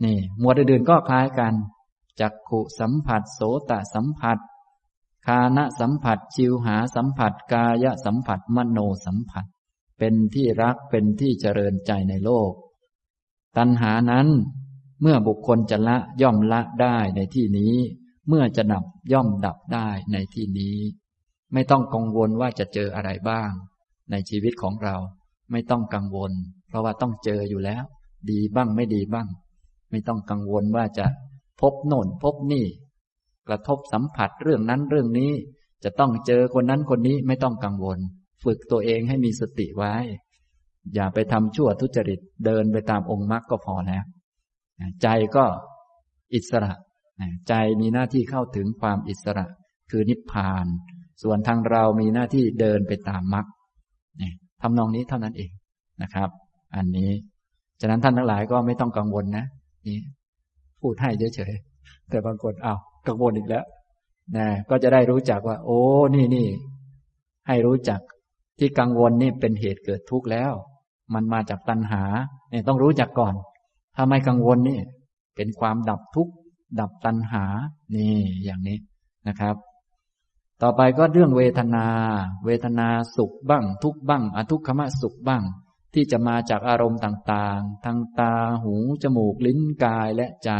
[0.03, 1.53] นี่ หมวดอื่นๆก็คล้ายกัน
[2.19, 4.37] จักขุสัมผัสโสตสัมผัส
[5.27, 9.45] คานะสัมผัสชิวหาสัมผัส กายสัมผัสมโนสัมผัส
[9.99, 12.51] เป็นที่รักเป็นที่เจริญใจในโลก
[13.57, 14.27] ตัณหานั้น
[15.01, 17.75] เมื่อบุคคลจะละย่อมละได้ในที่นี้
[18.27, 20.77] เมื่อจะดับย่อมดับได้ในที่นี้
[21.53, 23.51] ไม่ต้องกังวลว่าจะเจออะไรบ้าง
[24.11, 24.95] ในชีวิตของเรา
[25.51, 26.31] ไม่ต้องกังวล
[26.67, 27.83] เพราะว่าต้องเจออยู่แล้ว
[28.31, 29.27] ดีบ้างไม่ดีบ้าง
[29.91, 31.05] ไม่ต้องกังวลว่าจะ
[31.61, 32.65] พบโน่นพบนี่
[33.47, 35.31] กระทบสัมผัสเรื่องนั้นเรื่องนี้
[35.83, 37.99] จะต้องเจอคนนั้นคนนี้ไม่ต้องกังวล
[38.43, 39.95] ฝึกตัวเองให้มีสติไว้
[40.93, 44.03] อย่าไปทำชั่วทุจริตเดินไปตามองค์มรรคก็พอแล้ว
[45.01, 45.45] ใจก็
[46.33, 46.73] อิสระ
[47.47, 49.45] ใจมีหน้าที่เข้าถึงความอิสระ
[49.91, 50.65] คือนิพพาน
[51.23, 53.45] ส่วนทางเรามีหน้าที่เดินไปตามมรรค
[54.61, 55.51] ทำนองนี้เท่านั้นเอง
[56.01, 56.29] นะครับ
[56.75, 57.11] อันนี้
[57.81, 59.45] ฉะนั้นท่านทั้งหลายก็ไม่ต้องกังวลนะ
[59.87, 59.99] นี่
[60.81, 63.65] พูดให้เฉยๆแต่บางคนอ้าวกังวลอีกแล้ว
[64.37, 65.79] นะก็จะได้รู้จักว่า โอ้
[66.15, 66.47] นี่นี่
[67.47, 67.99] ให้รู้จัก
[68.59, 70.51] ที่กังวลนี่เป็นเหตุเกิดทุกข์แล้ว
[71.13, 72.03] มันมาจากตัณหา
[72.49, 73.33] เนี่ยต้องรู้จักก่อน
[73.95, 74.79] ถ้าไม่กังวลนี่
[75.35, 76.33] เป็นความดับทุกข์
[76.79, 77.43] ดับตัณหา
[77.95, 78.77] นี่อย่างนี้
[79.27, 79.55] นะครับ
[80.61, 81.85] ต่อไปก็เรื่องเวทนา
[82.45, 85.43] เวทนาสุขบ้าง ทุกบ้างอทุกขมะสุขบ้าง
[85.93, 88.33] ที่จะมาจากอารมณ์ต่างๆ ทางตา
[88.63, 90.51] หู จมูก ลิ้น กาย และใจ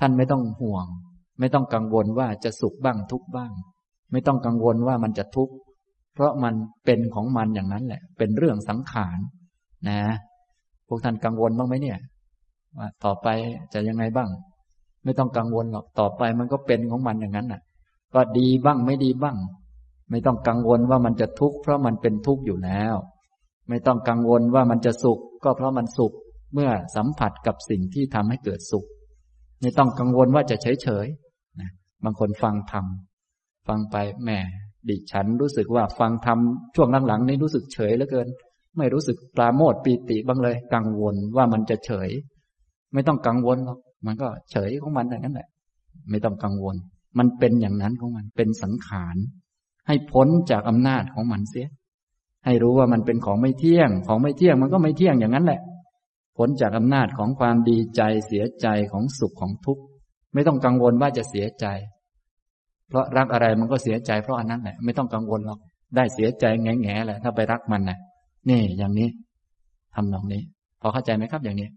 [0.00, 0.86] ท่านไม่ต้องห่วง
[1.40, 3.52] ไม่ต้องกังวลว่าจะสุขบ้างทุกบ้าง
[4.12, 5.54] ไม่ต้องกังวลว่ามันจะทุกข์
[6.14, 6.54] เพราะมัน
[6.84, 9.18] เป็นของมันอย่างนั้นแหละ เป็นเรื่องสังขาร
[9.88, 10.00] นะ
[10.88, 11.98] พวกท่านกังวลบ้างไหมเนี่ย
[12.78, 13.28] ว่าต่อไป
[13.72, 14.28] จะยังไงบ้าง
[15.04, 17.60] ไม่ต้องกังวลหรอก ต่อไปมันก็เป็นของมันอย่างนั้นน่ะ
[18.14, 19.36] ก็ดีบ้างไม่ดีบ้าง
[20.10, 22.94] ไม่ต้องกังวลว่ามันจะทุกข์เพราะมันเป็นทุกข์อยู่แล้ว
[23.68, 26.12] ไม่ต้องกังวลว่ามันจะสุข ก็เพราะมันสุข
[26.54, 28.84] เมื่อสัมผัสกับสิ่งที่ทำให้เกิดสุข
[29.60, 31.06] ไม่ต้องกังวลว่าจะเฉยเฉย
[31.60, 31.70] นะ
[32.04, 32.84] บางคนฟังธรรม
[33.68, 34.30] ฟังไปแหม
[34.88, 36.38] ดิฉันรู้สึกว่าฟังธรรม
[36.74, 38.28] ช่วงหลังๆนี้รู้สึกเฉยเหลือเกิน
[38.78, 42.10] ไม่รู้สึกปลาโมดปีติบ้างเลย กังวลว่ามันจะเฉย
[42.94, 45.48] ไม่ต้องกังวลหรอกมันก็เฉยของมันอย่างนั้นแหละ
[46.10, 46.76] ไม่ต้องกังวล
[47.18, 49.16] มันเป็นอย่างนั้นของมันเป็นสังขาร
[49.86, 51.68] ให้พ้นจากอำนาจของมันเสีย
[52.48, 55.60] ให้รู้ว่ามันเป็นของไม่เที่ยง ของไม่เที่ยงมันก็ไม่เที่ยงอย่างนั้นแหละ
[56.38, 59.82] ผลจากอำนาจของความดีใจเสียใจของสุขของทุกข์
[60.34, 61.66] ไม่ต้องกังวลว่าจะเสียใจ
[62.88, 65.58] เพราะรักอะไรมันก็เสียใจเพราะอันนั้นแหละไม่ต้องกังวลหรอก
[65.96, 67.98] ได้เสียใจแง่แง่แหละถ้าไปรักมันนะ
[68.48, 69.08] นี่อย่างนี้
[69.94, 70.42] ทำนองนี้
[70.80, 71.68] พอเข้าใจไหมครับอย่างนี้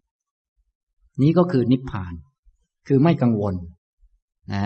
[1.21, 2.13] นี้ก็คือนิพพาน
[2.87, 3.55] คือไม่กังวล
[4.53, 4.65] นะ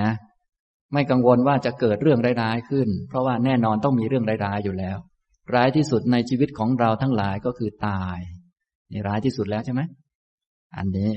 [0.93, 4.97] ไม่กังวลว่าจะเกิดเรื่องร้ายๆขึ้น เพราะว่าแน่นอนต้องมีเรื่องร้ายๆอยู่แล้ว
[5.53, 8.19] ร้ายที่สุดในชีวิตของเราทั้งหลายก็คือตาย
[8.91, 9.81] นี่ร้ายที่สุดแล้วใช่ไหม
[10.77, 11.11] อันนี้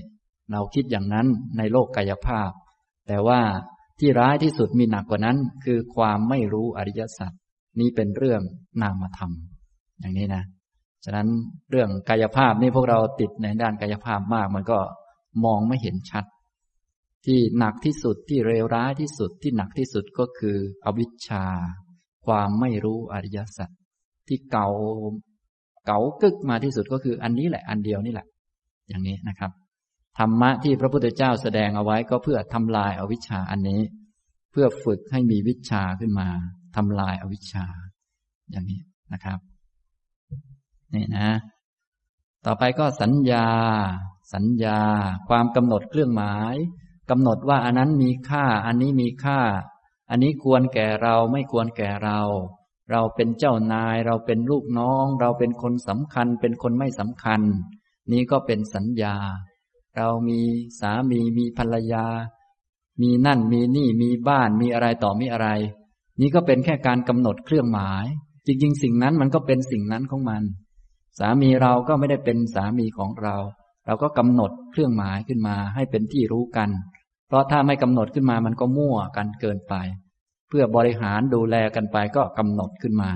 [0.52, 1.26] เราคิดอย่างนั้น
[1.58, 2.50] ในโลกกายภาพ
[3.08, 3.40] แต่ว่า
[4.00, 7.32] ที่ร้ายที่สุดมีหนักกว่านั้น คือความไม่รู้อริยสัจ
[7.80, 8.42] นี้เป็นเรื่อง
[8.82, 9.32] นามธรรม
[10.00, 10.44] อย่างนี้นะ
[11.04, 11.28] ฉะนั้น
[11.70, 14.78] เรื่องกายภาพนี่พวกเราติดในด้านกายภาพมาก มันก็
[15.44, 16.24] มองไม่เห็นชัด
[17.26, 21.44] ที่หนักที่สุดที่เลวร้ายที่สุดที่หนักที่สุดก็คืออวิชชา
[22.26, 23.70] ความไม่รู้อริยสัจ
[24.28, 24.68] ที่เก่า
[25.86, 28.26] เก่ากึกมาที่สุดก็คืออันนี้แหละ อันเดียวนี่แหละ
[28.88, 29.50] อย่างนี้นะครับ
[30.18, 33.80] ธรรมะที่พระพุทธเจ้าแสดงเอาไว้ก็เพื่อทำลายอาวิชชาอันนี้
[34.52, 36.28] เพื่อฝึกให้มีวิชาขึ้นมา
[36.76, 37.66] ทำลายอาวิชชา
[38.50, 38.80] อย่างนี้
[39.12, 39.38] นะครับ
[40.94, 41.28] นี่นะ
[42.46, 43.46] ต่อไปก็สัญญา
[44.34, 44.80] สัญญา
[45.28, 46.54] ความกำหนดเครื่องหมาย
[47.10, 49.40] กำหนดว่าอันนั้นมีค่า อันนี้มีค่า
[50.10, 52.20] อันนี้ควรแก่เราไม่ควรแก่เรา
[52.91, 57.41] เราเป็นเจ้านาย เราเป็นลูกน้อง เราเป็นคนสำคัญ เป็นคนไม่สำคัญ
[58.12, 59.16] นี้ก็เป็นสัญญา
[59.97, 60.41] เรามี
[60.80, 62.07] สามีมีภรรยา
[63.03, 65.49] มีนั่นมีนี่มีบ้านมีอะไรต่อมีอะไร
[66.20, 68.05] นี่ก็เป็นแค่การกำหนดเครื่องหมาย
[68.47, 70.43] จริง ๆ สิ่งนั้นมันก็เป็นสิ่งนั้นของมัน
[71.18, 73.36] สามีเราก็ไม่ได้เป็นสามีของเรา
[73.86, 76.70] เราก็กำหนดเครื่องหมายขึ้นมาให้เป็นที่รู้กัน
[77.28, 79.74] เพราะถ้าไม่กำหนดขึ้นมามันก็มั่วกันเกินไป
[80.49, 83.11] เพื่อบริหารดูแลกันไปก็กำหนดขึ้นมา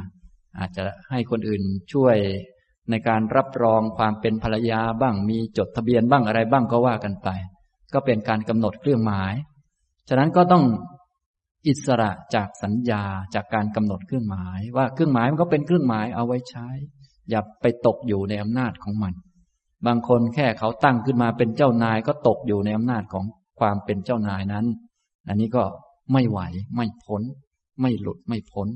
[0.58, 1.62] อาจจะให้คนอื่น
[1.92, 2.16] ช่วย
[2.90, 7.28] ในการรับรองความเป็นภรรยาบ้างมีจดทะเบียนบ้างอะไรบ้างก็ว่ากันไป
[7.92, 9.34] ก็เป็นการกำหนดเครื่องหมาย
[10.08, 10.64] ฉะนั้นก็ต้อง
[11.68, 13.02] อิสระจากสัญญา
[13.34, 16.68] จากการกำหนดเครื่องหมาย ว่าเครื่องหมายมันก็เป็นเครื่องหมายเอาไว้ใช้
[17.30, 19.14] อย่าไปตกอยู่ในอำนาจของมัน
[19.86, 23.24] บางคนแค่เขาตั้งขึ้นมาเป็นเจ้านายก็ตกอยู่ในอำนาจของ
[23.60, 24.66] ความเป็นเจ้านายนั้น
[25.28, 25.64] อันนี้ก็
[26.12, 26.38] ไม่ไหว
[26.76, 27.22] ไม่พ้น
[27.80, 28.68] ไม่หลุดไม่พ้น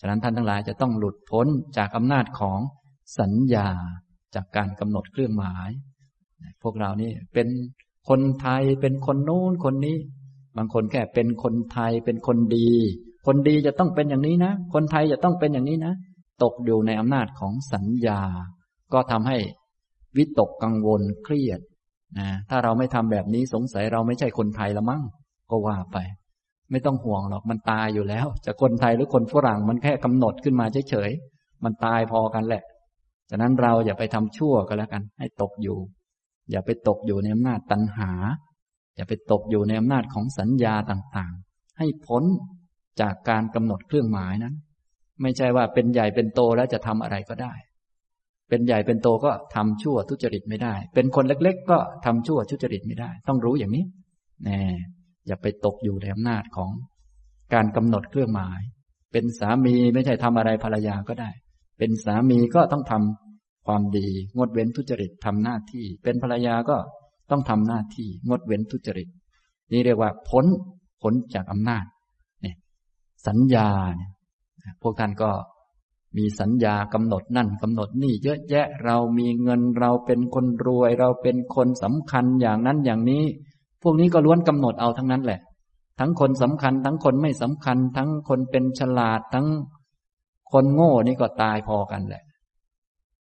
[0.00, 1.46] ฉะนั้นท่านทั้งหลายจะต้องหลุดพ้น
[1.76, 2.58] จากอำนาจของ
[3.18, 3.68] สัญญา
[4.34, 5.70] จากการกำหนดเครื่องหมาย
[6.62, 7.48] พวกเรานี่เป็น
[8.08, 9.96] คนไทยเป็นคนโน้นคนนี้
[10.56, 12.70] บางคนแค่เป็นคนไทยเป็นคนดี
[13.26, 15.94] คนดีจะต้องเป็นอย่างนี้นะ คนไทยจะต้องเป็นอย่างนี้นะ
[16.42, 18.20] ตกอยู่ในอำนาจของสัญญา
[18.92, 19.36] ก็ทำให้
[20.16, 21.60] วิตกกังวลเครียด
[22.18, 25.02] นะถ้าเราไม่ทำแบบนี้สงสัยเราไม่ใช่คนไทยละมั้ง
[25.50, 25.98] ก็ว่าไป
[26.70, 32.62] ไม่ต้องห่วงหรอกมันตายอยู่แล้ว จะคนไทยหรือคนฝรั่งมันแค่กำหนดขึ้นมาเฉยๆมันตายพอกันแหละ
[33.30, 35.78] ฉะนั้นเราอย่าไปทำชั่วก็แล้วกัน ให้ตกอยู่
[36.50, 38.10] อย่าไปตกอยู่ในอำนาจตัณหา
[38.96, 42.24] อย่าไปตกอยู่ในอำนาจของสัญญาต่างๆ ให้พ้น
[43.00, 44.54] จากการกำหนดเครื่องหมายนั้น
[45.22, 47.52] ไม่ใช่ว่าเป็นใหญ่เป็นโตแล้วจะทำอะไรก็ได้
[48.48, 53.84] เป็นใหญ่เป็นโตก็ทำชั่วทุจริตไม่ได้ เป็นคนเล็ก ๆ ก็ทำชั่วทุจริตไม่ได้ ต้องรู้อย่างนี้
[54.44, 54.60] แน่
[55.26, 56.70] อย่าไปตกอยู่ในอำนาจของ
[57.54, 58.60] การกำหนดเครื่องหมาย
[59.12, 61.30] เป็นสามีไม่ใช่ทำอะไรภรรยาก็ได้
[61.78, 64.06] เป็นสามีก็ต้องทำความดี
[64.36, 66.76] งดเว้นทุจริตทำหน้าที่ เป็นภรรยาก็
[67.30, 69.08] ต้องทำหน้าที่ งดเว้นทุจริต
[69.72, 70.46] นี่เรียกว่าพ้น
[71.02, 71.84] พ้นจากอำนาจ
[72.42, 72.56] เนี่ย
[73.26, 74.12] สัญญาเนี่ย
[74.82, 75.30] พวกท่านก็
[76.16, 83.24] มีสัญญากำหนดนั่นกำหนดนี่เยอะแยะเรามีเงินเราเป็นคนรวย เราเป็นคนสำคัญอย่างนั้นอย่างนี้
[83.82, 85.40] พวกนี้ก็ล้วนกำหนดเอาทั้งนั้นแหละ
[86.00, 89.46] ทั้งคนสำคัญ ทั้งคนไม่สำคัญ ทั้งคนเป็นฉลาด ทั้ง
[90.52, 92.22] คนโง่นี่ก็ตายพอกันแหละ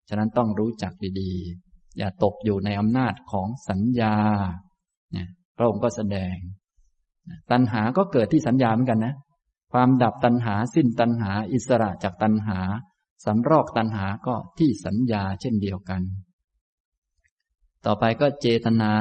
[0.08, 4.14] ฉะนั้นต้องรู้จักดีๆ อย่าตกอยู่ในอำนาจของสัญญา
[5.12, 6.36] เนี่ยพระองค์ก็แสดง
[7.50, 9.14] ตัณหาก็เกิดที่สัญญาเหมือนกันนะ
[9.72, 12.58] ความดับตัณหาสิ้นตัณหา อิสระจากตัณหา
[13.24, 16.02] สำรอกตัณหาก็ที่สัญญาเช่นเดียวกัน
[17.84, 18.94] ต่อไปก็เจตนา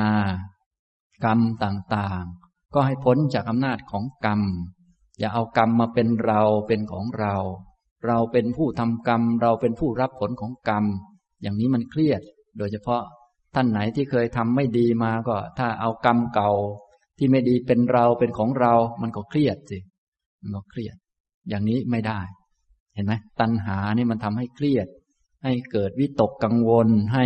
[1.25, 4.41] กรรมต่างๆ ก็ให้พ้นจากอำนาจของกรรม
[5.19, 7.35] อย่าเอากรรมมาเป็นเราเป็นของเรา
[8.05, 10.85] เราเป็นผู้ทำกรรม เราเป็นผู้รับผลของกรรม
[11.41, 12.21] อย่างนี้มันเครียด
[12.57, 13.01] โดยเฉพาะ
[13.55, 16.51] ท่านไหนที่เคยทำไม่ดีมาก็ ถ้าเอากรรมเก่า
[17.17, 19.79] ที่ไม่ดีเป็นเราเป็นของเรา มันก็เครียดสิ
[20.41, 20.95] มันก็เครียด
[21.49, 22.19] อย่างนี้ไม่ได้
[22.93, 24.87] เห็นไหมตัณหานี่มันทำให้เครียด
[25.43, 27.25] ให้เกิดวิตกกังวลให้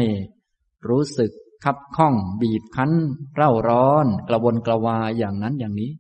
[0.90, 1.32] รู้สึก
[1.64, 2.92] คับข้องบีบคั้น
[3.36, 5.92] เร่าร้อน กระวนกระวายอย่างนั้นอย่างนี้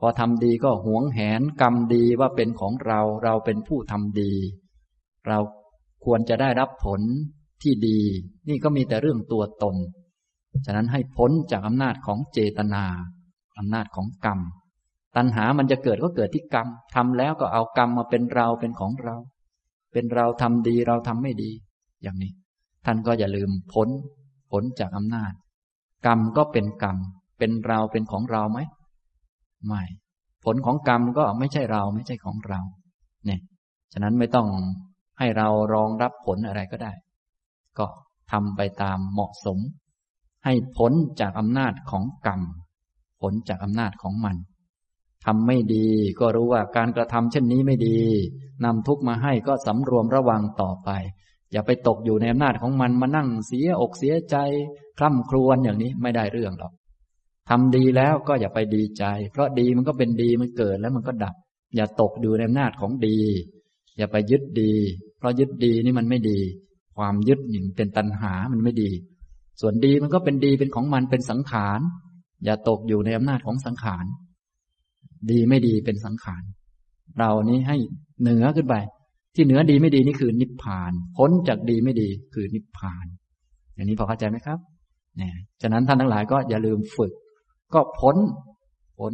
[0.00, 4.32] พอทำดีก็หวงแหนกรรมดีว่าเป็นของเราเราเป็นผู้ทำดี
[5.26, 5.38] เรา
[6.04, 7.00] ควรจะได้รับผล
[7.62, 8.00] ที่ดี
[8.48, 9.76] นี่ก็มีแต่เรื่องตัวตน
[10.66, 12.84] ฉะนั้นให้พ้นจากอำนาจของเจตนา
[13.58, 14.40] อำนาจของกรรม
[15.16, 19.16] ตัณหามันจะเกิดก็เกิดที่กรรมทำแล้วก็เอากรรมมาเป็นเราเป็นของเรา
[19.92, 21.50] เป็นเราทำดีเราทำไม่ดี
[22.02, 22.32] อย่างนี้
[22.86, 23.88] ท่านก็อย่าลืมพ้น
[24.50, 25.32] ผลจากอำนาจ
[26.06, 26.96] กรรมก็เป็นกรรม
[27.38, 28.58] เป็นเราเป็นของเราไหม
[29.66, 29.82] ไม่
[30.44, 32.60] ผลของกรรมก็ไม่ใช่เราไม่ใช่ของเรา
[33.26, 33.40] เนี่ย
[33.92, 34.48] ฉะนั้นไม่ต้อง
[35.18, 36.92] ให้เรารองรับผลอะไรก็ได้
[37.78, 37.86] ก็
[38.32, 39.58] ทำไปตามเหมาะสม
[40.44, 42.40] ให้พ้นจากอำนาจของกรรม
[43.20, 44.36] ผลจากอำนาจของมัน
[45.24, 45.86] ทำไม่ดี
[46.20, 47.98] ก็รู้ว่าการกระทำเช่นนี้ไม่ดี
[48.64, 50.90] นำทุกมาให้ก็สำรวมระวังต่อไป
[51.52, 54.36] อย่าไปตกอยู่ในอำนาจของมันมานั่งเสียอกเสียใจ
[54.98, 56.72] คล่ำครวญอย่างนี้ไม่ได้เรื่องหรอก
[57.48, 61.34] ทำดีแล้วก็อย่าไปดีใจ เพราะดีมันก็เป็นดีมันเกิดแล้วมันก็ดับ
[61.76, 63.18] อย่าตกอยู่ในอำนาจของดี
[63.96, 64.72] อย่าไปยึดดี
[65.18, 66.38] เพราะยึดดีนี่มันไม่ดี
[66.96, 68.90] ความยึดหนึ่งเป็นตัณหามันไม่ดี
[69.60, 71.80] ส่วนดีมันก็เป็นดีเป็นของมันเป็นสังขาร
[72.44, 74.04] อย่าตกอยู่ในอำนาจของสังขาร
[75.30, 76.42] ดีไม่ดีเป็นสังขาร
[77.18, 77.76] เรานี้ให้
[78.20, 78.74] เหนือขึ้นไป
[79.34, 83.06] ที่เหนือดีไม่ดีนี่คือนิพพาน พ้นจากดีไม่ดีคือนิพพาน
[83.74, 84.58] อย่างนี้พอเข้าใจไหมครับ
[85.16, 87.12] เนี่ยฉะนั้นท่านทั้งหลายก็อย่าลืมฝึก
[87.74, 88.16] ก็พ้น
[88.98, 89.12] พ้น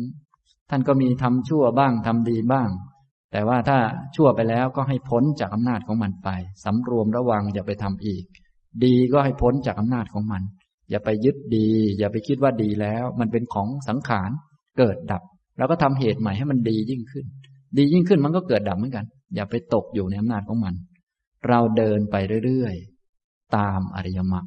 [0.71, 2.69] ท่านก็มีทำชั่วบ้างทำดีบ้าง
[3.33, 3.79] แต่ว่าถ้า
[4.17, 6.29] ชั่วไปแล้วก็ให้พ้นจากอำนาจของมันไป
[6.65, 8.25] สำรวมระวังอย่าไปทำอีก
[8.85, 10.43] ดีก็ให้พ้นจากอำนาจของมัน
[10.91, 11.69] อย่าไปยึดดี
[11.99, 14.31] อย่าไปคิดว่าดีแล้ว มันเป็นของสังขาร
[14.79, 15.23] เกิดดับ
[15.59, 17.25] เราก็ทำเหตุใหม่ให้มันดียิ่งขึ้น
[17.79, 19.05] ดียิ่งขึ้นมันก็เกิดดับเหมือนกัน
[19.35, 20.75] อย่าไปตกอยู่ในอำนาจของมัน
[21.49, 22.17] เราเดินไป
[22.47, 24.47] เรื่อยๆ ตามอริยมรรค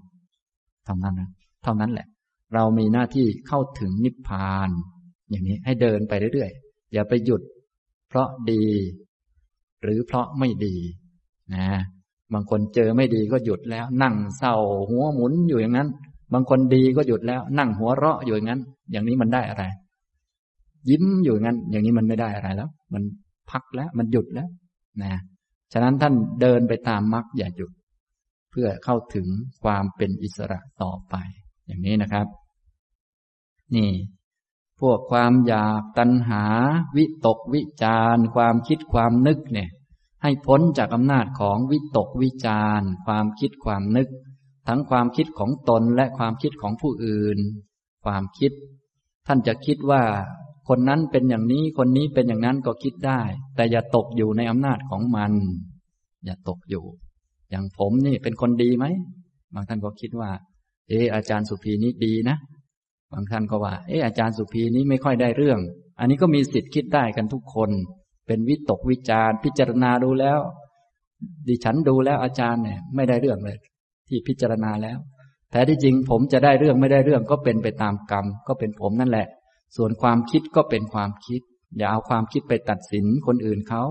[0.85, 1.29] เท่านั้นนะ
[1.63, 2.07] เท่านั้นแหละ
[2.53, 4.69] เรามีหน้าที่เข้าถึงนิพพาน
[5.29, 7.41] อย่างนี้ให้เดินไปเรื่อยๆ อย่าไปหยุด
[8.09, 8.65] เพราะดี
[9.83, 10.75] หรือเพราะไม่ดี
[11.53, 11.65] นะ
[12.33, 14.55] บางคนเจอไม่ดีก็หยุดแล้ว นั่งเศร้า
[14.89, 15.89] หัวหมุนอยู่อย่างนั้น
[16.33, 18.61] บางคนดีก็หยุดแล้ว นั่งหัวเราะอยู่อย่างนั้น
[18.91, 19.63] อย่างนี้มันได้อะไร
[20.89, 23.03] ยิ้มอยู่งั้น อย่างนี้มันไม่ได้อะไรแล้ว มัน
[23.51, 24.47] พักแล้ว มันหยุดแล้ว
[25.03, 25.15] นะ
[25.73, 27.71] ฉะนั้นท่านเดินไปตามมรรคอย่าหยุด
[28.51, 29.27] เพื่อเข้าถึง
[29.63, 31.15] ความเป็นอิสระต่อไป
[31.65, 32.27] อย่างนี้นะครับ
[33.75, 33.91] นี่
[34.79, 36.43] พวกความอยากตัณหา
[36.97, 39.69] วิตกวิจารความคิดความนึกเนี่ย
[40.23, 44.09] ให้พ้นจากอำนาจของวิตกวิจารความคิดความนึก
[44.67, 47.39] ทั้งความคิดของตนและความคิดของผู้อื่น
[48.05, 48.51] ความคิด
[49.27, 50.03] ท่านจะคิดว่า
[50.69, 53.21] คนนั้นเป็นอย่างนี้คนนี้เป็นอย่างนั้นก็คิดได้
[53.55, 55.31] แต่อย่าตกอยู่ในอำนาจของมัน
[56.25, 56.83] อย่าตกอยู่
[57.49, 58.85] อย่างผมนี่เป็นคนดีไหม
[59.53, 60.31] บางท่านก็คิดว่า
[60.89, 62.37] เอออาจารย์สุภีนี้ดีนะ
[63.13, 65.59] บางท่านก็ว่า เอออาจารย์สุภีนี้ไม่ค่อยได้เรื่อง
[65.99, 67.69] อันนี้ก็มีสิทธิ์คิดได้กันทุกคน
[68.27, 70.39] เป็นวิตกวิจารพิจารณาดูแล้ว
[71.47, 73.57] ดิฉันดูแล้วอาจารย์เนี่ยไม่ได้เรื่องเลย
[74.07, 74.97] ที่พิจารณาแล้ว
[75.51, 79.27] แต่ที่จริงผมจะได้เรื่องไม่ได้เรื่องก็เป็นไปตามกรรม ก็เป็นผมนั่นแหละ
[79.75, 81.41] ส่วนความคิดก็เป็นความคิด
[81.77, 83.83] อย่าเอาความคิดไปตัดสินคนอื่นเขา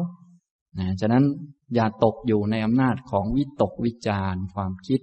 [0.79, 1.25] นะฉะนั้น
[1.75, 5.01] อย่าตกอยู่ในอำนาจของวิตกวิจารความคิด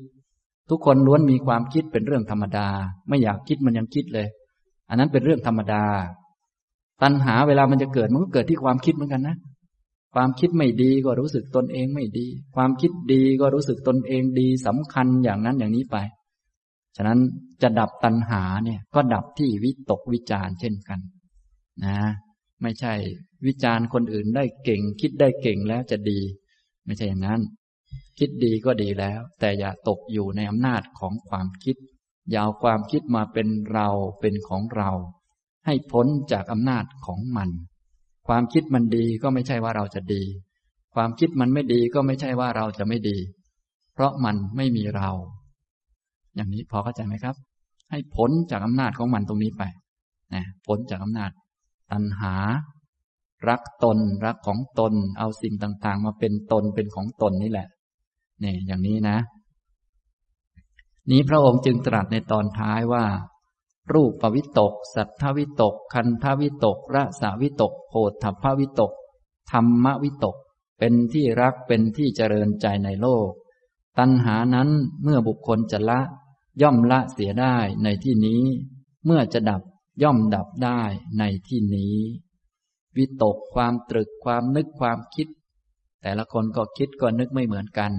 [0.70, 2.68] ทุกคนล้วนมีความคิดเป็นเรื่องธรรมดา
[3.08, 4.28] ไม่อยากคิดมันยังคิดเลย
[4.90, 5.84] อันนั้นเป็นเรื่องธรรมดา
[7.02, 9.38] ตัณหาเวลามันจะเกิดมันก็เกิดที่ความคิดเหมือนกันนะ
[10.16, 15.98] ความคิดไม่ดีก็รู้สึกตนเองไม่ดี ความคิดดีก็รู้สึกตนเองดีสำคัญอย่างนั้นอย่างนี้ไป
[16.96, 17.20] ฉะนั้น
[17.62, 21.00] จะดับตัณหาเนี่ยก็ดับที่วิตกวิจารเช่นกัน
[21.86, 22.00] นะ
[22.62, 22.94] ไม่ใช่
[23.46, 26.20] วิจารคนอื่นได้เก่ง คิดได้เก่งแล้วจะดี
[26.86, 27.42] ไม่ใช่อย่างนั้น
[28.20, 31.76] คิดดีก็ดีแล้ว แต่อย่าตกอยู่ในอำนาจของความคิด
[32.32, 33.88] อย่าเอาความคิดมาเป็นเรา
[34.22, 34.92] เป็นของเรา
[35.66, 37.50] ให้พ้นจากอำนาจของมัน
[38.28, 40.24] ความคิดมันดีก็ไม่ใช่ว่าเราจะดี
[40.96, 43.18] ความคิดมันไม่ดีก็ไม่ใช่ว่าเราจะไม่ดี
[43.94, 45.12] เพราะมันไม่มีเรา
[46.36, 47.36] อย่างนี้พอเข้าใจไหมครับ
[47.90, 49.64] ให้พ้นจากอำนาจของมันตรงนี้ไป
[50.34, 51.32] นะพ้นจากอำนาจ
[51.92, 52.36] ตัณหา
[53.48, 57.68] รักตนรักของตน เอาสิ่งต่างๆ มาเป็นตนเป็นของตนนี่แหละ
[58.44, 59.18] นี่อย่างนี้นะ
[61.12, 63.06] นี้พระองค์จึงตรัสในตอนท้ายว่า
[63.94, 67.94] รูปปวิตก สัทธวิตก คันธวิตกรสาวิตกโพ
[68.24, 68.92] ธพวิตก
[69.52, 70.36] ธรรมวิตก
[70.80, 73.30] เป็นที่รักเป็นที่เจริญใจในโลก
[74.00, 74.70] ตัณหานั้น
[75.04, 76.00] เมื่อบุคคลจะละ
[76.62, 78.44] ย่อมละเสียได้ในที่นี้
[79.06, 79.62] เมื่อจะดับ
[80.04, 80.82] ย่อมดับได้
[81.20, 81.96] ในที่นี้
[82.98, 85.28] วิตกความตรึกความนึกความคิด
[86.02, 87.92] แต่ละคนก็คิดก็นึกไม่เหมือนกัน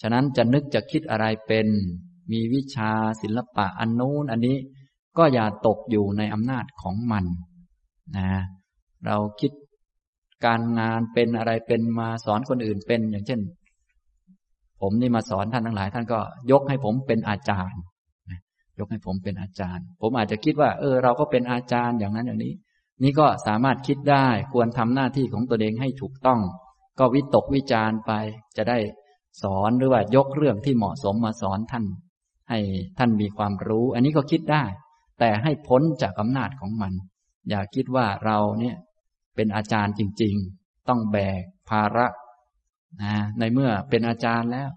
[0.00, 1.66] ฉะนั้นจะนึกจะคิดอะไรเป็น
[2.30, 2.92] มีวิชา
[3.22, 4.56] ศิลปะอันนู้นอันนี้
[5.18, 7.24] ก็อย่าตกอยู่ในอำนาจของมัน
[8.16, 8.28] นะ
[9.06, 9.52] เราคิด
[10.44, 13.40] การงานเป็นอะไรเป็นมาสอนคนอื่นเป็น อย่างเช่น
[14.84, 16.20] ผมนี่มาสอนท่านทั้งหลาย ท่านก็
[16.50, 17.80] ยกให้ผมเป็นอาจารย์
[18.78, 22.52] ยกให้ผมเป็นอาจารย์ ผมอาจจะคิดว่า เออ เราก็เป็นอาจารย์อย่างนั้นอย่างนี้
[23.02, 26.40] นี่ก็สามารถคิดได้ควรทำหน้าที่ของตัวเองให้ถูกต้อง
[26.98, 28.12] ก็วิตกวิจารไป
[28.56, 28.78] จะได้
[29.42, 31.84] สอนหรือว่ายกเรื่องที่เหมาะสมมาสอนท่าน
[32.50, 32.58] ให้
[32.98, 34.64] ท่านมีความรู้ อันนี้ก็คิดได้
[35.18, 36.92] แต่ให้พ้นจากอำนาจของมัน
[37.50, 38.76] อย่าคิดว่าเราเนี่ย
[39.36, 42.06] เป็นอาจารย์จริง ๆ ต้องแบกภาระ
[43.02, 44.70] นะในเมื่อเป็นอาจารย์แล้ว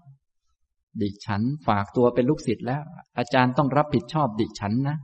[1.02, 2.82] ดิฉันฝากตัวเป็นลูกศิษย์แล้ว
[3.18, 4.96] อาจารย์ต้องรับผิดชอบดิฉันนะ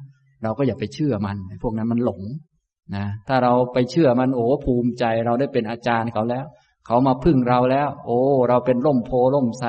[0.43, 2.23] เราก็อย่าไปเชื่อมันพวกนั้นมันหลง
[2.97, 6.45] นะถ้าเราไปเชื่อมันโอ้ภูมิใจเราได้เป็นอาจารย์เขาแล้ว
[6.87, 8.19] เขามาพึ่งเราแล้ว โอ้
[8.49, 9.69] เราเป็นร่มโพล่มไทร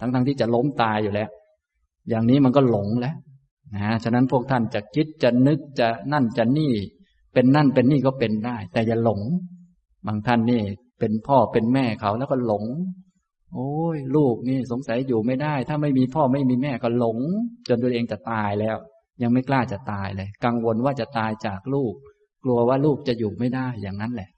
[0.00, 1.30] ทั้งทั้งที่จะล้มตายอยู่แล้ว
[2.08, 3.16] อย่างนี้มันก็หลงแล้ว
[3.74, 6.72] นะฉะนั้นพวกท่านจะคิดจะนึกจะนั่นจะนี่
[7.32, 9.20] เป็นนั่นเป็นนี่ก็เป็นได้ แต่อย่าหลง
[10.06, 10.62] บางท่านนี่
[10.98, 12.64] เป็นพ่อเป็นแม่เขาแล้วก็หลง
[13.54, 17.18] โอ้ย ลูกนี่สงสัยอยู่ไม่ได้ ถ้าไม่มีพ่อไม่มีแม่ก็หลง
[17.68, 18.76] จนตัวเองจะตายแล้ว
[19.22, 21.94] ยังไม่กล้าจะตายเลย กังวลว่าจะตายจากลูก
[22.44, 24.30] กลัวว่าลูกจะอยู่ไม่ได้อย่างนั้นแหละ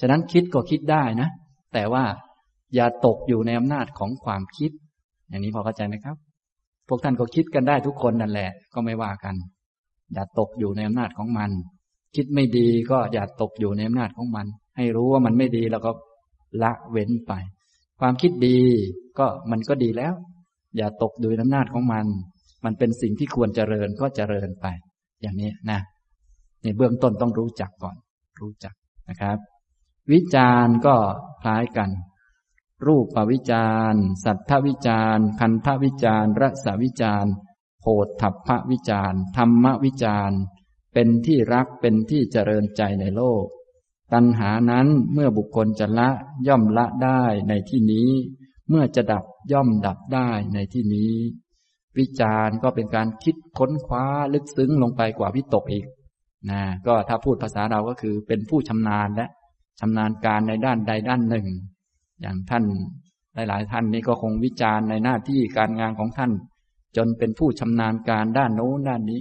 [0.00, 1.28] ฉะนั้นคิดก็คิดได้นะ
[1.74, 2.04] แต่ว่า
[2.74, 4.70] อย่าตกอยู่ในอำนาจของความคิด
[5.28, 6.16] อย่างนี้พอเข้าใจไหมครับ
[6.88, 9.34] พวกท่านก็คิดกันได้ทุกคนนั่นแหละ ก็ไม่ว่ากัน
[10.14, 11.50] อย่าตกอยู่ในอำนาจของมัน
[12.16, 14.46] คิดไม่ดีก็อย่าตกอยู่ในอำนาจของมัน
[14.78, 15.90] ให้รู้ว่ามันไม่ดีแล้วก็
[16.62, 17.32] ละเว้นไป
[18.00, 18.58] ความคิดดี
[19.18, 20.14] ก็มันก็ดีแล้ว
[20.76, 22.06] อย่าตกอยู่ในอำนาจของมัน
[22.64, 24.66] มันเป็นสิ่งที่ควรเจริญก็เจริญไป
[25.22, 25.80] อย่างนี้นะ
[26.62, 27.96] ในเบื้องต้นต้องรู้จักก่อน
[28.40, 28.74] รู้จัก
[29.08, 29.38] นะครับ
[30.12, 30.96] วิจารณ์ก็
[31.42, 31.90] คล้ายกัน
[32.86, 37.32] รูปวิจารณ์ สัทธวิจารณ์ คันธวิจารณ์รสวิจารณ์
[37.80, 37.84] โพ
[38.20, 40.38] ธัพพวิจารณ์ธรรมวิจารณ์
[40.94, 43.44] เป็นที่รักเป็นที่เจริญใจในโลก
[44.12, 46.08] ตัณหานั้นเมื่อบุคคลจะละ
[46.48, 48.10] ย่อมละได้ในที่นี้
[48.68, 51.12] เมื่อจะดับย่อมดับได้ในที่นี้
[51.98, 54.04] วิจารณ์ก็เป็นการคิดค้นคว้า
[54.34, 55.86] ลึกซึ้งลงไปกว่าวิตกอีก
[56.50, 59.26] นะก็ถ้าพูดภาษาเราก็คือเป็นผู้ชำนาญและ
[59.80, 61.46] ชำนาญการในด้านใดด้านหนึ่ง
[62.20, 62.64] อย่างท่าน
[63.34, 66.32] หลาย ๆ ท่านนี้ก็คงวิจารณ์ในหน้าที่การงานของท่าน
[66.96, 69.20] จนเป็นผู้ชำนาญการด้านโน้นด้านนี้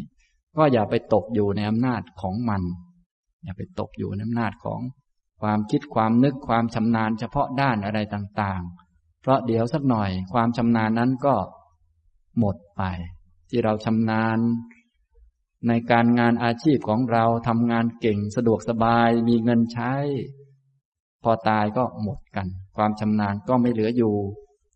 [0.58, 2.62] ก็อย่าไปตกอยู่ในอำนาจของมัน
[3.44, 4.80] อย่าไปตกอยู่ในอำนาจของ
[5.42, 11.36] ความคิดความนึกความชำนาญเฉพาะด้านอะไรต่างๆ เพราะเดี๋ยวสักหน่อยความชำนาญนั้นก็
[12.40, 12.82] หมดไป
[13.50, 14.38] ที่เราชำนาญ
[15.68, 19.94] ในการงานอาชีพของเราทำงานเก่งสะดวกสบายมีเงินใช้
[21.24, 22.48] พอตายก็หมดกัน
[22.78, 24.16] ความชำนาญก็ไม่เหลืออยู่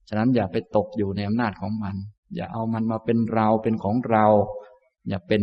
[0.10, 1.96] ฉะนั้นอย่าไปตกอยู่ในอำนาจของมัน
[2.36, 4.26] อย่าเอามันมาเป็นเราเป็นของเรา
[5.10, 5.42] อย่าเป็น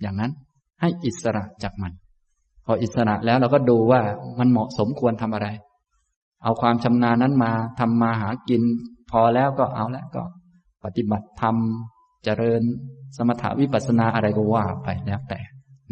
[0.00, 0.32] อย่างนั้น
[0.80, 1.92] ให้อิสระจากมัน
[2.70, 4.00] พออิสระแล้วเราก็ดูว่า
[4.38, 5.48] มันเหมาะสมควรทำอะไร
[6.42, 8.62] เอาความชำนาญนั้นมาทำมาหากิน
[9.10, 10.22] พอแล้วก็เอาแล้วก็
[10.84, 11.56] ปฏิบัติธรรม
[12.24, 12.62] เจริญ
[13.16, 15.40] สมถาวิปัสสนาอะไรก็ว่าไปแล้วแต่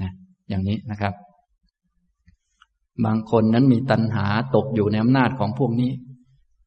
[0.00, 0.12] นะ
[0.48, 1.14] อย่างนี้นะครับ
[3.04, 4.26] บางคนนั้นมีตัณหา
[4.56, 5.90] ตกอยู่ในอำนาจของพวกนี้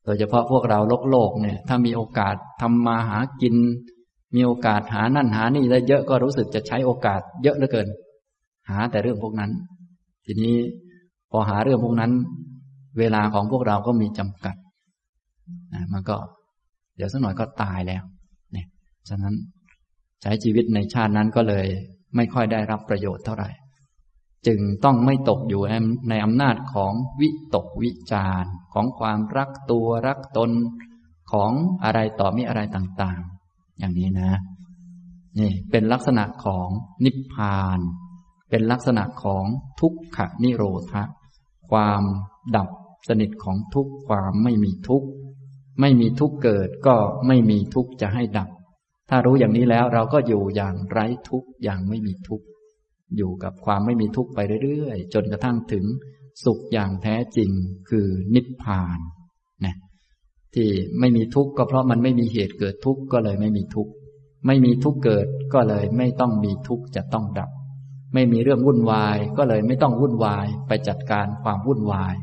[0.03, 3.55] โดยเฉพาะพวกเราโลกโลกเนี่ย ถ้ามีโอกาสทำมาหากิน
[4.35, 7.87] มีโอกาสหานั่นหานี่ได้เยอะก็รู้สึกจะใช้โอกาส เยอะเหลือเกิน
[8.69, 9.51] หาแต่เรื่องพวกนั้น
[10.31, 10.57] ทีนี้
[11.31, 12.11] พอหาเรื่องพวกนั้น
[12.99, 14.55] เวลาของพวกเราก็มีจำกัด
[15.73, 16.17] นะมันก็
[16.95, 18.03] เดี๋ยวสักหน่อยก็ตายแล้ว
[18.53, 18.67] เนี่ย
[19.09, 19.35] ฉะนั้น
[20.21, 21.67] ใช้ชีวิตในชาตินั้นก็เลย
[22.15, 23.49] ไม่ค่อยได้รับประโยชน์เท่าไหร่
[24.47, 25.61] จึงต้องไม่ตกอยู่
[26.09, 30.51] ในอำนาจของวิตกวิจารของความรักตัวรักตน
[31.31, 31.51] ของ
[31.83, 34.31] อะไรต่อมีอะไรต่าง ๆ อย่างนี้นะ
[35.39, 36.67] นี่เป็นลักษณะของ
[37.05, 37.79] นิพพาน
[38.49, 39.45] เป็นลักษณะของ
[39.81, 41.03] ทุกขนิโรธะ
[41.71, 42.03] ความ
[42.55, 42.69] ดับ
[43.07, 45.03] สนิทของทุกความไม่มีทุก
[45.81, 46.95] ไม่มีทุกเกิดก็
[47.27, 48.49] ไม่มีทุกจะให้ดับ
[49.09, 52.45] ถ้ารู้อย่างนี้แล้วเราก็อยู่อย่างไร้ทุกข์อย่างไม่มีทุกข์
[53.17, 55.85] อยู่กับความไม่มีทุกข์ไปเรื่อยๆ จนกระทั่งถึง
[56.45, 57.51] สุขอย่างแท้จริง
[57.89, 58.99] คือนิพพาน
[59.65, 59.75] นะ
[60.55, 60.69] ที่
[60.99, 63.91] ไม่มีทุกข์ก็เพราะมันไม่มีเหตุเกิดทุกข์ก็เลยไม่มีทุกข์
[64.47, 67.49] ไม่มีทุกข์เกิดก็เลยไม่ต้องมีทุกข์จะต้องดับ
[68.13, 72.13] ไม่มีเรื่องวุ่นวาย ก็เลยไม่ต้องวุ่นวายไปจัดการความวุ่นวาย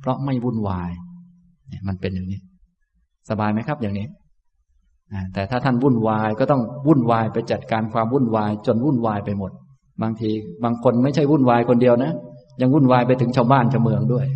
[0.00, 0.90] เพราะไม่วุ่นวาย
[1.68, 2.40] เนี่ยมันเป็นอย่างนี้
[3.30, 4.06] สบายไหมครับอย่างนี้
[5.34, 9.50] แต่ถ้าท่านวุ่นวายก็ต้องวุ่นวายไปจัดการความวุ่นวาย จนวุ่นวายไปหมด
[10.02, 10.30] บางที
[10.64, 12.12] บางคนไม่ใช่วุ่นวายคนเดียวนะ
[12.60, 14.26] ยังวุ่นวายไปถึงชาวบ้านชาวเมืองด้วย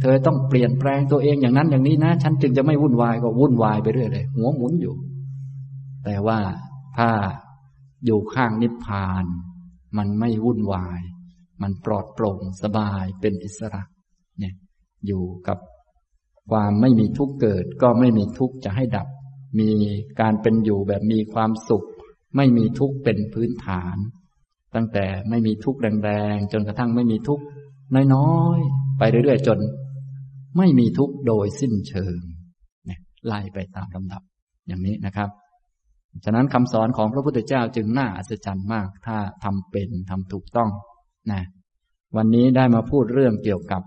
[0.00, 4.94] เธอต้องเปลี่ยนแปลงตัวเองอย่างนั้นอย่างนี้นะ ฉันจึงจะไม่วุ่นวายก็วุ่นวายไปเรื่อยเลยหัวหมุนอยู่
[6.04, 6.38] แต่ว่า
[6.98, 7.10] ถ้า
[8.06, 9.24] อยู่ข้างนิพพาน
[9.98, 11.00] มันไม่วุ่นวาย
[11.62, 13.82] มันปลอดโปร่งสบายเป็นอิสระ
[14.38, 14.54] เนี่ย
[15.06, 15.58] อยู่กับ
[16.50, 19.08] ความไม่มีทุกข์เกิด ก็ไม่มีทุกข์จะให้ดับ
[19.58, 19.70] มี
[20.20, 21.84] การเป็นอยู่แบบมีความสุข
[22.36, 23.96] ไม่มีทุกข์เป็นพื้นฐาน
[24.74, 27.44] ตั้งแต่ไม่มีทุกข์แรงๆจนกระทั่งไม่มีทุกข์
[28.14, 29.58] น้อยๆไปเรื่อยๆจน
[30.58, 32.18] ไม่มีทุกข์โดยสิ้นเชิง
[33.26, 34.22] ไล่ไปตามลำดับ
[34.66, 35.28] อย่างนี้นะครับ
[36.24, 40.70] ฉะนั้นคำสอนของพระพุทธเจ้าจึงน่าอัศจรรย์มาก ถ้าทำเป็นทำถูกต้อง
[41.32, 41.42] นะ
[42.16, 43.82] วันนี้ได้มาพูดเรื่องเกี่ยวกับ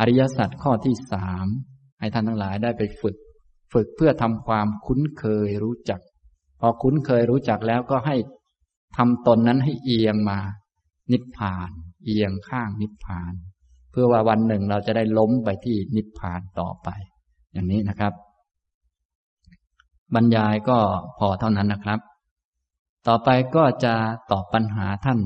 [0.00, 1.46] อริยสัจข้อที่สาม
[2.00, 3.16] ให้ท่านทั้งหลายได้ไปฝึก
[3.72, 6.00] ฝึกเพื่อทำความคุ้นเคยรู้จัก
[6.60, 8.16] พอคุ้นเคยรู้จักแล้วก็ให้
[8.96, 10.38] ทำตนนั้นให้เอียงมา
[11.12, 11.70] นิพพาน
[12.04, 13.34] เอียงข้างนิพพาน
[13.90, 16.88] เพื่อว่าวันหนึ่งเราจะได้ล้มไปที่นิพพานต่อไป
[17.52, 18.12] อย่างนี้นะครับ
[20.14, 20.78] บรรยายก็
[21.18, 22.00] พอเท่านั้นนะครับ
[23.06, 23.94] ต่อไปก็จะ
[24.30, 25.20] ตอบปัญหาท่าน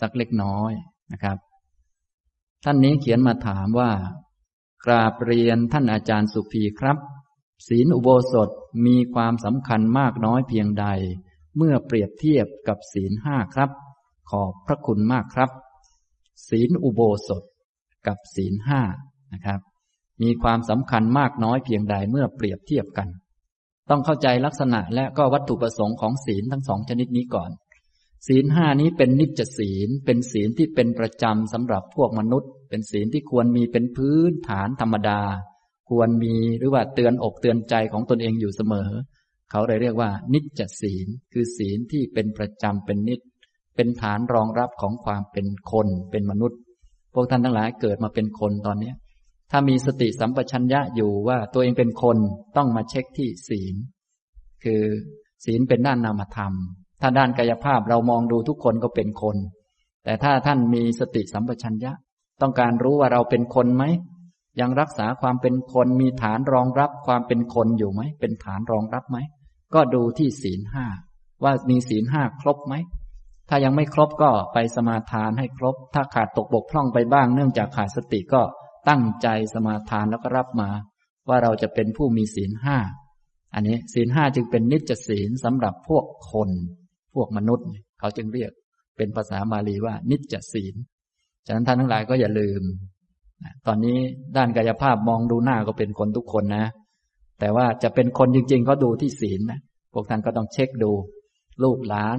[0.00, 0.72] สักเล็กน้อย
[1.12, 1.38] นะครับ
[2.64, 3.90] ท่านนี้เขียนมาถามว่า
[4.84, 6.98] กราบเรียนท่านอาจารย์สุภีครับ
[7.68, 8.50] ศีลอุโบสถ
[8.86, 10.86] มีความสำคัญมากน้อยเพียงใด
[11.56, 13.70] เมื่อเปรียบเทียบกับศีลห้าครับ
[14.30, 15.50] ขอบพระคุณมากครับ
[16.48, 17.42] ศีลอุโบสถ
[18.06, 18.80] กับศีลห้า
[19.32, 19.60] นะครับ
[20.22, 23.08] มีความสำคัญมากน้อยเพียงใดเมื่อเปรียบเทียบกัน
[23.90, 27.50] ต้องเข้าใจลักษณะและก็วัตถุประสงค์ของศีลทั้งสองชนิดนี้ก่อน
[28.26, 35.20] ศีลห้านี้เป็นนิจศีล เป็นศีลที่เป็นประจำสำหรับพวกมนุษย์ เป็นศีลที่ควรมีเป็นพื้นฐานธรรมดา
[35.90, 38.88] ควรมีหรือว่าเตือนอกเตือนใจของตนเองอยู่เสมอ
[39.50, 43.20] เขาเลยเรียกว่า นิจศีล คือศีลที่เป็นประจำเป็นนิจ
[43.76, 46.58] เป็นฐานรองรับของความเป็นคนเป็นมนุษย์
[47.14, 48.92] พวกท่านทั้งหลายเกิดมาเป็นคนตอนนี้
[49.50, 52.16] ถ้ามีสติสัมปชัญญะอยู่ว่าตัวเองเป็นคน
[52.56, 53.74] ต้องมาเช็คที่ศีล
[54.64, 54.82] คือ
[55.44, 56.52] ศีลเป็นด้านนามธรรม
[57.00, 59.36] ถ้าด้านกายภาพเรามองดูทุกคนก็เป็นคน
[60.04, 61.92] แต่ถ้าท่านมีสติสัมปชัญญะ
[62.40, 63.84] ต้องการรู้ว่าเราเป็นคนไหม
[64.60, 69.18] ยังรักษาความเป็นคนมีฐานรองรับความเป็นคนอยู่ไหม เป็นฐานรองรับไหม
[69.74, 70.86] ก็ดูที่ศีลห้า
[71.44, 72.74] ว่ามีศีลห้าครบไหม
[73.48, 78.42] ถ้ายังไม่ครบก็ไปสมาทานให้ครบ ถ้าขาดตกบกพร่องไปบ้างเนื่องจากขาดสติก็
[78.88, 80.70] ตั้งใจสมาทานแล้วก็รับมา
[81.28, 82.78] ว่าเราจะเป็นผู้มีศีลห้า
[83.54, 86.50] อันนี้ศีลห้าจึงเป็นนิจศีลสำหรับพวกคน
[87.14, 87.68] พวกมนุษย์
[87.98, 88.50] เขาจึงเรียก
[88.96, 90.74] เป็นภาษาบาลีว่า นิจศีล
[91.46, 92.62] ฉะนั้นท่านทั้งหลายก็อย่าลืม
[93.66, 93.98] ตอนนี้
[94.36, 96.66] ด้านกายภาพมองดูหน้าก็เป็นคนทุกคนนะ
[97.40, 99.60] แต่ว่าจะเป็นคนจริงๆ ก็ดูที่ศีลนะ
[99.92, 100.92] พวกท่านก็ต้องเช็คดู
[101.62, 102.18] ลูกหลาน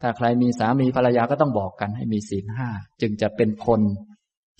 [0.00, 2.68] ถ้าใครมีสามีภรรยาก็ต้องบอกกันให้มีศีลห้า
[3.00, 3.80] จึงจะเป็นคน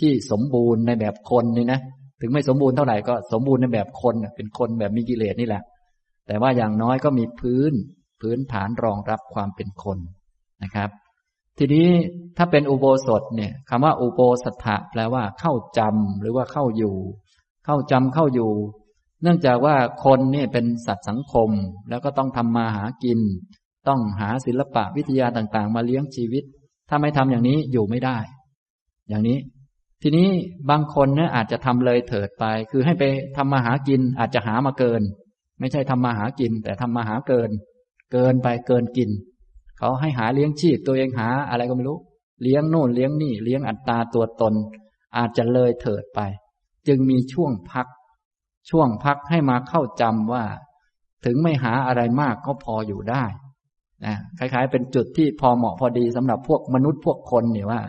[0.01, 1.81] ที่สมบูรณ์ในแบบคนนี่นะ
[2.21, 5.62] ถึงไม่สมบูรณ์เท่าไหร่ก็สมบูรณ์ในแบบคนเป็นคนแบบมีกิเลสนี่แหละ
[6.27, 7.73] แต่ว่าอย่างน้อยก็มีพื้น
[8.21, 9.99] พื้นฐานรองรับความเป็นคน
[10.62, 10.91] นะครับ
[11.59, 11.89] ทีนี้
[12.37, 16.97] ถ้าเป็นอุโบสถเนี่ยคำว่าอุโบสถะแปลว่าเข้าจำหรือว่าเข้าอยู่
[17.65, 18.51] เข้าจำเข้าอยู่
[19.23, 21.51] เนื่องจากว่าคนนี่เป็นสัตว์สังคม
[21.89, 23.21] แล้วก็ต้องทำมาหากิน
[23.89, 26.45] ต้องหาศิลปะวิทยาต่างๆ มาเลี้ยงชีวิต
[26.89, 28.19] ถ้าไม่ทำอย่างนี้อยู่ไม่ได้
[29.09, 29.39] อย่างนี้
[30.07, 30.29] ทีนี้
[30.71, 33.05] บางคนเนี่ยอาจจะทำเลยเถิดไป คือให้ไป
[33.37, 35.03] ทำมาหากินอาจจะหามาเกิน
[35.61, 37.51] ไม่ใช่ทำมาหากิน แต่ทำมาหาเกิน
[38.13, 39.11] เกินไปเกินกิน
[39.79, 41.99] เขาให้หาเลี้ยงชีพตัวเองหาอะไรก็ไม่รู้
[42.43, 44.55] เลี้ยงโน่นเลี้ยงนี่เลี้ยงอัตตาตัวตน
[45.17, 46.21] อาจจะเลยเถิดไป
[46.89, 47.87] จึงมีช่วงพัก
[48.71, 50.45] ช่วงพักให้มาเข้าจำว่า
[51.25, 53.25] ถึงไม่หาอะไรมากก็พออยู่ได้
[54.05, 57.81] นะคล้ายๆ เป็นจุดที่พอเหมาะพอดีสำหรับพวกมนุษย์พวกคนเนี่ยว่า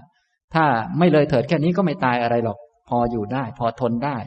[0.56, 0.66] ถ้า
[0.98, 2.58] ไม่เลยเถิดแค่นี้ก็ไม่ตายอะไรหรอก
[2.90, 4.18] พออยู่ได้ พอทนได้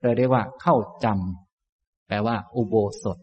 [0.00, 3.18] เลยเรียกว่าเข้าจำแปลว่า อุโบสถ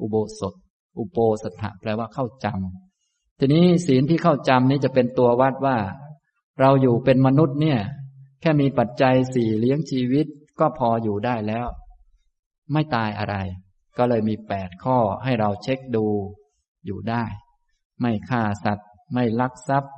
[0.00, 0.54] อุโบสถ
[0.98, 5.76] อุโปสถะแปลว่าเข้าจำทีนี้ศีลที่เข้าจำนี้จะเป็นตัววัดว่า
[6.60, 7.80] เราอยู่เป็นมนุษย์เนี่ย
[8.40, 10.26] แค่มีปัจจัยสี่เลี้ยงชีวิต
[10.60, 11.66] ก็พออยู่ได้แล้ว
[12.72, 13.36] ไม่ตายอะไร
[13.98, 16.06] ก็เลยมีแปดข้อให้เราเช็คดู
[16.86, 17.24] อยู่ได้
[18.00, 19.94] ไม่ฆ่าสัตว์ ไม่ลักทรัพย์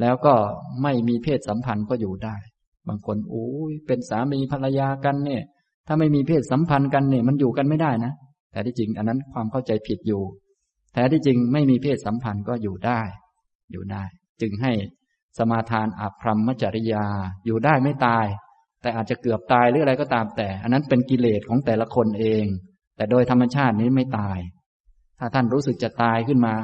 [0.00, 0.34] แล้วก็
[0.82, 2.36] ไม่มีเพศสัมพันธ์ก็อยู่ได้
[2.88, 5.42] บางคนโอ้ยเป็นสามีภรรยากันเนี่ย
[5.86, 8.12] ถ้าไม่มีเพศสัมพันธ์กันเนี่ย มันอยู่กันไม่ได้นะ
[8.52, 10.22] แต่ที่จริงอันนั้นความเข้าใจผิดอยู่
[10.94, 13.00] แต่ที่จริงไม่มีเพศสัมพันธ์ก็อยู่ได้
[13.72, 14.02] อยู่ได้
[14.40, 14.72] จึงให้
[15.38, 17.04] สมาทานอาพรหมจริยา
[17.46, 18.26] อยู่ได้ไม่ตาย
[18.82, 22.44] แต่อาจจะเกือบตายหรืออะไรก็ตามแต่ อันนั้นเป็นกิเลสของแต่ละคนเอง
[22.96, 24.38] แต่โดยธรรมชาตินี้ไม่ตาย
[25.18, 26.54] ถ้าท่านรู้สึกจะตายขึ้นมา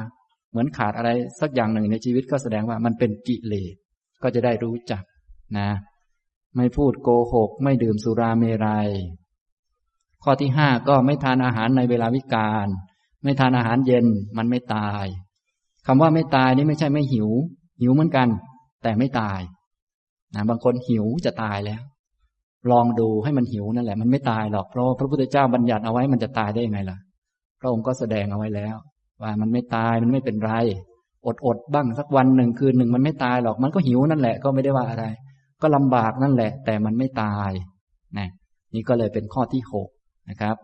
[0.51, 1.09] เหมือนขาดอะไร
[1.41, 3.75] สักอย่างหนึ่งในชีวิตก็แสดงว่ามันเป็นกิเลส
[4.23, 5.03] ก็จะได้รู้จัก
[5.57, 5.69] นะ
[6.57, 8.89] ไม่พูดโกหก ไม่ดื่มสุราเมรยัย
[10.23, 12.67] ข้อที่ห้าก็ไม่ทานอาหารในเวลาวิกาล
[13.23, 14.05] ไม่ทานอาหารเย็น
[14.37, 15.05] มันไม่ตาย
[15.87, 17.29] คำว่าไม่ตายนี่ไม่ใช่ไม่หิว
[17.81, 18.27] หิวเหมือนกัน
[18.83, 19.41] แต่ไม่ตาย
[20.35, 21.81] นะบางคนหิวจะตายแล้ว
[22.71, 26.97] ลองดูให้มันหิวนั่นแหละ มันไม่ตายหรอกเพราะพระพุทธเจ้าบัญญัติเอาไว้มันจะตายได้ยังไงล่ะ
[27.59, 28.75] พระองค์ก็แสดงเอาไว้แล้ว
[29.21, 30.53] ว่ามันไม่ตายมันไม่เป็นไร
[31.25, 35.05] อดอดบ้างสักวันหนึ่งคืนหนึ่งมันไม่ตายหรอกมันก็หิวนั่นแหละ ก็ไม่ได้ว่าอะไร
[35.61, 37.51] ก็ลำบากนั่นแหละ แต่มันไม่ตาย
[38.17, 38.29] นะ
[38.73, 39.89] นี่ก็เลยเป็นข้อที่หก
[40.29, 40.55] นะครับ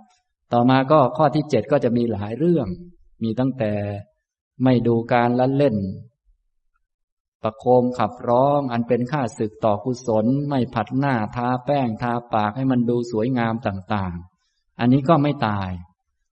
[0.53, 2.67] ต่อมาก็ข้อที่เจ็ดก็จะมีหลายเรื่อง
[3.23, 3.71] มีตั้งแต่
[4.63, 5.75] ไม่ดูการละเล่น
[7.43, 15.69] ประโคมขับร้องอันเป็นค่าศึกต่อกุศล ไม่ผัดหน้าทาแป้งทาปากให้มันดูสวยงามต่างๆ อันนี้ก็ไม่ตาย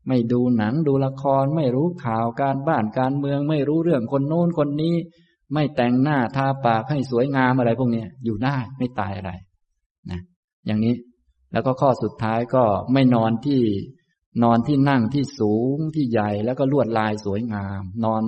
[0.08, 4.96] ไม่ดูหนังดูละคร ไม่รู้ข่าวการบ้านการเมือง ไม่รู้เรื่องคนโน้นคนนี้
[5.54, 9.32] ไม่แต่งหน้าทาปากให้สวยงามอะไรพวกนี้อยู่ได้ไม่ตายอะไร
[10.12, 10.22] นะ
[10.66, 10.96] อย่างนี้
[11.52, 12.64] แล้วก็ข้อสุดท้ายก็
[12.94, 13.62] ไม่นอนที่
[14.44, 18.22] นอนที่นั่งที่สูงที่ใหญ่แล้วก็ลวดลายสวยงาม นอน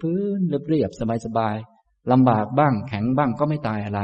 [0.00, 4.02] พื้นๆเรียบๆสบายๆลำบากบ้างแข็งบ้างก็ไม่ตายอะไร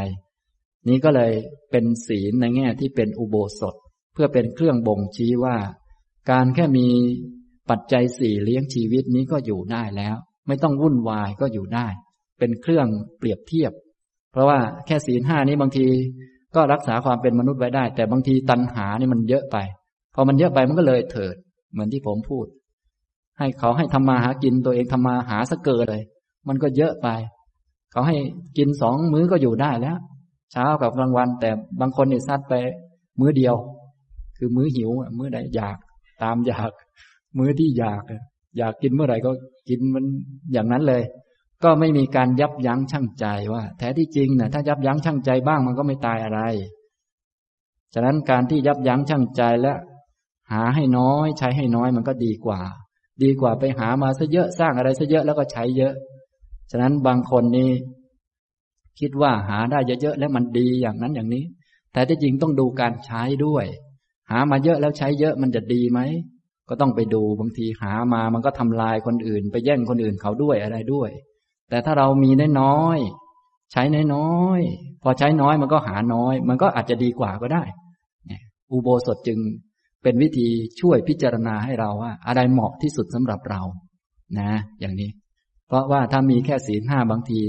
[0.89, 1.33] นี้ก็เลย
[1.71, 3.75] เป็นศีลในแง่ที่เป็นอุโบสถ
[4.13, 5.57] เพื่อเป็นเครื่องบ่งชี้ว่า
[6.31, 6.87] การแค่มี
[7.71, 11.87] ปัจจัยสี่เลี้ยงชีวิตนี้ก็อยู่ได้แล้ว ไม่ต้องวุ่นวายก็อยู่ได้
[12.39, 12.87] เป็นเครื่อง
[13.19, 13.73] เปรียบเทียบ
[14.33, 15.87] เพราะว่าแค่ศีลห้านี้บางที
[16.55, 19.57] ก็รักษาความเป็นมนุษย์ไว้ได้ แต่บางทีตัณหานี่มันเยอะไป
[20.15, 21.35] พอมันเยอะไปมันก็เลยเถิด
[21.73, 22.47] เหมือนที่ผมพูด
[23.39, 26.05] ให้เขาให้ทำมาหากินตัวเองทำมาหาสะเกิดเลย
[26.49, 27.09] มันก็เยอะไป
[27.93, 28.17] เขาให้
[28.59, 29.97] กินสองมื้อก็อยู่ได้แล้ว
[30.53, 32.55] เช้ากับกลางวัน แต่บางคนเนี่ยซัดไป
[33.21, 33.55] มื้อเดียว
[34.37, 35.77] คือมื้อหิว มื้อใดอยาก
[36.23, 36.71] ตามอยาก
[37.39, 38.03] มื้อที่อยาก
[38.59, 39.31] อยากกินเมื่อไหร่ก็
[39.69, 40.05] กินมัน
[40.53, 41.03] อย่างนั้นเลย
[41.65, 46.41] ก็ไม่มีการยับยั้งชั่งใจว่า แท้ที่จริงนะถ้ายับยั้งชั่งใจบ้างมันก็ไม่ตายอะไร
[47.95, 49.75] ฉะนั้นการที่ยับยั้งชั่งใจและ
[50.53, 52.61] หาให้น้อย ใช้ให้น้อยมันก็ดีกว่า
[53.23, 55.95] ดีกว่าไปหามาซะเยอะสร้างอะไรซะเยอะแล้วก็ใช้เยอะ
[56.71, 57.71] ฉะนั้นบางคนนี่
[59.01, 61.45] คิดว่าหาได้เยอะๆแล้วมันดีอย่างนั้นอย่างนี้
[61.93, 63.67] แต่ที่จริงต้องดูการใช้ด้วย
[64.31, 66.01] หามาเยอะแล้วใช้เยอะมันจะดีไหม
[66.69, 71.11] ก็ต้องไปดูบางทีหามามันก็ทำลายคนอื่น ไปแย่งคนอื่นเขาด้วยอะไรด้วย
[71.71, 72.31] แต่ถ้าเรามี
[72.61, 72.99] น้อย
[73.73, 73.83] ใช้
[74.15, 74.61] น้อย
[75.03, 77.63] พอใช้น้อยมันก็หาน้อย มันก็อาจจะดีกว่าก็ได้
[78.71, 79.39] อุโบสถจึง
[80.03, 80.49] เป็นวิธี
[80.81, 83.63] ช่วยพิจารณาให้เราว่า อะไรเหมาะที่สุดสำหรับเรา
[84.39, 85.11] นะ อย่างนี้
[85.69, 87.41] เพราะว่าถ้ามีแค่ศีลห้าบางที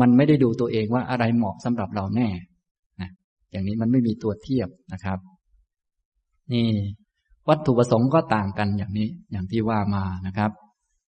[0.00, 2.28] มันไม่ได้ดูตัวเองว่าอะไรเหมาะสำหรับเราแน่
[3.00, 3.10] นะ
[3.50, 5.18] อย่างนี้มันไม่มีตัวเทียบนะครับ
[6.52, 6.68] นี่
[7.48, 10.50] วัตถุประสงค์ก็ต่างกันอย่างนี้ อย่างที่ว่ามานะครับ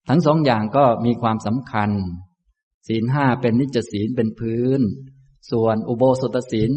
[0.09, 1.91] ทั้งสองอย่างก็มีความสำคัญ
[2.89, 4.81] ศีลห้าเป็นนิจศีลเป็นพื้น
[5.51, 6.71] ส่วนอุโบสถศีล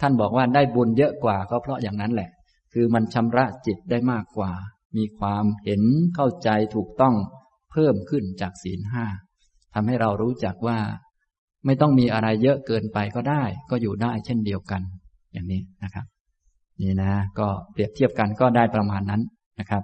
[0.00, 2.30] ท่านบอกว่าได้บุญเยอะกว่าก็เพราะอย่างนั้นแหละ
[2.72, 4.52] คือมันชำระจิตได้มากกว่า
[4.96, 5.82] มีความเห็น
[6.14, 7.14] เข้าใจถูกต้อง
[7.70, 9.04] เพิ่มขึ้นจากศีลห้า
[9.74, 10.78] ทำให้เรารู้จักว่า
[11.64, 14.82] ไม่ต้องมีอะไรเยอะเกินไปก็ได้ ก็อยู่ได้เช่นเดียวกัน
[15.32, 16.06] อย่างนี้นะครับ
[16.80, 19.22] นี่นะ ก็เปรียบเทียบกันก็ได้ประมาณนั้น
[19.60, 19.82] นะครับ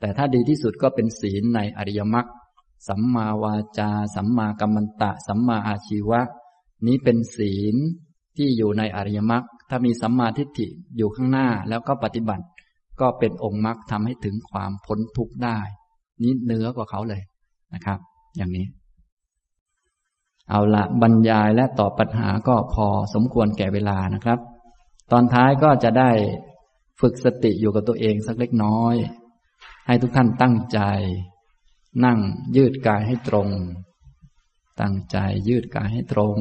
[0.00, 2.26] แต่ถ้าดีที่สุดก็เป็นศีลในอริยมรรค
[2.88, 6.20] สัมมาวาจา สัมมากัมมันตะ สัมมาอาชีวะ
[6.86, 7.76] นี้เป็นศีล
[8.36, 12.44] ที่อยู่ในอริยมรรคถ้ามีสัมมาทิฏฐิอยู่ข้างหน้าแล้วก็ปฏิบัติ
[13.00, 15.58] ก็เป็นองค์มรรคทำให้ถึงความพ้นทุกข์ได้
[16.22, 17.22] นี้เนื้อกว่าเขาเลย
[17.74, 17.98] นะครับ
[18.36, 18.66] อย่างนี้
[20.50, 24.38] เอาละบรรยายและตอบปัญหาก็พอสมควรแก่เวลานะครับ
[25.12, 26.10] ตอนท้ายก็จะได้
[27.00, 28.94] ฝึกสติอยู่กับตัวเองสักเล็กน้อย
[29.86, 30.80] ให้ทุกท่านตั้งใจ
[32.04, 32.18] นั่ง
[32.56, 33.48] ยืดกายให้ตรง
[34.80, 35.16] ตั้งใจ
[35.48, 36.38] ยืดกายให้ตรง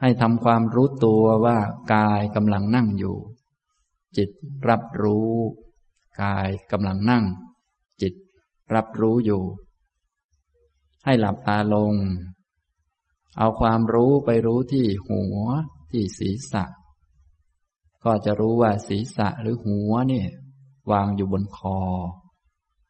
[0.00, 1.58] ให้ทำความรู้ตัวว่า
[1.94, 3.16] กายกำลังนั่งอยู่
[4.16, 4.30] จิต
[4.68, 5.32] รับรู้
[6.22, 7.24] กายกำลังนั่ง
[8.02, 8.14] จิต
[8.74, 9.42] รับรู้อยู่
[11.04, 11.94] ให้หลับตาลง
[13.38, 15.36] เอาความรู้ไปรู้ที่หัว
[15.90, 16.64] ที่ศีรษะ
[18.04, 20.28] ก็จะรู้ว่าศีรษะหรือหัวเนี่ย
[20.90, 21.78] วางอยู่บนคอ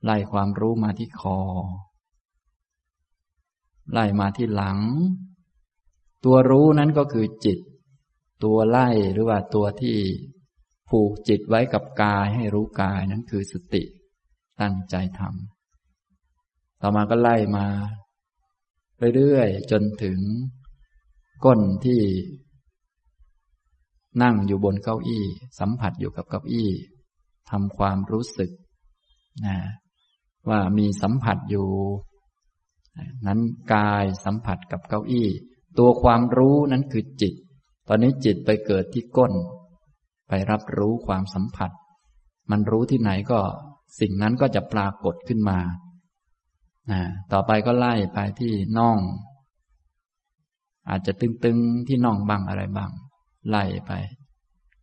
[0.04, 1.40] ไล่ความรู้มาที่คอ
[3.92, 4.78] ไล่มาที่หลัง
[6.24, 7.58] ตัวรู้นั้นก็คือจิต
[8.44, 9.98] ตัวไล่หรือว่าตัวที่
[10.88, 13.82] ผูกจิตไว้กับกายให้รู้กายนั้นคือสติ
[14.60, 17.66] ตั้งใจทำต่อมาก็ไล่มา
[19.16, 20.18] เรื่อยๆจนถึง
[21.44, 22.00] ก้นที่
[24.22, 25.24] นั่งอยู่บนเก้าอี้
[25.60, 26.70] สัมผัสอยู่กับเก้าอี้
[27.50, 28.50] ทำความรู้สึก
[29.46, 29.56] นะ
[30.48, 31.68] ว่ามีสัมผัสอยู่
[33.26, 33.40] นั้น
[33.74, 35.28] กายสัมผัสกับเก้าอี้
[35.78, 37.34] ตัวความรู้นั้นคือจิต
[37.88, 39.32] ตอนนี้จิตไปเกิดที่ก้น
[40.28, 41.70] ไปรับรู้ความสัมผัส
[42.50, 43.40] มันรู้ที่ไหนก็
[44.00, 45.58] สิ่งนั้นก็จะปรากฏขึ้นมา
[47.32, 48.98] ต่อไปก็ไล่ไปที่น่อง
[50.88, 52.90] อาจจะตึงๆที่น่องบ้างอะไรบ้าง
[53.48, 53.92] ไล่ไป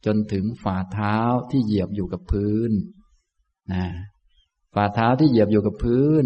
[0.06, 1.18] จนถึงฝ่าเท้า
[1.52, 2.72] ที่เหยียบอยู่กับพื้น
[3.74, 3.86] นะ
[4.74, 6.26] ฝ่าเท้าที่เหยียบอยู่กับพื้น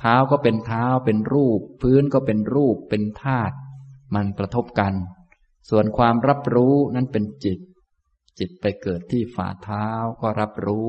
[0.00, 3.56] เท้าก็เป็นเท้าเป็นรูป พื้นก็เป็นรูปเป็นธาตุ
[4.14, 4.94] มันกระทบกัน
[5.70, 7.58] ส่วนความรับรู้นั้นเป็นจิต
[8.38, 9.86] จิตไปเกิดที่ฝ่าเท้า
[10.20, 10.88] ก็รับรู้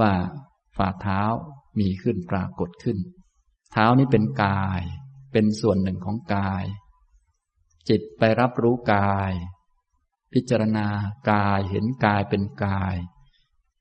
[0.00, 0.12] ว่า
[0.76, 1.22] ฝ่าเท้า
[1.80, 2.98] มีขึ้นปรากฏขึ้น
[3.72, 4.82] เท้านี้เป็นกาย
[5.32, 6.64] เป็นส่วนหนึ่งของกาย
[7.88, 9.32] จิตไปรับรู้กาย
[10.32, 10.86] พิจารณา
[11.32, 12.96] กายเห็นกายเป็นกาย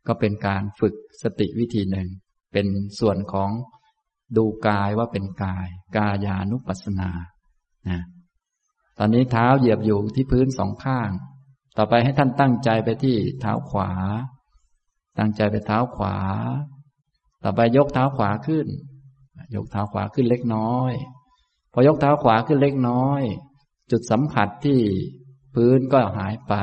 [0.07, 2.07] ก็เป็นการฝึกสติวิธีหนึ่ง
[2.53, 2.67] เป็น
[2.99, 3.51] ส่วนของ
[4.37, 5.67] ดูกายว่าเป็นกาย
[5.97, 7.09] กายานุปัสสนา
[7.89, 8.01] นะ
[8.97, 11.09] ตอนนี้เท้าเหยียบอยู่ที่พื้นสองข้าง
[11.77, 13.91] ต่อไปให้ท่านตั้งใจไปที่เท้าขวา
[15.17, 16.17] ตั้งใจไปเท้าขวา
[17.43, 18.67] ต่อไปยกเท้าขวาขึ้น
[19.55, 20.93] ยกเท้าขวาขึ้นเล็กน้อย
[21.73, 23.21] พอยกเท้าขวาขึ้นเล็กน้อย
[23.91, 24.79] จุดสัมผัสที่
[25.53, 26.53] พื้นก็หายไป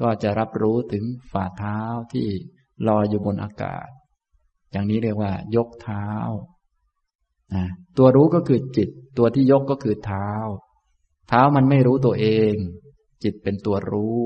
[0.00, 1.80] ก็จะรับรู้ถึงฝ่าเท้า
[2.12, 2.26] ที่
[2.88, 3.88] ลอยอยู่บนอากาศ
[4.72, 6.06] อย่างนี้เรียกว่า ยกเท้า
[7.54, 7.64] นะ
[7.98, 8.88] ตัวรู้ก็คือจิต
[9.18, 10.28] ตัวที่ยกก็คือเท้า
[11.28, 12.54] เท้ามันไม่รู้ตัวเอง
[13.22, 14.18] จิตเป็นตัวรู้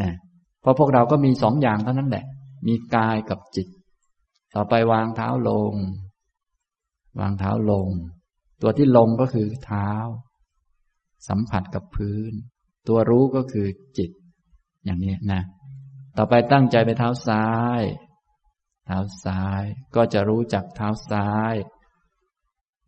[0.00, 0.12] นะ
[0.60, 2.24] เพราะพวกเราก็มีสองอย่างเท่านั้นแหละ
[2.66, 3.68] มีกายกับจิต
[4.54, 5.74] ต่อไปวางเท้าลง
[7.20, 7.88] วางเท้าลง
[8.62, 9.90] ตัวที่ลงก็คือเท้า
[11.28, 12.32] สัมผัสกับพื้น
[12.88, 13.66] ตัวรู้ก็คือ
[13.98, 14.10] จิต
[14.84, 15.42] อย่างนี้นะ
[16.16, 17.48] ต่อไปตั้งใจไปเท้าซ้า
[17.80, 17.82] ย
[18.86, 19.62] เท้าซ้าย
[19.96, 21.54] ก็จะรู้จักเท้าซ้าย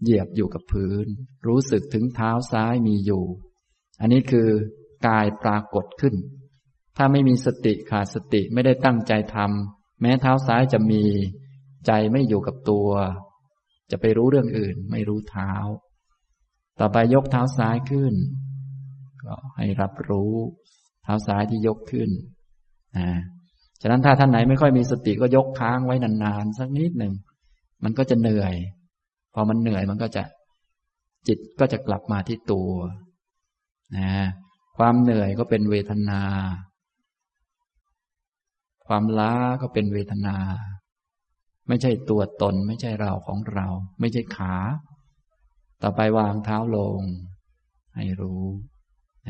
[0.02, 1.06] เหยียบอยู่กับพื้น
[1.46, 3.24] รู้สึกถึงเท้าซ้ายมีอยู่
[4.00, 4.48] อันนี้คือ
[5.06, 6.14] กายปรากฏขึ้น
[6.96, 11.04] ถ้าไม่มีสติขาดสติไม่ได้ตั้งใจทำแม้เท้าซ้ายจะมี
[11.86, 12.90] ใจไม่อยู่กับตัว
[13.90, 15.52] จะไปรู้เรื่องอื่น ไม่รู้เท้า
[16.80, 18.14] ต่อไปยกเท้าซ้ายขึ้น
[19.24, 20.34] ก็ให้รับรู้
[21.02, 22.10] เท้าซ้ายที่ยกขึ้น
[22.98, 23.08] นะ
[23.80, 27.14] ฉะนั้นถ้าท่านไหนไม่ค่อยมีสติก็ยกค้างไว้นานๆสักนิดหนึ่ง
[27.84, 28.54] มันก็จะเหนื่อย
[29.34, 30.22] พอมันเหนื่อยมันก็จะ
[31.26, 32.70] จิตก็จะกลับมาที่ตัว
[33.96, 34.12] นะ
[34.78, 36.22] ความเหนื่อยก็เป็นเวทนา
[38.86, 40.36] ความล้าก็เป็นเวทนา
[41.68, 43.66] ไม่ใช่ตัวตน ไม่ใช่เราของเรา
[44.00, 44.54] ไม่ใช่ขา
[45.82, 47.00] ต่อไปวางเท้าลง
[47.96, 48.44] ให้รู้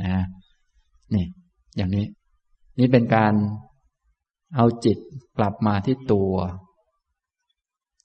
[0.00, 0.24] นะ
[1.14, 1.26] นี่
[1.76, 2.06] อย่างนี้
[2.78, 3.34] นี่เป็นการ
[4.56, 4.98] เอาจิต
[5.38, 6.34] กลับมาที่ตัว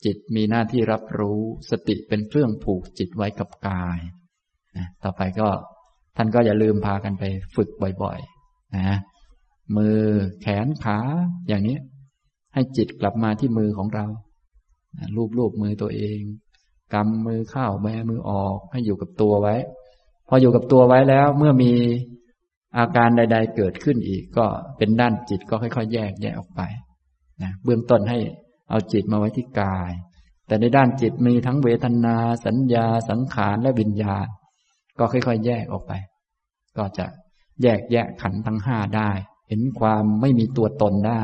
[0.06, 1.40] จิตมีหน้าที่รับรู้
[1.70, 4.00] สติเป็นเครื่องผูกจิตไว้กับกาย
[4.78, 5.50] นะต่อไปก็
[6.18, 7.24] ท่านก็อย่าลืมพากันไป
[7.56, 7.70] ฝึก
[8.04, 8.98] บ่อยๆนะ
[9.78, 10.00] มือ
[10.42, 11.00] แขนขา
[11.48, 11.78] อย่างนี้
[12.54, 14.06] ให้จิตกลับมาที่มือของเรา
[15.16, 16.20] ลูบลูบมือตัวเอง
[16.94, 19.56] กำมือเข้าแบมือออก ให้อยู่กับตัวไว้
[20.28, 21.74] พออยู่กับตัวไว้แล้ว เมื่อมี
[22.78, 24.46] อาการใด ๆ เกิดขึ้นอีกก็
[24.78, 26.62] เป็นด้านจิตก็ค่อยๆ แยกแยกออกไป
[27.42, 28.20] นะเบื้องต้นให้
[28.70, 29.92] เอาจิตมาไว้ที่กาย
[30.48, 34.28] แต่ในด้านจิตมีทั้งเวทนา สัญญา สังขารและวิญญาณ
[35.00, 35.94] ก็ค่อยๆ แยกออกไป
[36.78, 37.06] ก็จะ
[37.62, 39.12] แยกแยะขันทั้งห้าได้
[39.50, 41.24] เห็นความไม่มีตัวตนได้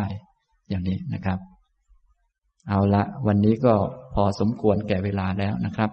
[0.70, 1.40] อย่างนี้นะครับ
[2.68, 3.74] เอาละวันนี้ก็
[4.14, 5.90] พอสมควรแก่เวลาแล้วนะครับ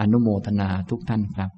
[0.00, 1.50] อนุโมทนาทุกท่านครับ